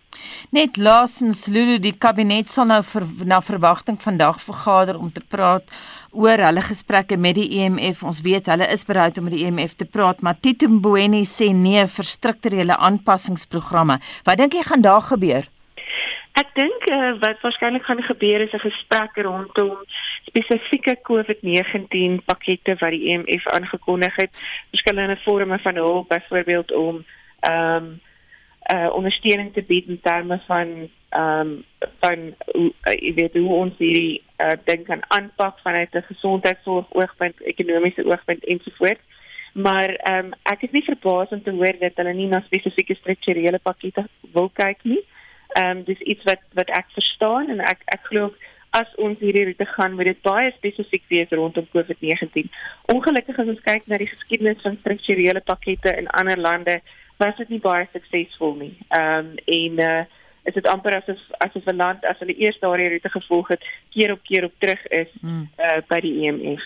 Net 0.56 0.78
laasens 0.78 1.46
Lulu 1.52 1.78
die 1.82 1.94
kabinet 2.06 2.50
sal 2.50 2.68
nou 2.70 2.82
vir, 2.84 3.06
na 3.26 3.42
verwagting 3.42 3.98
vandag 4.02 4.40
vergader 4.42 4.98
om 4.98 5.12
te 5.14 5.22
praat 5.22 5.66
oor 6.12 6.42
hulle 6.48 6.64
gesprekke 6.66 7.18
met 7.18 7.38
die 7.38 7.50
EMF. 7.60 8.04
Ons 8.04 8.22
weet 8.26 8.50
hulle 8.52 8.68
is 8.74 8.86
bereid 8.88 9.18
om 9.18 9.28
met 9.28 9.36
die 9.38 9.46
EMF 9.46 9.76
te 9.76 9.86
praat, 9.86 10.22
maar 10.22 10.40
Tito 10.42 10.70
Mboweni 10.72 11.26
sê 11.30 11.52
nee 11.54 11.86
vir 11.98 12.10
strukturele 12.16 12.78
aanpassingsprogramme. 12.78 14.00
Wat 14.26 14.42
dink 14.42 14.58
jy 14.58 14.64
gaan 14.66 14.86
daar 14.86 15.04
gebeur? 15.06 15.50
Ek 16.36 16.50
dink 16.56 16.90
uh, 16.92 17.14
wat 17.22 17.44
waarskynlik 17.46 17.86
gaan 17.88 18.02
gebeur 18.04 18.42
is 18.44 18.54
'n 18.54 18.68
gesprek 18.68 19.16
rondom 19.24 19.78
spesifieke 20.26 20.98
COVID-19 21.10 22.24
pakkette 22.26 22.76
wat 22.80 22.92
die 22.96 23.12
EMF 23.12 23.48
aangekondig 23.48 24.16
het, 24.16 24.42
verskillende 24.70 25.18
forme 25.18 25.60
van 25.60 25.76
hulp, 25.76 26.10
byvoorbeeld 26.10 26.72
om 26.72 27.06
ehm 27.40 27.76
um, 27.76 27.96
uh 28.74 28.90
ondersteuning 28.98 29.54
te 29.54 29.62
bied 29.62 29.88
in 29.88 30.00
terme 30.02 30.42
van 30.48 30.90
ehm 31.10 31.40
um, 31.40 31.66
van 32.00 32.20
uh, 32.54 32.96
jy 33.00 33.14
weet 33.14 33.34
hoe 33.34 33.54
ons 33.54 33.78
hierdie 33.78 34.24
uh, 34.42 34.56
ding 34.64 34.86
kan 34.86 35.04
aanpak 35.08 35.60
vanuit 35.60 35.94
'n 35.94 36.08
gesondheidsorg 36.08 36.86
oogpunt, 36.90 37.42
ekonomiese 37.42 38.06
oogpunt 38.06 38.46
ensovoorts. 38.46 39.04
Maar 39.54 39.90
ehm 39.90 40.26
um, 40.26 40.34
ek 40.44 40.62
is 40.62 40.72
nie 40.72 40.84
verbaas 40.84 41.30
om 41.30 41.44
te 41.44 41.52
hoor 41.52 41.78
dat 41.80 41.96
hulle 41.96 42.14
nie 42.14 42.28
na 42.28 42.42
spesifieke 42.46 42.96
strukturele 42.96 43.60
pakkette 43.64 44.08
wil 44.34 44.50
kyk 44.54 44.84
nie. 44.84 45.04
Ehm 45.48 45.78
um, 45.78 45.84
dis 45.84 46.00
iets 46.00 46.24
wat 46.24 46.42
wat 46.54 46.70
ek 46.70 46.90
verstaan 46.98 47.50
en 47.50 47.60
ek 47.60 47.80
ek 47.86 48.02
glo 48.10 48.34
as 48.76 48.92
ons 49.00 49.20
hierdie 49.24 49.46
route 49.48 49.68
gaan 49.76 49.96
moet 49.96 50.10
dit 50.12 50.22
baie 50.26 50.52
spesifiek 50.58 51.04
wees 51.14 51.32
rondom 51.32 51.68
COVID-19. 51.74 52.50
Ongelukkig 52.94 53.40
as 53.40 53.52
ons 53.54 53.64
kyk 53.68 53.88
na 53.88 54.00
die 54.02 54.10
geskiedenis 54.12 54.64
van 54.66 54.78
strukturele 54.82 55.42
pakkette 55.48 55.96
in 56.00 56.12
ander 56.20 56.40
lande, 56.40 56.80
was 57.24 57.38
dit 57.40 57.54
nie 57.56 57.62
baie 57.64 57.88
suksesvol 57.94 58.56
nie. 58.60 58.74
Ehm 58.90 59.34
um, 59.34 59.34
en 59.46 59.84
uh 59.90 60.04
is 60.46 60.54
dit 60.54 60.68
amper 60.70 60.94
asof 60.94 61.22
asof 61.42 61.66
'n 61.66 61.80
land 61.82 62.04
as 62.06 62.20
hulle 62.22 62.36
eers 62.38 62.60
daardie 62.62 62.90
route 62.90 63.10
gevolg 63.10 63.48
het, 63.48 63.64
keer 63.94 64.12
op 64.12 64.22
keer 64.24 64.46
op 64.46 64.54
terug 64.60 64.86
is 64.88 65.10
hmm. 65.22 65.48
uh 65.58 65.80
by 65.90 66.00
die 66.06 66.14
EMF. 66.22 66.62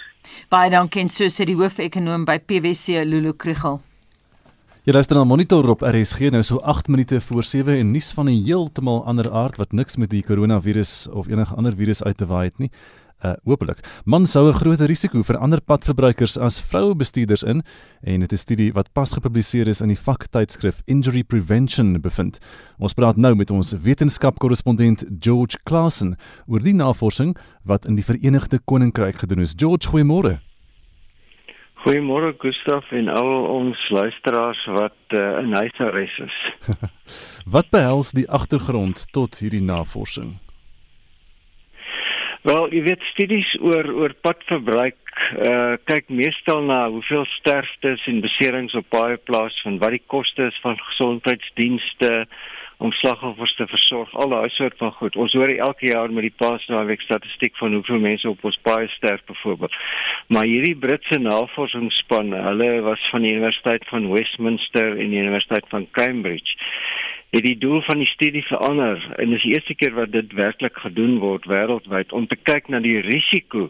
Baie 0.49 0.69
dankie 0.69 1.01
en 1.01 1.09
so 1.09 1.29
sê 1.31 1.45
die 1.45 1.55
hoofekonoom 1.55 2.25
by 2.25 2.39
PwC 2.39 3.05
Lulu 3.05 3.33
Krugel. 3.33 3.79
Jy 4.87 4.93
luister 4.95 5.17
na 5.19 5.25
Monitor 5.27 5.65
op 5.73 5.81
RSG 5.83 6.29
nou 6.31 6.39
so 6.39 6.61
8 6.63 6.87
minute 6.87 7.17
voor 7.21 7.43
7 7.43 7.81
en 7.81 7.91
nuus 7.91 8.13
van 8.15 8.29
'n 8.29 8.43
heeltemal 8.45 9.03
ander 9.05 9.31
aard 9.31 9.57
wat 9.57 9.71
niks 9.71 9.97
met 9.97 10.09
die 10.09 10.23
koronavirus 10.23 11.07
of 11.11 11.27
enige 11.27 11.55
ander 11.55 11.75
virus 11.75 12.03
uit 12.03 12.17
te 12.17 12.25
waai 12.25 12.45
het 12.45 12.57
nie 12.57 12.71
uh 13.25 13.33
hopelik. 13.43 13.79
Man 14.05 14.27
sou 14.27 14.47
'n 14.47 14.53
groter 14.53 14.87
risiko 14.87 15.21
vir 15.21 15.37
ander 15.37 15.61
padverbruikers 15.61 16.37
as 16.37 16.61
vroue 16.61 16.95
bestuurders 16.95 17.43
in 17.43 17.61
en 18.01 18.19
dit 18.19 18.31
is 18.31 18.39
'n 18.39 18.45
studie 18.45 18.73
wat 18.73 18.93
pas 18.93 19.11
gepubliseer 19.11 19.67
is 19.67 19.81
in 19.81 19.87
die 19.87 19.99
vaktydskrif 19.99 20.81
Injury 20.85 21.23
Prevention 21.23 22.01
bevind. 22.01 22.37
Ons 22.77 22.93
praat 22.93 23.17
nou 23.17 23.35
met 23.35 23.51
ons 23.51 23.73
wetenskapkorrespondent 23.73 25.03
George 25.19 25.57
Claassen 25.63 26.15
oor 26.47 26.59
die 26.59 26.73
navorsing 26.73 27.37
wat 27.63 27.85
in 27.85 27.95
die 27.95 28.05
Verenigde 28.05 28.59
Koninkryk 28.65 29.19
gedoen 29.19 29.41
is. 29.41 29.53
George, 29.57 29.87
goeiemôre. 29.87 30.48
Goeiemôre 31.79 32.33
Gustaf 32.37 32.91
en 32.91 33.07
al 33.07 33.29
ons 33.47 33.83
luisteraars 33.95 34.65
wat 34.75 35.15
uh, 35.15 35.39
in 35.39 35.53
huisarrest 35.55 36.19
is. 36.25 36.37
wat 37.55 37.69
behels 37.71 38.11
die 38.11 38.27
agtergrond 38.27 39.05
tot 39.15 39.39
hierdie 39.39 39.63
navorsing? 39.63 40.35
Wel, 42.47 42.69
jy 42.71 42.81
weet 42.83 43.05
studies 43.13 43.47
oor 43.63 43.87
oor 43.95 44.15
padverbruik 44.23 44.97
uh 45.43 45.75
kyk 45.87 46.07
meestal 46.11 46.61
na 46.67 46.85
hoeveel 46.91 47.25
sterftes 47.37 48.05
en 48.07 48.21
beserings 48.23 48.75
op 48.79 48.87
paaie 48.91 49.17
plaas 49.27 49.55
van 49.63 49.79
wat 49.81 49.95
die 49.95 50.03
koste 50.07 50.47
is 50.47 50.59
van 50.63 50.79
gesondheidsdienste 50.87 52.11
om 52.79 52.91
slagoffers 52.95 53.55
te 53.59 53.67
versorg, 53.67 54.11
al 54.15 54.31
daai 54.31 54.49
soort 54.55 54.77
van 54.79 54.93
goed. 54.95 55.15
Ons 55.19 55.33
hoor 55.35 55.51
elke 55.51 55.89
jaar 55.89 56.11
met 56.15 56.29
die 56.29 56.35
paasnaweek 56.41 57.01
statistiek 57.03 57.57
van 57.59 57.73
hoeveel 57.75 57.99
mense 57.99 58.29
op 58.29 58.43
ons 58.47 58.59
paaie 58.63 58.87
sterf 58.93 59.25
byvoorbeeld. 59.27 59.75
Maar 60.31 60.47
hierdie 60.47 60.77
Britse 60.79 61.19
navorsingsspan, 61.19 62.31
hulle 62.47 62.71
was 62.87 63.03
van 63.11 63.27
die 63.27 63.33
Universiteit 63.35 63.83
van 63.91 64.07
Westminster 64.13 64.95
en 64.95 65.11
die 65.11 65.23
Universiteit 65.25 65.67
van 65.73 65.87
Cambridge 65.91 66.55
het 67.29 67.43
die 67.45 67.57
doel 67.61 67.81
van 67.85 67.99
die 68.01 68.09
studie 68.09 68.41
verander 68.47 69.03
en 69.21 69.29
dis 69.35 69.43
die 69.45 69.53
eerste 69.53 69.75
keer 69.77 69.93
wat 69.93 70.11
dit 70.15 70.31
werklik 70.33 70.79
gedoen 70.81 71.19
word 71.21 71.45
wêreldwyd 71.51 72.15
om 72.15 72.25
te 72.27 72.37
kyk 72.49 72.71
na 72.73 72.79
die 72.81 72.97
risiko 73.05 73.67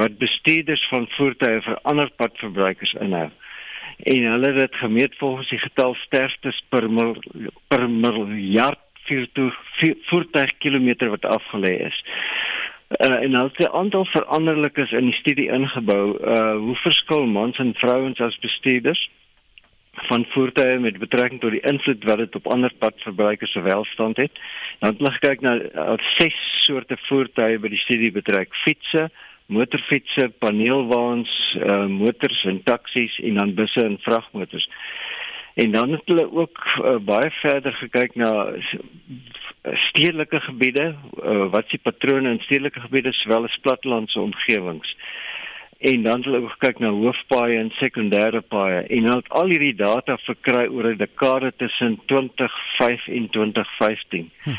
wat 0.00 0.16
bestuurders 0.22 0.82
van 0.90 1.04
voertuie 1.18 1.60
vir 1.66 1.82
ander 1.90 2.08
padverbruikers 2.22 2.94
inhou. 3.04 3.28
En 3.98 4.22
hulle 4.30 4.46
het 4.46 4.56
dit 4.56 4.74
gemeet 4.74 5.16
volgens 5.18 5.48
die 5.48 5.58
getal 5.58 5.94
sterftes 5.94 6.64
per 6.68 6.90
mil, 6.90 7.16
per 7.68 7.90
miljard 7.90 8.80
voertuigkilometer 10.08 11.08
wat 11.12 11.24
afgelê 11.24 11.74
is. 11.86 12.04
Uh, 13.00 13.22
en 13.22 13.34
as 13.34 13.52
die 13.58 13.68
aantal 13.68 14.04
veranderlikes 14.06 14.92
in 14.92 15.10
die 15.10 15.18
studie 15.18 15.50
ingebou, 15.52 16.16
uh 16.20 16.56
hoe 16.56 16.76
verskil 16.82 17.26
mans 17.26 17.58
en 17.58 17.74
vrouens 17.74 18.20
as 18.20 18.38
bestuurders? 18.38 19.10
van 19.94 20.24
voertuie 20.28 20.78
met 20.78 20.98
betrekking 20.98 21.40
tot 21.40 21.50
die 21.54 21.62
invloed 21.70 22.04
wat 22.04 22.18
dit 22.18 22.34
op 22.34 22.46
ander 22.46 22.72
padverbruikers 22.78 23.52
se 23.52 23.60
welstand 23.60 24.16
het. 24.16 24.32
Dan 24.78 24.90
het 24.90 24.98
hulle 24.98 25.12
gekyk 25.18 25.40
na 25.40 25.54
uh, 25.60 25.94
ses 26.16 26.38
soorte 26.66 26.98
voertuie 27.06 27.58
by 27.58 27.70
die 27.72 27.82
studie 27.84 28.10
betrek: 28.12 28.54
fietsse, 28.64 29.08
motorfietsse, 29.46 30.28
paneelwaens, 30.38 31.56
uh, 31.60 31.86
motors 31.86 32.44
en 32.44 32.62
taksies 32.62 33.18
en 33.18 33.34
dan 33.34 33.54
busse 33.54 33.84
en 33.84 33.98
vragmotors. 34.00 34.68
En 35.54 35.70
dan 35.70 35.90
het 35.92 36.02
hulle 36.04 36.32
ook 36.32 36.58
uh, 36.64 36.96
baie 36.96 37.30
verder 37.30 37.72
gekyk 37.72 38.14
na 38.14 38.52
stedelike 39.88 40.40
gebiede, 40.40 40.94
uh, 41.22 41.46
wat 41.50 41.64
se 41.68 41.78
patrone 41.78 42.30
in 42.30 42.40
stedelike 42.40 42.80
gebiede 42.80 43.12
sowel 43.12 43.44
as 43.44 43.58
plattelandse 43.62 44.20
omgewings. 44.20 44.96
En 45.78 46.02
dan 46.02 46.16
het 46.16 46.24
hulle 46.24 46.42
ook 46.42 46.56
gekyk 46.58 46.78
na 46.78 46.90
hoofpaaie 46.90 47.58
en 47.58 47.70
sekondêre 47.80 48.40
paaie 48.40 48.86
en 48.86 49.08
hulle 49.08 49.22
het 49.22 49.28
al 49.40 49.52
hierdie 49.52 49.74
data 49.74 50.16
verkry 50.26 50.66
oor 50.66 50.90
'n 50.92 50.96
dekade 50.96 51.52
tussen 51.56 52.00
2005 52.06 53.08
en 53.08 53.28
2015. 53.30 54.30
Hm 54.44 54.58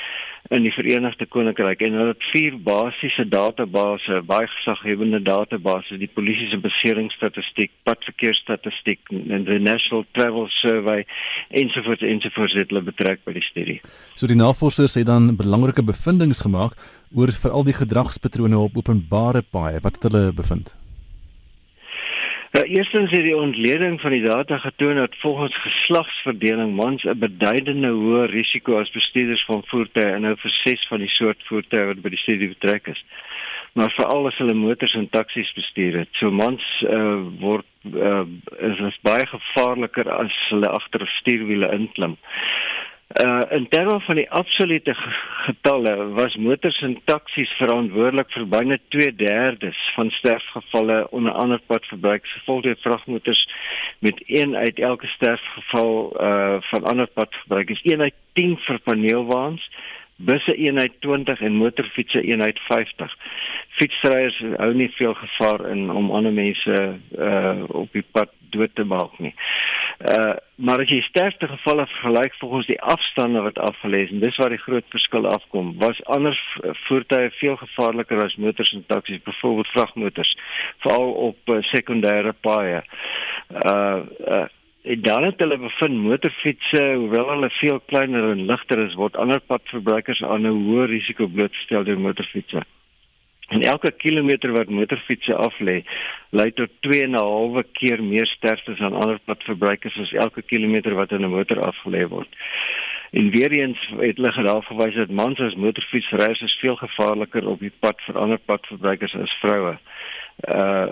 in 0.54 0.66
die 0.66 0.74
Verenigde 0.74 1.26
Koninkryk 1.26 1.82
en 1.86 1.96
hulle 1.98 2.14
het 2.14 2.28
vier 2.30 2.58
basiese 2.68 3.26
database, 3.30 4.20
baie 4.30 4.48
gesaghebende 4.52 5.22
database, 5.26 5.98
die 5.98 6.10
polisie 6.12 6.50
se 6.52 6.60
beseringsstatistiek, 6.62 7.74
padverkeersstatistiek 7.88 9.02
en 9.16 9.48
die 9.48 9.60
National 9.64 10.06
Travel 10.18 10.48
Survey 10.60 11.06
ensovoorts 11.50 12.06
ensovoorts 12.06 12.58
het 12.60 12.70
hulle 12.74 12.86
betrek 12.86 13.26
by 13.26 13.34
die 13.40 13.46
studie. 13.50 13.80
So 14.14 14.30
die 14.30 14.38
navorsers 14.38 15.00
het 15.00 15.10
dan 15.10 15.34
belangrike 15.40 15.86
bevindinge 15.86 16.38
gemaak 16.38 16.78
oor 17.16 17.34
veral 17.42 17.66
die 17.66 17.78
gedragspatrone 17.78 18.60
op 18.60 18.78
openbare 18.78 19.42
paaie. 19.42 19.82
Wat 19.82 19.98
het 19.98 20.12
hulle 20.12 20.30
bevind? 20.36 20.76
Nou, 22.56 22.68
eerstens 22.68 23.12
het 23.12 23.22
die 23.22 23.38
ontleding 23.38 24.02
van 24.02 24.12
die 24.12 24.24
data 24.24 24.58
getoon 24.58 24.96
dat 24.96 25.16
volgens 25.20 25.56
geslagsverdeling 25.62 26.76
mans 26.76 27.04
'n 27.04 27.20
beduidende 27.20 27.88
hoër 27.88 28.30
risiko 28.30 28.80
as 28.80 28.92
bestuurders 28.92 29.46
van 29.46 29.64
voertuie 29.66 30.06
en 30.06 30.22
nou 30.22 30.36
vir 30.38 30.52
ses 30.52 30.88
van 30.88 31.00
die 31.00 31.10
soort 31.10 31.44
voertuie 31.44 31.86
wat 31.86 32.02
by 32.02 32.10
die 32.10 32.24
studie 32.24 32.48
betrek 32.48 32.88
is. 32.88 33.04
Maar 33.74 33.92
veral 33.92 34.28
as 34.28 34.38
hulle 34.38 34.54
motors 34.54 34.94
en 34.94 35.10
taksies 35.10 35.54
bestuur 35.54 35.98
het. 35.98 36.08
So 36.12 36.32
mans 36.32 36.64
uh, 36.82 37.20
word 37.40 37.66
uh, 37.94 38.24
is, 38.60 38.80
is 38.80 39.00
baie 39.02 39.26
gevaarliker 39.26 40.10
as 40.12 40.36
hulle 40.50 40.70
agter 40.70 41.08
stuurwiele 41.08 41.72
inklim. 41.72 42.18
Uh 43.24 43.42
in 43.50 43.68
terme 43.70 44.00
van 44.00 44.16
die 44.16 44.32
absolute 44.32 44.94
getalle 45.46 46.08
was 46.18 46.36
motors 46.36 46.82
en 46.82 46.98
taksies 47.08 47.52
verantwoordelik 47.56 48.32
vir 48.36 48.48
byna 48.52 48.78
2/3 48.96 49.78
van 49.96 50.10
sterfgevalle 50.10 50.98
onder 51.12 51.32
ander 51.32 51.62
padverbruik. 51.66 52.26
Gevolg 52.28 52.62
deur 52.64 52.76
vragmotors 52.80 53.50
met 54.00 54.20
1 54.26 54.56
uit 54.56 54.80
elke 54.80 55.08
sterfgeval 55.08 56.22
uh 56.22 56.58
van 56.60 56.84
ander 56.84 57.08
padverbruik. 57.08 57.70
Is 57.70 57.82
1 57.82 58.02
uit 58.02 58.14
10 58.34 58.58
vir 58.58 58.80
paneelwaans 58.80 59.70
busse 60.16 60.56
1 60.56 60.80
uit 60.80 60.94
20 61.00 61.42
en 61.42 61.54
motorfietsse 61.54 62.22
1 62.22 62.44
uit 62.44 62.60
50 62.60 63.16
fietsryers 63.70 64.44
hou 64.58 64.74
nie 64.74 64.92
veel 64.92 65.14
gevaar 65.14 65.70
in 65.70 65.92
om 65.92 66.12
ander 66.12 66.34
mense 66.34 67.00
uh 67.18 67.64
op 67.68 67.92
die 67.92 68.06
pad 68.12 68.30
dood 68.50 68.76
te 68.76 68.84
maak 68.84 69.20
nie. 69.20 69.34
Uh 69.36 69.76
maar 70.56 70.82
as 70.84 70.90
jy 70.92 71.02
sterfte 71.02 71.48
gevalle 71.48 71.86
vergelyk 71.88 72.34
volgens 72.40 72.68
die 72.68 72.82
afstande 72.82 73.42
wat 73.42 73.60
afgelees 73.60 74.12
en 74.12 74.20
dis 74.20 74.38
waar 74.38 74.50
die 74.50 74.62
groot 74.62 74.86
verskil 74.90 75.28
afkom, 75.28 75.74
was 75.80 76.04
ander 76.18 76.36
voertuie 76.88 77.32
veel 77.40 77.56
gevaarliker 77.56 78.24
as 78.24 78.36
motors 78.36 78.74
en 78.74 78.86
taksies, 78.88 79.24
byvoorbeeld 79.24 79.72
vragmotors, 79.76 80.36
veral 80.84 81.12
op 81.30 81.56
uh, 81.56 81.62
sekondêre 81.72 82.36
paaie. 82.42 82.84
Uh, 83.64 84.04
uh 84.28 84.46
En 84.86 85.02
dan 85.02 85.24
het 85.24 85.40
hulle 85.42 85.58
bevind 85.58 85.98
motorfietsse, 85.98 86.82
hoewel 86.96 87.30
hulle 87.30 87.50
veel 87.50 87.80
kleiner 87.86 88.30
en 88.32 88.46
ligter 88.46 88.84
is, 88.84 88.94
word 88.94 89.16
ander 89.18 89.40
padverbruikers 89.50 90.22
aan 90.24 90.46
'n 90.46 90.62
hoër 90.68 90.90
risiko 90.90 91.28
blootgestel 91.28 91.84
deur 91.84 92.00
motorfietsse. 92.00 92.62
En 93.48 93.62
elke 93.62 93.92
kilometer 93.92 94.52
wat 94.52 94.70
motorfietsse 94.70 95.36
aflê, 95.36 95.84
lei 96.30 96.52
tot 96.54 96.72
2.5 96.88 97.72
keer 97.78 98.04
meer 98.04 98.26
sterftes 98.26 98.80
aan 98.80 98.98
ander 98.98 99.20
padverbruikers 99.26 99.98
as 100.02 100.14
elke 100.14 100.42
kilometer 100.42 100.96
wat 100.98 101.12
in 101.12 101.26
'n 101.26 101.30
motor 101.30 101.62
afgelê 101.62 102.08
word. 102.08 102.30
En 103.12 103.30
weer 103.30 103.52
eens 103.52 103.80
het 104.00 104.18
hulle 104.18 104.32
gedaal 104.32 104.62
verwys 104.62 104.96
dat 104.96 105.10
mans 105.10 105.40
as 105.40 105.56
motorfietsryers 105.56 106.42
is 106.42 106.58
veel 106.62 106.76
gevaarliker 106.76 107.48
op 107.48 107.60
die 107.60 107.72
pad 107.80 108.02
vir 108.02 108.18
ander 108.18 108.38
padverbruikers 108.38 109.16
as 109.16 109.40
vroue. 109.42 109.78
Uh 110.58 110.88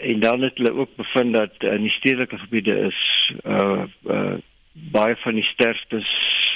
en 0.00 0.20
dan 0.20 0.42
het 0.42 0.56
hulle 0.56 0.72
ook 0.72 0.96
bevind 0.96 1.34
dat 1.34 1.52
in 1.58 1.82
die 1.82 1.90
stedelike 1.90 2.38
gebiede 2.38 2.78
is 2.78 3.32
uh, 3.44 3.84
uh 4.08 4.34
baie 4.72 5.16
van 5.16 5.34
die 5.34 5.44
sterftes 5.44 6.08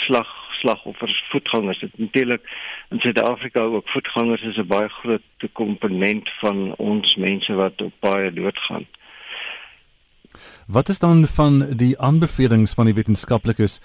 slag 0.06 0.43
slagoffers 0.64 1.24
voetgangers. 1.30 1.80
Dit 1.80 1.98
natuurlik 1.98 2.42
in 2.90 3.00
Suid-Afrika 3.00 3.60
ook 3.60 3.88
voetgangers 3.88 4.42
is 4.42 4.56
'n 4.56 4.66
baie 4.66 4.88
groot 4.88 5.50
komponent 5.52 6.30
van 6.40 6.74
ons 6.76 7.16
mense 7.16 7.52
wat 7.52 7.82
op 7.82 7.92
baie 8.00 8.32
doodgaan. 8.32 8.86
Wat 10.66 10.88
is 10.88 10.98
dan 10.98 11.26
van 11.26 11.76
die 11.76 11.98
aanbevelings 11.98 12.74
van 12.74 12.84
die 12.84 12.94
wetenskaplikes 12.94 13.80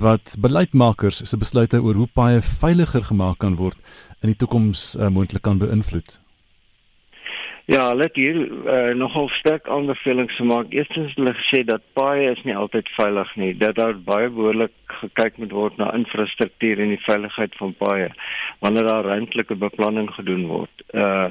wat 0.00 0.36
beleidsmakers 0.38 1.16
se 1.30 1.36
besluite 1.36 1.82
oor 1.82 1.94
hoe 1.94 2.08
paaie 2.12 2.40
veiliger 2.40 3.04
gemaak 3.04 3.38
kan 3.38 3.56
word 3.56 3.78
in 4.20 4.28
die 4.28 4.36
toekoms 4.36 4.96
uh, 4.96 5.08
moontlik 5.08 5.42
kan 5.42 5.58
beïnvloed? 5.58 6.27
Ja, 7.68 7.92
let 7.92 8.14
hier 8.16 8.36
uh, 8.48 8.94
nogal 8.96 9.26
sterk 9.28 9.66
aanbevelings 9.68 10.36
gemaak. 10.36 10.70
Eerstens 10.72 11.12
hulle 11.18 11.34
gesê 11.36 11.58
dat 11.68 11.82
paaie 11.92 12.30
is 12.32 12.40
nie 12.48 12.54
altyd 12.56 12.88
veilig 12.96 13.34
nie. 13.36 13.50
Dat 13.60 13.76
daar 13.76 13.98
baie 14.06 14.30
behoorlik 14.32 14.72
gekyk 15.02 15.36
moet 15.36 15.52
word 15.52 15.76
na 15.76 15.90
infrastruktuur 15.98 16.80
en 16.80 16.94
die 16.94 17.02
veiligheid 17.04 17.58
van 17.60 17.74
paaie 17.76 18.08
wanneer 18.64 18.88
daar 18.88 19.10
ruimtelike 19.12 19.58
beplanning 19.60 20.08
gedoen 20.16 20.46
word. 20.48 20.86
Uh 20.96 21.28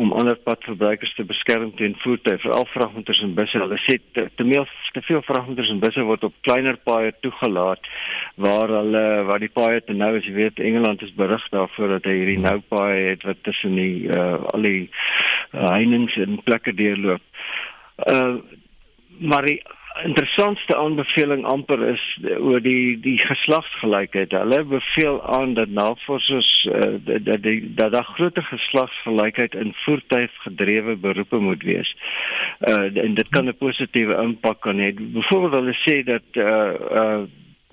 om 0.00 0.12
ander 0.12 0.36
padverbruikers 0.46 1.14
te 1.14 1.24
beskerm 1.28 1.72
teen 1.78 1.94
voertuie, 2.02 2.38
veral 2.42 2.66
vragmotors 2.72 3.20
en 3.22 3.34
busse. 3.36 3.58
Hulle 3.60 3.78
sê 3.84 3.98
te, 4.16 4.26
te, 4.36 4.46
meer, 4.46 4.70
te 4.96 5.02
veel 5.06 5.22
vragmotors 5.26 5.70
en 5.72 5.82
busse 5.82 6.04
word 6.08 6.26
op 6.28 6.34
kleiner 6.46 6.78
paaie 6.88 7.12
toegelaat 7.24 7.88
waar 8.40 8.72
hulle 8.78 9.04
waar 9.28 9.42
die 9.42 9.52
paaie 9.54 9.84
te 9.84 9.96
nou 9.96 10.14
is. 10.18 10.26
Jy 10.26 10.34
weet 10.38 10.64
Engeland 10.70 11.02
is 11.06 11.14
berig 11.18 11.44
daarvoor 11.54 11.96
dat 11.96 12.08
hy 12.10 12.16
hierdie 12.20 12.42
nou 12.42 12.58
paaie 12.72 13.12
het 13.12 13.24
wat 13.28 13.42
tussen 13.46 13.78
die 13.78 14.08
uh 14.10 14.42
al 14.54 14.66
die 14.66 14.88
heininge 15.54 16.26
en 16.26 16.42
plekke 16.44 16.74
deurloop. 16.74 17.22
Uh 18.10 18.36
maar 19.18 19.46
die 19.46 19.60
interessantste 20.02 20.76
aanbeveling 20.76 21.44
amper 21.46 21.82
is 21.86 22.02
oor 22.38 22.60
die 22.62 22.96
die 23.00 23.16
geslagsgelykheid. 23.22 24.32
Hulle 24.34 24.64
beveel 24.64 25.20
aan 25.38 25.54
dat 25.54 25.68
navorsers 25.68 26.50
uh, 26.72 26.96
dat 27.04 27.42
die 27.42 27.74
dat 27.74 27.92
daar 27.92 28.08
groter 28.16 28.42
geslagsgelykheid 28.42 29.54
in 29.54 29.74
voertuiggedrewe 29.84 30.96
beroepe 30.96 31.38
moet 31.38 31.62
wees. 31.62 31.94
Uh 32.60 32.90
en 33.04 33.14
dit 33.14 33.28
kan 33.28 33.46
'n 33.48 33.56
positiewe 33.58 34.22
impak 34.22 34.60
kan 34.60 34.78
hê. 34.78 34.90
Byvoorbeeld 34.94 35.54
hulle 35.54 35.76
sê 35.86 36.02
dat 36.04 36.28
uh 36.32 36.74
uh 37.00 37.22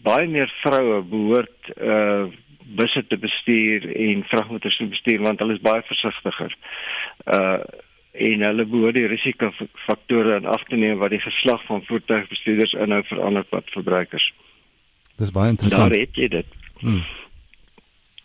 baie 0.01 0.27
meer 0.27 0.53
vroue 0.61 1.01
behoort 1.01 1.73
uh 1.81 2.25
busse 2.75 3.07
te 3.07 3.17
bestuur 3.17 3.95
en 3.95 4.23
vragmotors 4.23 4.77
te 4.77 4.85
bestuur 4.85 5.21
want 5.21 5.39
hulle 5.39 5.53
is 5.53 5.67
baie 5.69 5.81
versigtiger. 5.81 6.55
Uh 7.25 7.63
en 8.11 8.43
hulle 8.43 8.65
behoort 8.65 8.95
die 8.95 9.07
risikofaktore 9.07 10.35
in 10.41 10.45
ag 10.45 10.63
te 10.69 10.75
neem 10.75 10.99
wat 10.99 11.13
die 11.15 11.23
geslag 11.23 11.63
van 11.65 11.83
voertuigbestuurders 11.87 12.73
inhou 12.73 13.03
vir 13.07 13.21
ander 13.23 13.43
padverbruikers. 13.43 14.33
Dis 15.17 15.31
baie 15.31 15.49
interessant. 15.49 15.91
Daar 15.91 15.99
het 15.99 16.15
jy 16.15 16.27
dit. 16.27 16.45
Hmm. 16.81 17.03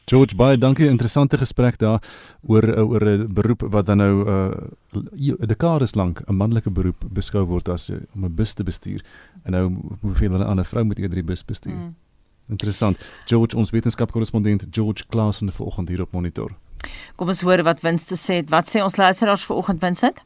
George 0.06 0.36
baie 0.38 0.58
dankie 0.58 0.86
interessante 0.86 1.38
gesprek 1.38 1.78
daar 1.82 2.02
oor 2.46 2.66
oor 2.78 3.04
'n 3.04 3.34
beroep 3.34 3.62
wat 3.74 3.86
dan 3.86 3.98
nou 3.98 4.14
'n 4.22 5.30
uh, 5.30 5.46
dekades 5.46 5.94
lank 5.94 6.22
'n 6.26 6.34
manlike 6.34 6.70
beroep 6.70 6.96
beskou 7.10 7.44
word 7.44 7.68
as 7.68 7.90
om 8.14 8.24
'n 8.24 8.34
bus 8.34 8.54
te 8.54 8.62
bestuur 8.62 9.02
en 9.44 9.52
nou 9.52 9.74
hoeveel 10.00 10.30
hulle 10.30 10.44
aan 10.44 10.60
'n 10.60 10.64
vrou 10.64 10.84
moet 10.84 10.98
eerder 10.98 11.18
die 11.18 11.30
bus 11.30 11.44
bestuur. 11.44 11.74
Hmm. 11.74 11.94
Interessant. 12.48 12.98
George 13.24 13.56
ons 13.56 13.70
wetenskapkorrespondent 13.70 14.66
George 14.70 15.04
Klassen 15.08 15.52
vanoggend 15.52 15.88
hier 15.88 16.00
op 16.00 16.12
monitor. 16.12 16.50
Kom 17.16 17.30
ons 17.32 17.40
hoor 17.46 17.62
wat 17.64 17.80
Winste 17.84 18.18
sê. 18.20 18.42
Wat 18.52 18.68
sê 18.68 18.82
ons 18.84 18.98
luisteraars 19.00 19.44
vanoggend 19.48 19.82
Winsit? 19.84 20.20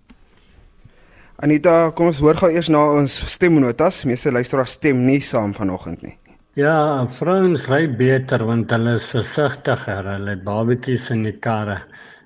Anita, 1.41 1.91
kom 1.97 2.11
ons 2.11 2.19
hoor 2.21 2.37
gou 2.37 2.51
eers 2.53 2.69
na 2.69 2.83
ons 2.99 3.15
stemnotas. 3.33 4.03
Meeste 4.05 4.33
luisteraars 4.35 4.75
stem 4.77 5.05
nie 5.07 5.21
saam 5.25 5.55
vanoggend 5.57 6.03
nie. 6.05 6.17
Ja, 6.59 7.07
vrouens 7.17 7.69
ry 7.71 7.85
beter 7.87 8.43
want 8.45 8.73
hulle 8.75 8.97
is 8.99 9.07
versigtiger. 9.09 10.05
Hulle 10.05 10.35
het 10.35 10.43
babetjies 10.45 11.09
in 11.15 11.23
die 11.29 11.37
karre. 11.47 11.79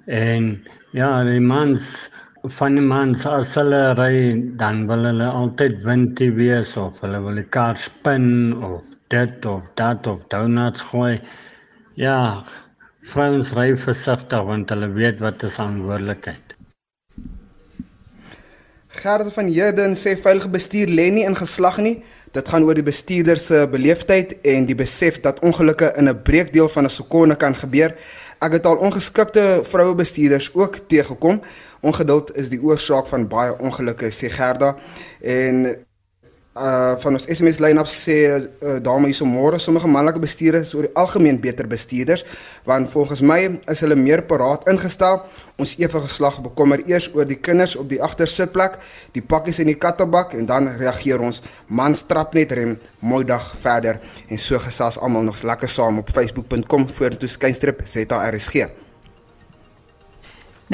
En 0.08 0.48
ja, 0.96 1.10
die 1.28 1.42
mans 1.44 2.08
van 2.56 2.74
die 2.76 2.84
mans 2.84 3.22
as 3.28 3.54
hulle 3.56 3.94
ry, 3.96 4.16
dan 4.60 4.82
wil 4.88 5.06
hulle 5.08 5.28
altyd 5.28 5.78
windie 5.86 6.32
wees 6.36 6.74
of 6.80 6.98
hulle 7.04 7.20
wil 7.24 7.38
die 7.40 7.46
kar 7.56 7.78
spin 7.80 8.52
of 8.58 8.82
dit 9.14 9.46
of 9.48 9.62
dat 9.80 10.06
of 10.10 10.26
donuts 10.32 10.84
gooi. 10.90 11.14
Ja, 12.00 12.44
Vrouens 13.04 13.50
ry 13.52 13.74
versigtig 13.76 14.44
want 14.48 14.70
hulle 14.72 14.88
weet 14.96 15.18
wat 15.20 15.42
is 15.44 15.58
verantwoordelikheid. 15.58 16.54
Gerde 18.94 19.30
van 19.34 19.50
Heerden 19.52 19.96
sê 19.98 20.14
veilige 20.16 20.48
bestuur 20.48 20.88
lê 20.88 21.10
nie 21.12 21.26
in 21.28 21.36
geslag 21.36 21.80
nie. 21.84 21.98
Dit 22.34 22.48
gaan 22.48 22.64
oor 22.64 22.78
die 22.78 22.86
bestuurder 22.86 23.38
se 23.38 23.60
beleefdheid 23.70 24.32
en 24.54 24.64
die 24.70 24.76
besef 24.78 25.20
dat 25.26 25.42
ongelukke 25.44 25.92
in 26.00 26.08
'n 26.08 26.22
breekdeel 26.22 26.68
van 26.68 26.84
'n 26.84 26.96
sekonde 26.96 27.36
kan 27.36 27.54
gebeur. 27.54 27.94
Ek 28.40 28.52
het 28.52 28.66
al 28.66 28.76
ongeskikte 28.76 29.60
vroue 29.64 29.94
bestuurders 29.94 30.54
ook 30.54 30.78
teëgekom. 30.88 31.42
Ongeduld 31.80 32.36
is 32.36 32.48
die 32.48 32.62
oorsaak 32.62 33.06
van 33.06 33.28
baie 33.28 33.58
ongelukke, 33.58 34.06
sê 34.10 34.30
Gerda. 34.30 34.76
En 35.20 35.76
uh 36.54 36.94
van 37.02 37.16
ons 37.18 37.24
SMS 37.26 37.58
line-up 37.58 37.88
sê 37.90 38.14
uh, 38.30 38.76
dame 38.78 39.08
hierso 39.10 39.26
môre 39.26 39.58
sommige 39.58 39.88
manlike 39.90 40.20
bestuurders 40.22 40.70
oor 40.78 40.86
die 40.86 40.92
algemeen 40.94 41.40
beter 41.42 41.66
bestuurders 41.66 42.22
want 42.68 42.92
volgens 42.92 43.24
my 43.26 43.40
is 43.72 43.82
hulle 43.82 43.96
meer 43.98 44.22
paraat 44.22 44.68
ingestel. 44.70 45.24
Ons 45.58 45.74
ewige 45.78 46.04
geslag 46.06 46.38
bekommer 46.46 46.82
eers 46.86 47.10
oor 47.14 47.26
die 47.26 47.40
kinders 47.42 47.74
op 47.78 47.90
die 47.90 48.00
agtersitplek, 48.02 48.78
die 49.14 49.22
pakkies 49.22 49.60
in 49.62 49.70
die 49.70 49.78
kattebak 49.78 50.38
en 50.38 50.46
dan 50.46 50.70
reageer 50.78 51.22
ons 51.22 51.42
man 51.66 51.94
strap 51.98 52.38
net 52.38 52.54
rem 52.54 52.78
mooi 53.02 53.24
dag 53.26 53.42
verder 53.66 53.98
en 54.28 54.38
so 54.38 54.58
gesels 54.62 54.98
almal 55.02 55.26
nog 55.26 55.42
lekker 55.42 55.70
saam 55.70 55.98
op 56.02 56.14
facebook.com 56.14 56.86
vorentoe 56.86 57.30
skynstrip 57.30 57.82
ZARSG. 57.82 58.83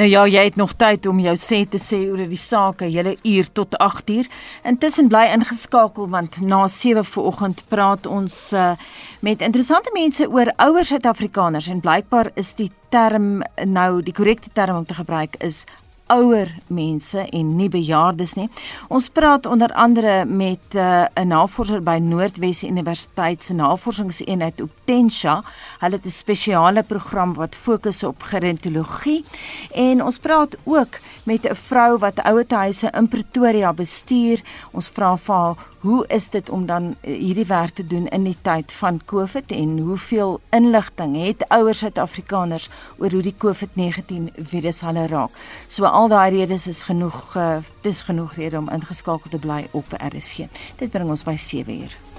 Nou 0.01 0.09
ja, 0.09 0.23
jy 0.25 0.47
het 0.47 0.55
nog 0.57 0.71
tyd 0.81 1.05
om 1.11 1.19
jou 1.21 1.35
sê 1.37 1.59
te 1.69 1.77
sê 1.77 1.99
oor 2.09 2.23
die 2.25 2.39
saak, 2.41 2.81
hele 2.89 3.19
uur 3.21 3.49
tot 3.53 3.75
8uur. 3.85 4.31
Intussen 4.65 5.11
bly 5.13 5.27
ingeskakel 5.35 6.09
want 6.09 6.39
na 6.41 6.63
7 6.73 7.05
vanoggend 7.05 7.61
praat 7.69 8.09
ons 8.09 8.39
uh, 8.57 8.71
met 9.21 9.45
interessante 9.45 9.93
mense 9.93 10.25
oor 10.25 10.49
ouer 10.57 10.89
Suid-Afrikaners 10.89 11.69
en 11.69 11.85
blykbaar 11.85 12.33
is 12.41 12.55
die 12.57 12.71
term 12.89 13.43
nou 13.69 14.01
die 14.01 14.17
korrekte 14.17 14.49
term 14.57 14.81
om 14.81 14.89
te 14.89 14.97
gebruik 14.97 15.37
is 15.45 15.67
ouer 16.11 16.51
mense 16.67 17.23
en 17.31 17.57
nie 17.57 17.69
bejaardes 17.73 18.35
nie. 18.39 18.49
Ons 18.89 19.09
praat 19.09 19.47
onder 19.47 19.73
andere 19.73 20.25
met 20.25 20.75
uh, 20.75 21.07
'n 21.15 21.29
navorser 21.29 21.83
by 21.83 21.99
Noordwes 22.03 22.65
Universiteit 22.65 23.45
se 23.45 23.55
navorsingseenheid 23.55 24.61
op 24.61 24.71
Tensha. 24.85 25.43
Hulle 25.79 25.97
het 25.97 26.07
'n 26.07 26.11
spesiale 26.11 26.83
program 26.83 27.35
wat 27.35 27.55
fokus 27.55 28.03
op 28.03 28.23
gerontologie 28.23 29.25
en 29.75 30.05
ons 30.05 30.19
praat 30.19 30.57
ook 30.65 30.99
met 31.25 31.49
'n 31.49 31.55
vrou 31.55 31.99
wat 31.99 32.23
ouetehuise 32.23 32.91
in 32.91 33.09
Pretoria 33.09 33.73
bestuur. 33.73 34.43
Ons 34.73 34.89
vra 34.89 35.17
vir 35.17 35.35
haar 35.35 35.57
Hoe 35.81 36.07
is 36.07 36.29
dit 36.31 36.51
om 36.51 36.67
dan 36.67 36.97
eh, 37.01 37.19
hierdie 37.19 37.47
werk 37.47 37.71
te 37.71 37.87
doen 37.87 38.07
in 38.09 38.25
die 38.29 38.37
tyd 38.43 38.73
van 38.73 39.01
COVID 39.05 39.53
en 39.53 39.79
hoeveel 39.79 40.41
inligting 40.51 41.17
het 41.25 41.47
ouers 41.49 41.79
Suid-Afrikaners 41.79 42.69
oor 42.99 43.17
hoe 43.17 43.23
die 43.23 43.35
COVID-19 43.45 44.29
virus 44.53 44.83
hulle 44.85 45.07
raak? 45.07 45.41
So 45.69 45.89
al 45.89 46.13
daai 46.13 46.37
redes 46.37 46.67
is 46.67 46.83
genoeg 46.83 47.33
uh, 47.37 47.57
dis 47.81 48.03
genoeg 48.03 48.37
rede 48.37 48.61
om 48.61 48.69
ingeskakel 48.69 49.33
te 49.33 49.41
bly 49.41 49.67
op 49.71 49.97
RSG. 49.97 50.53
Dit 50.77 50.93
bring 50.93 51.09
ons 51.09 51.25
by 51.25 51.39
7:00. 51.41 52.10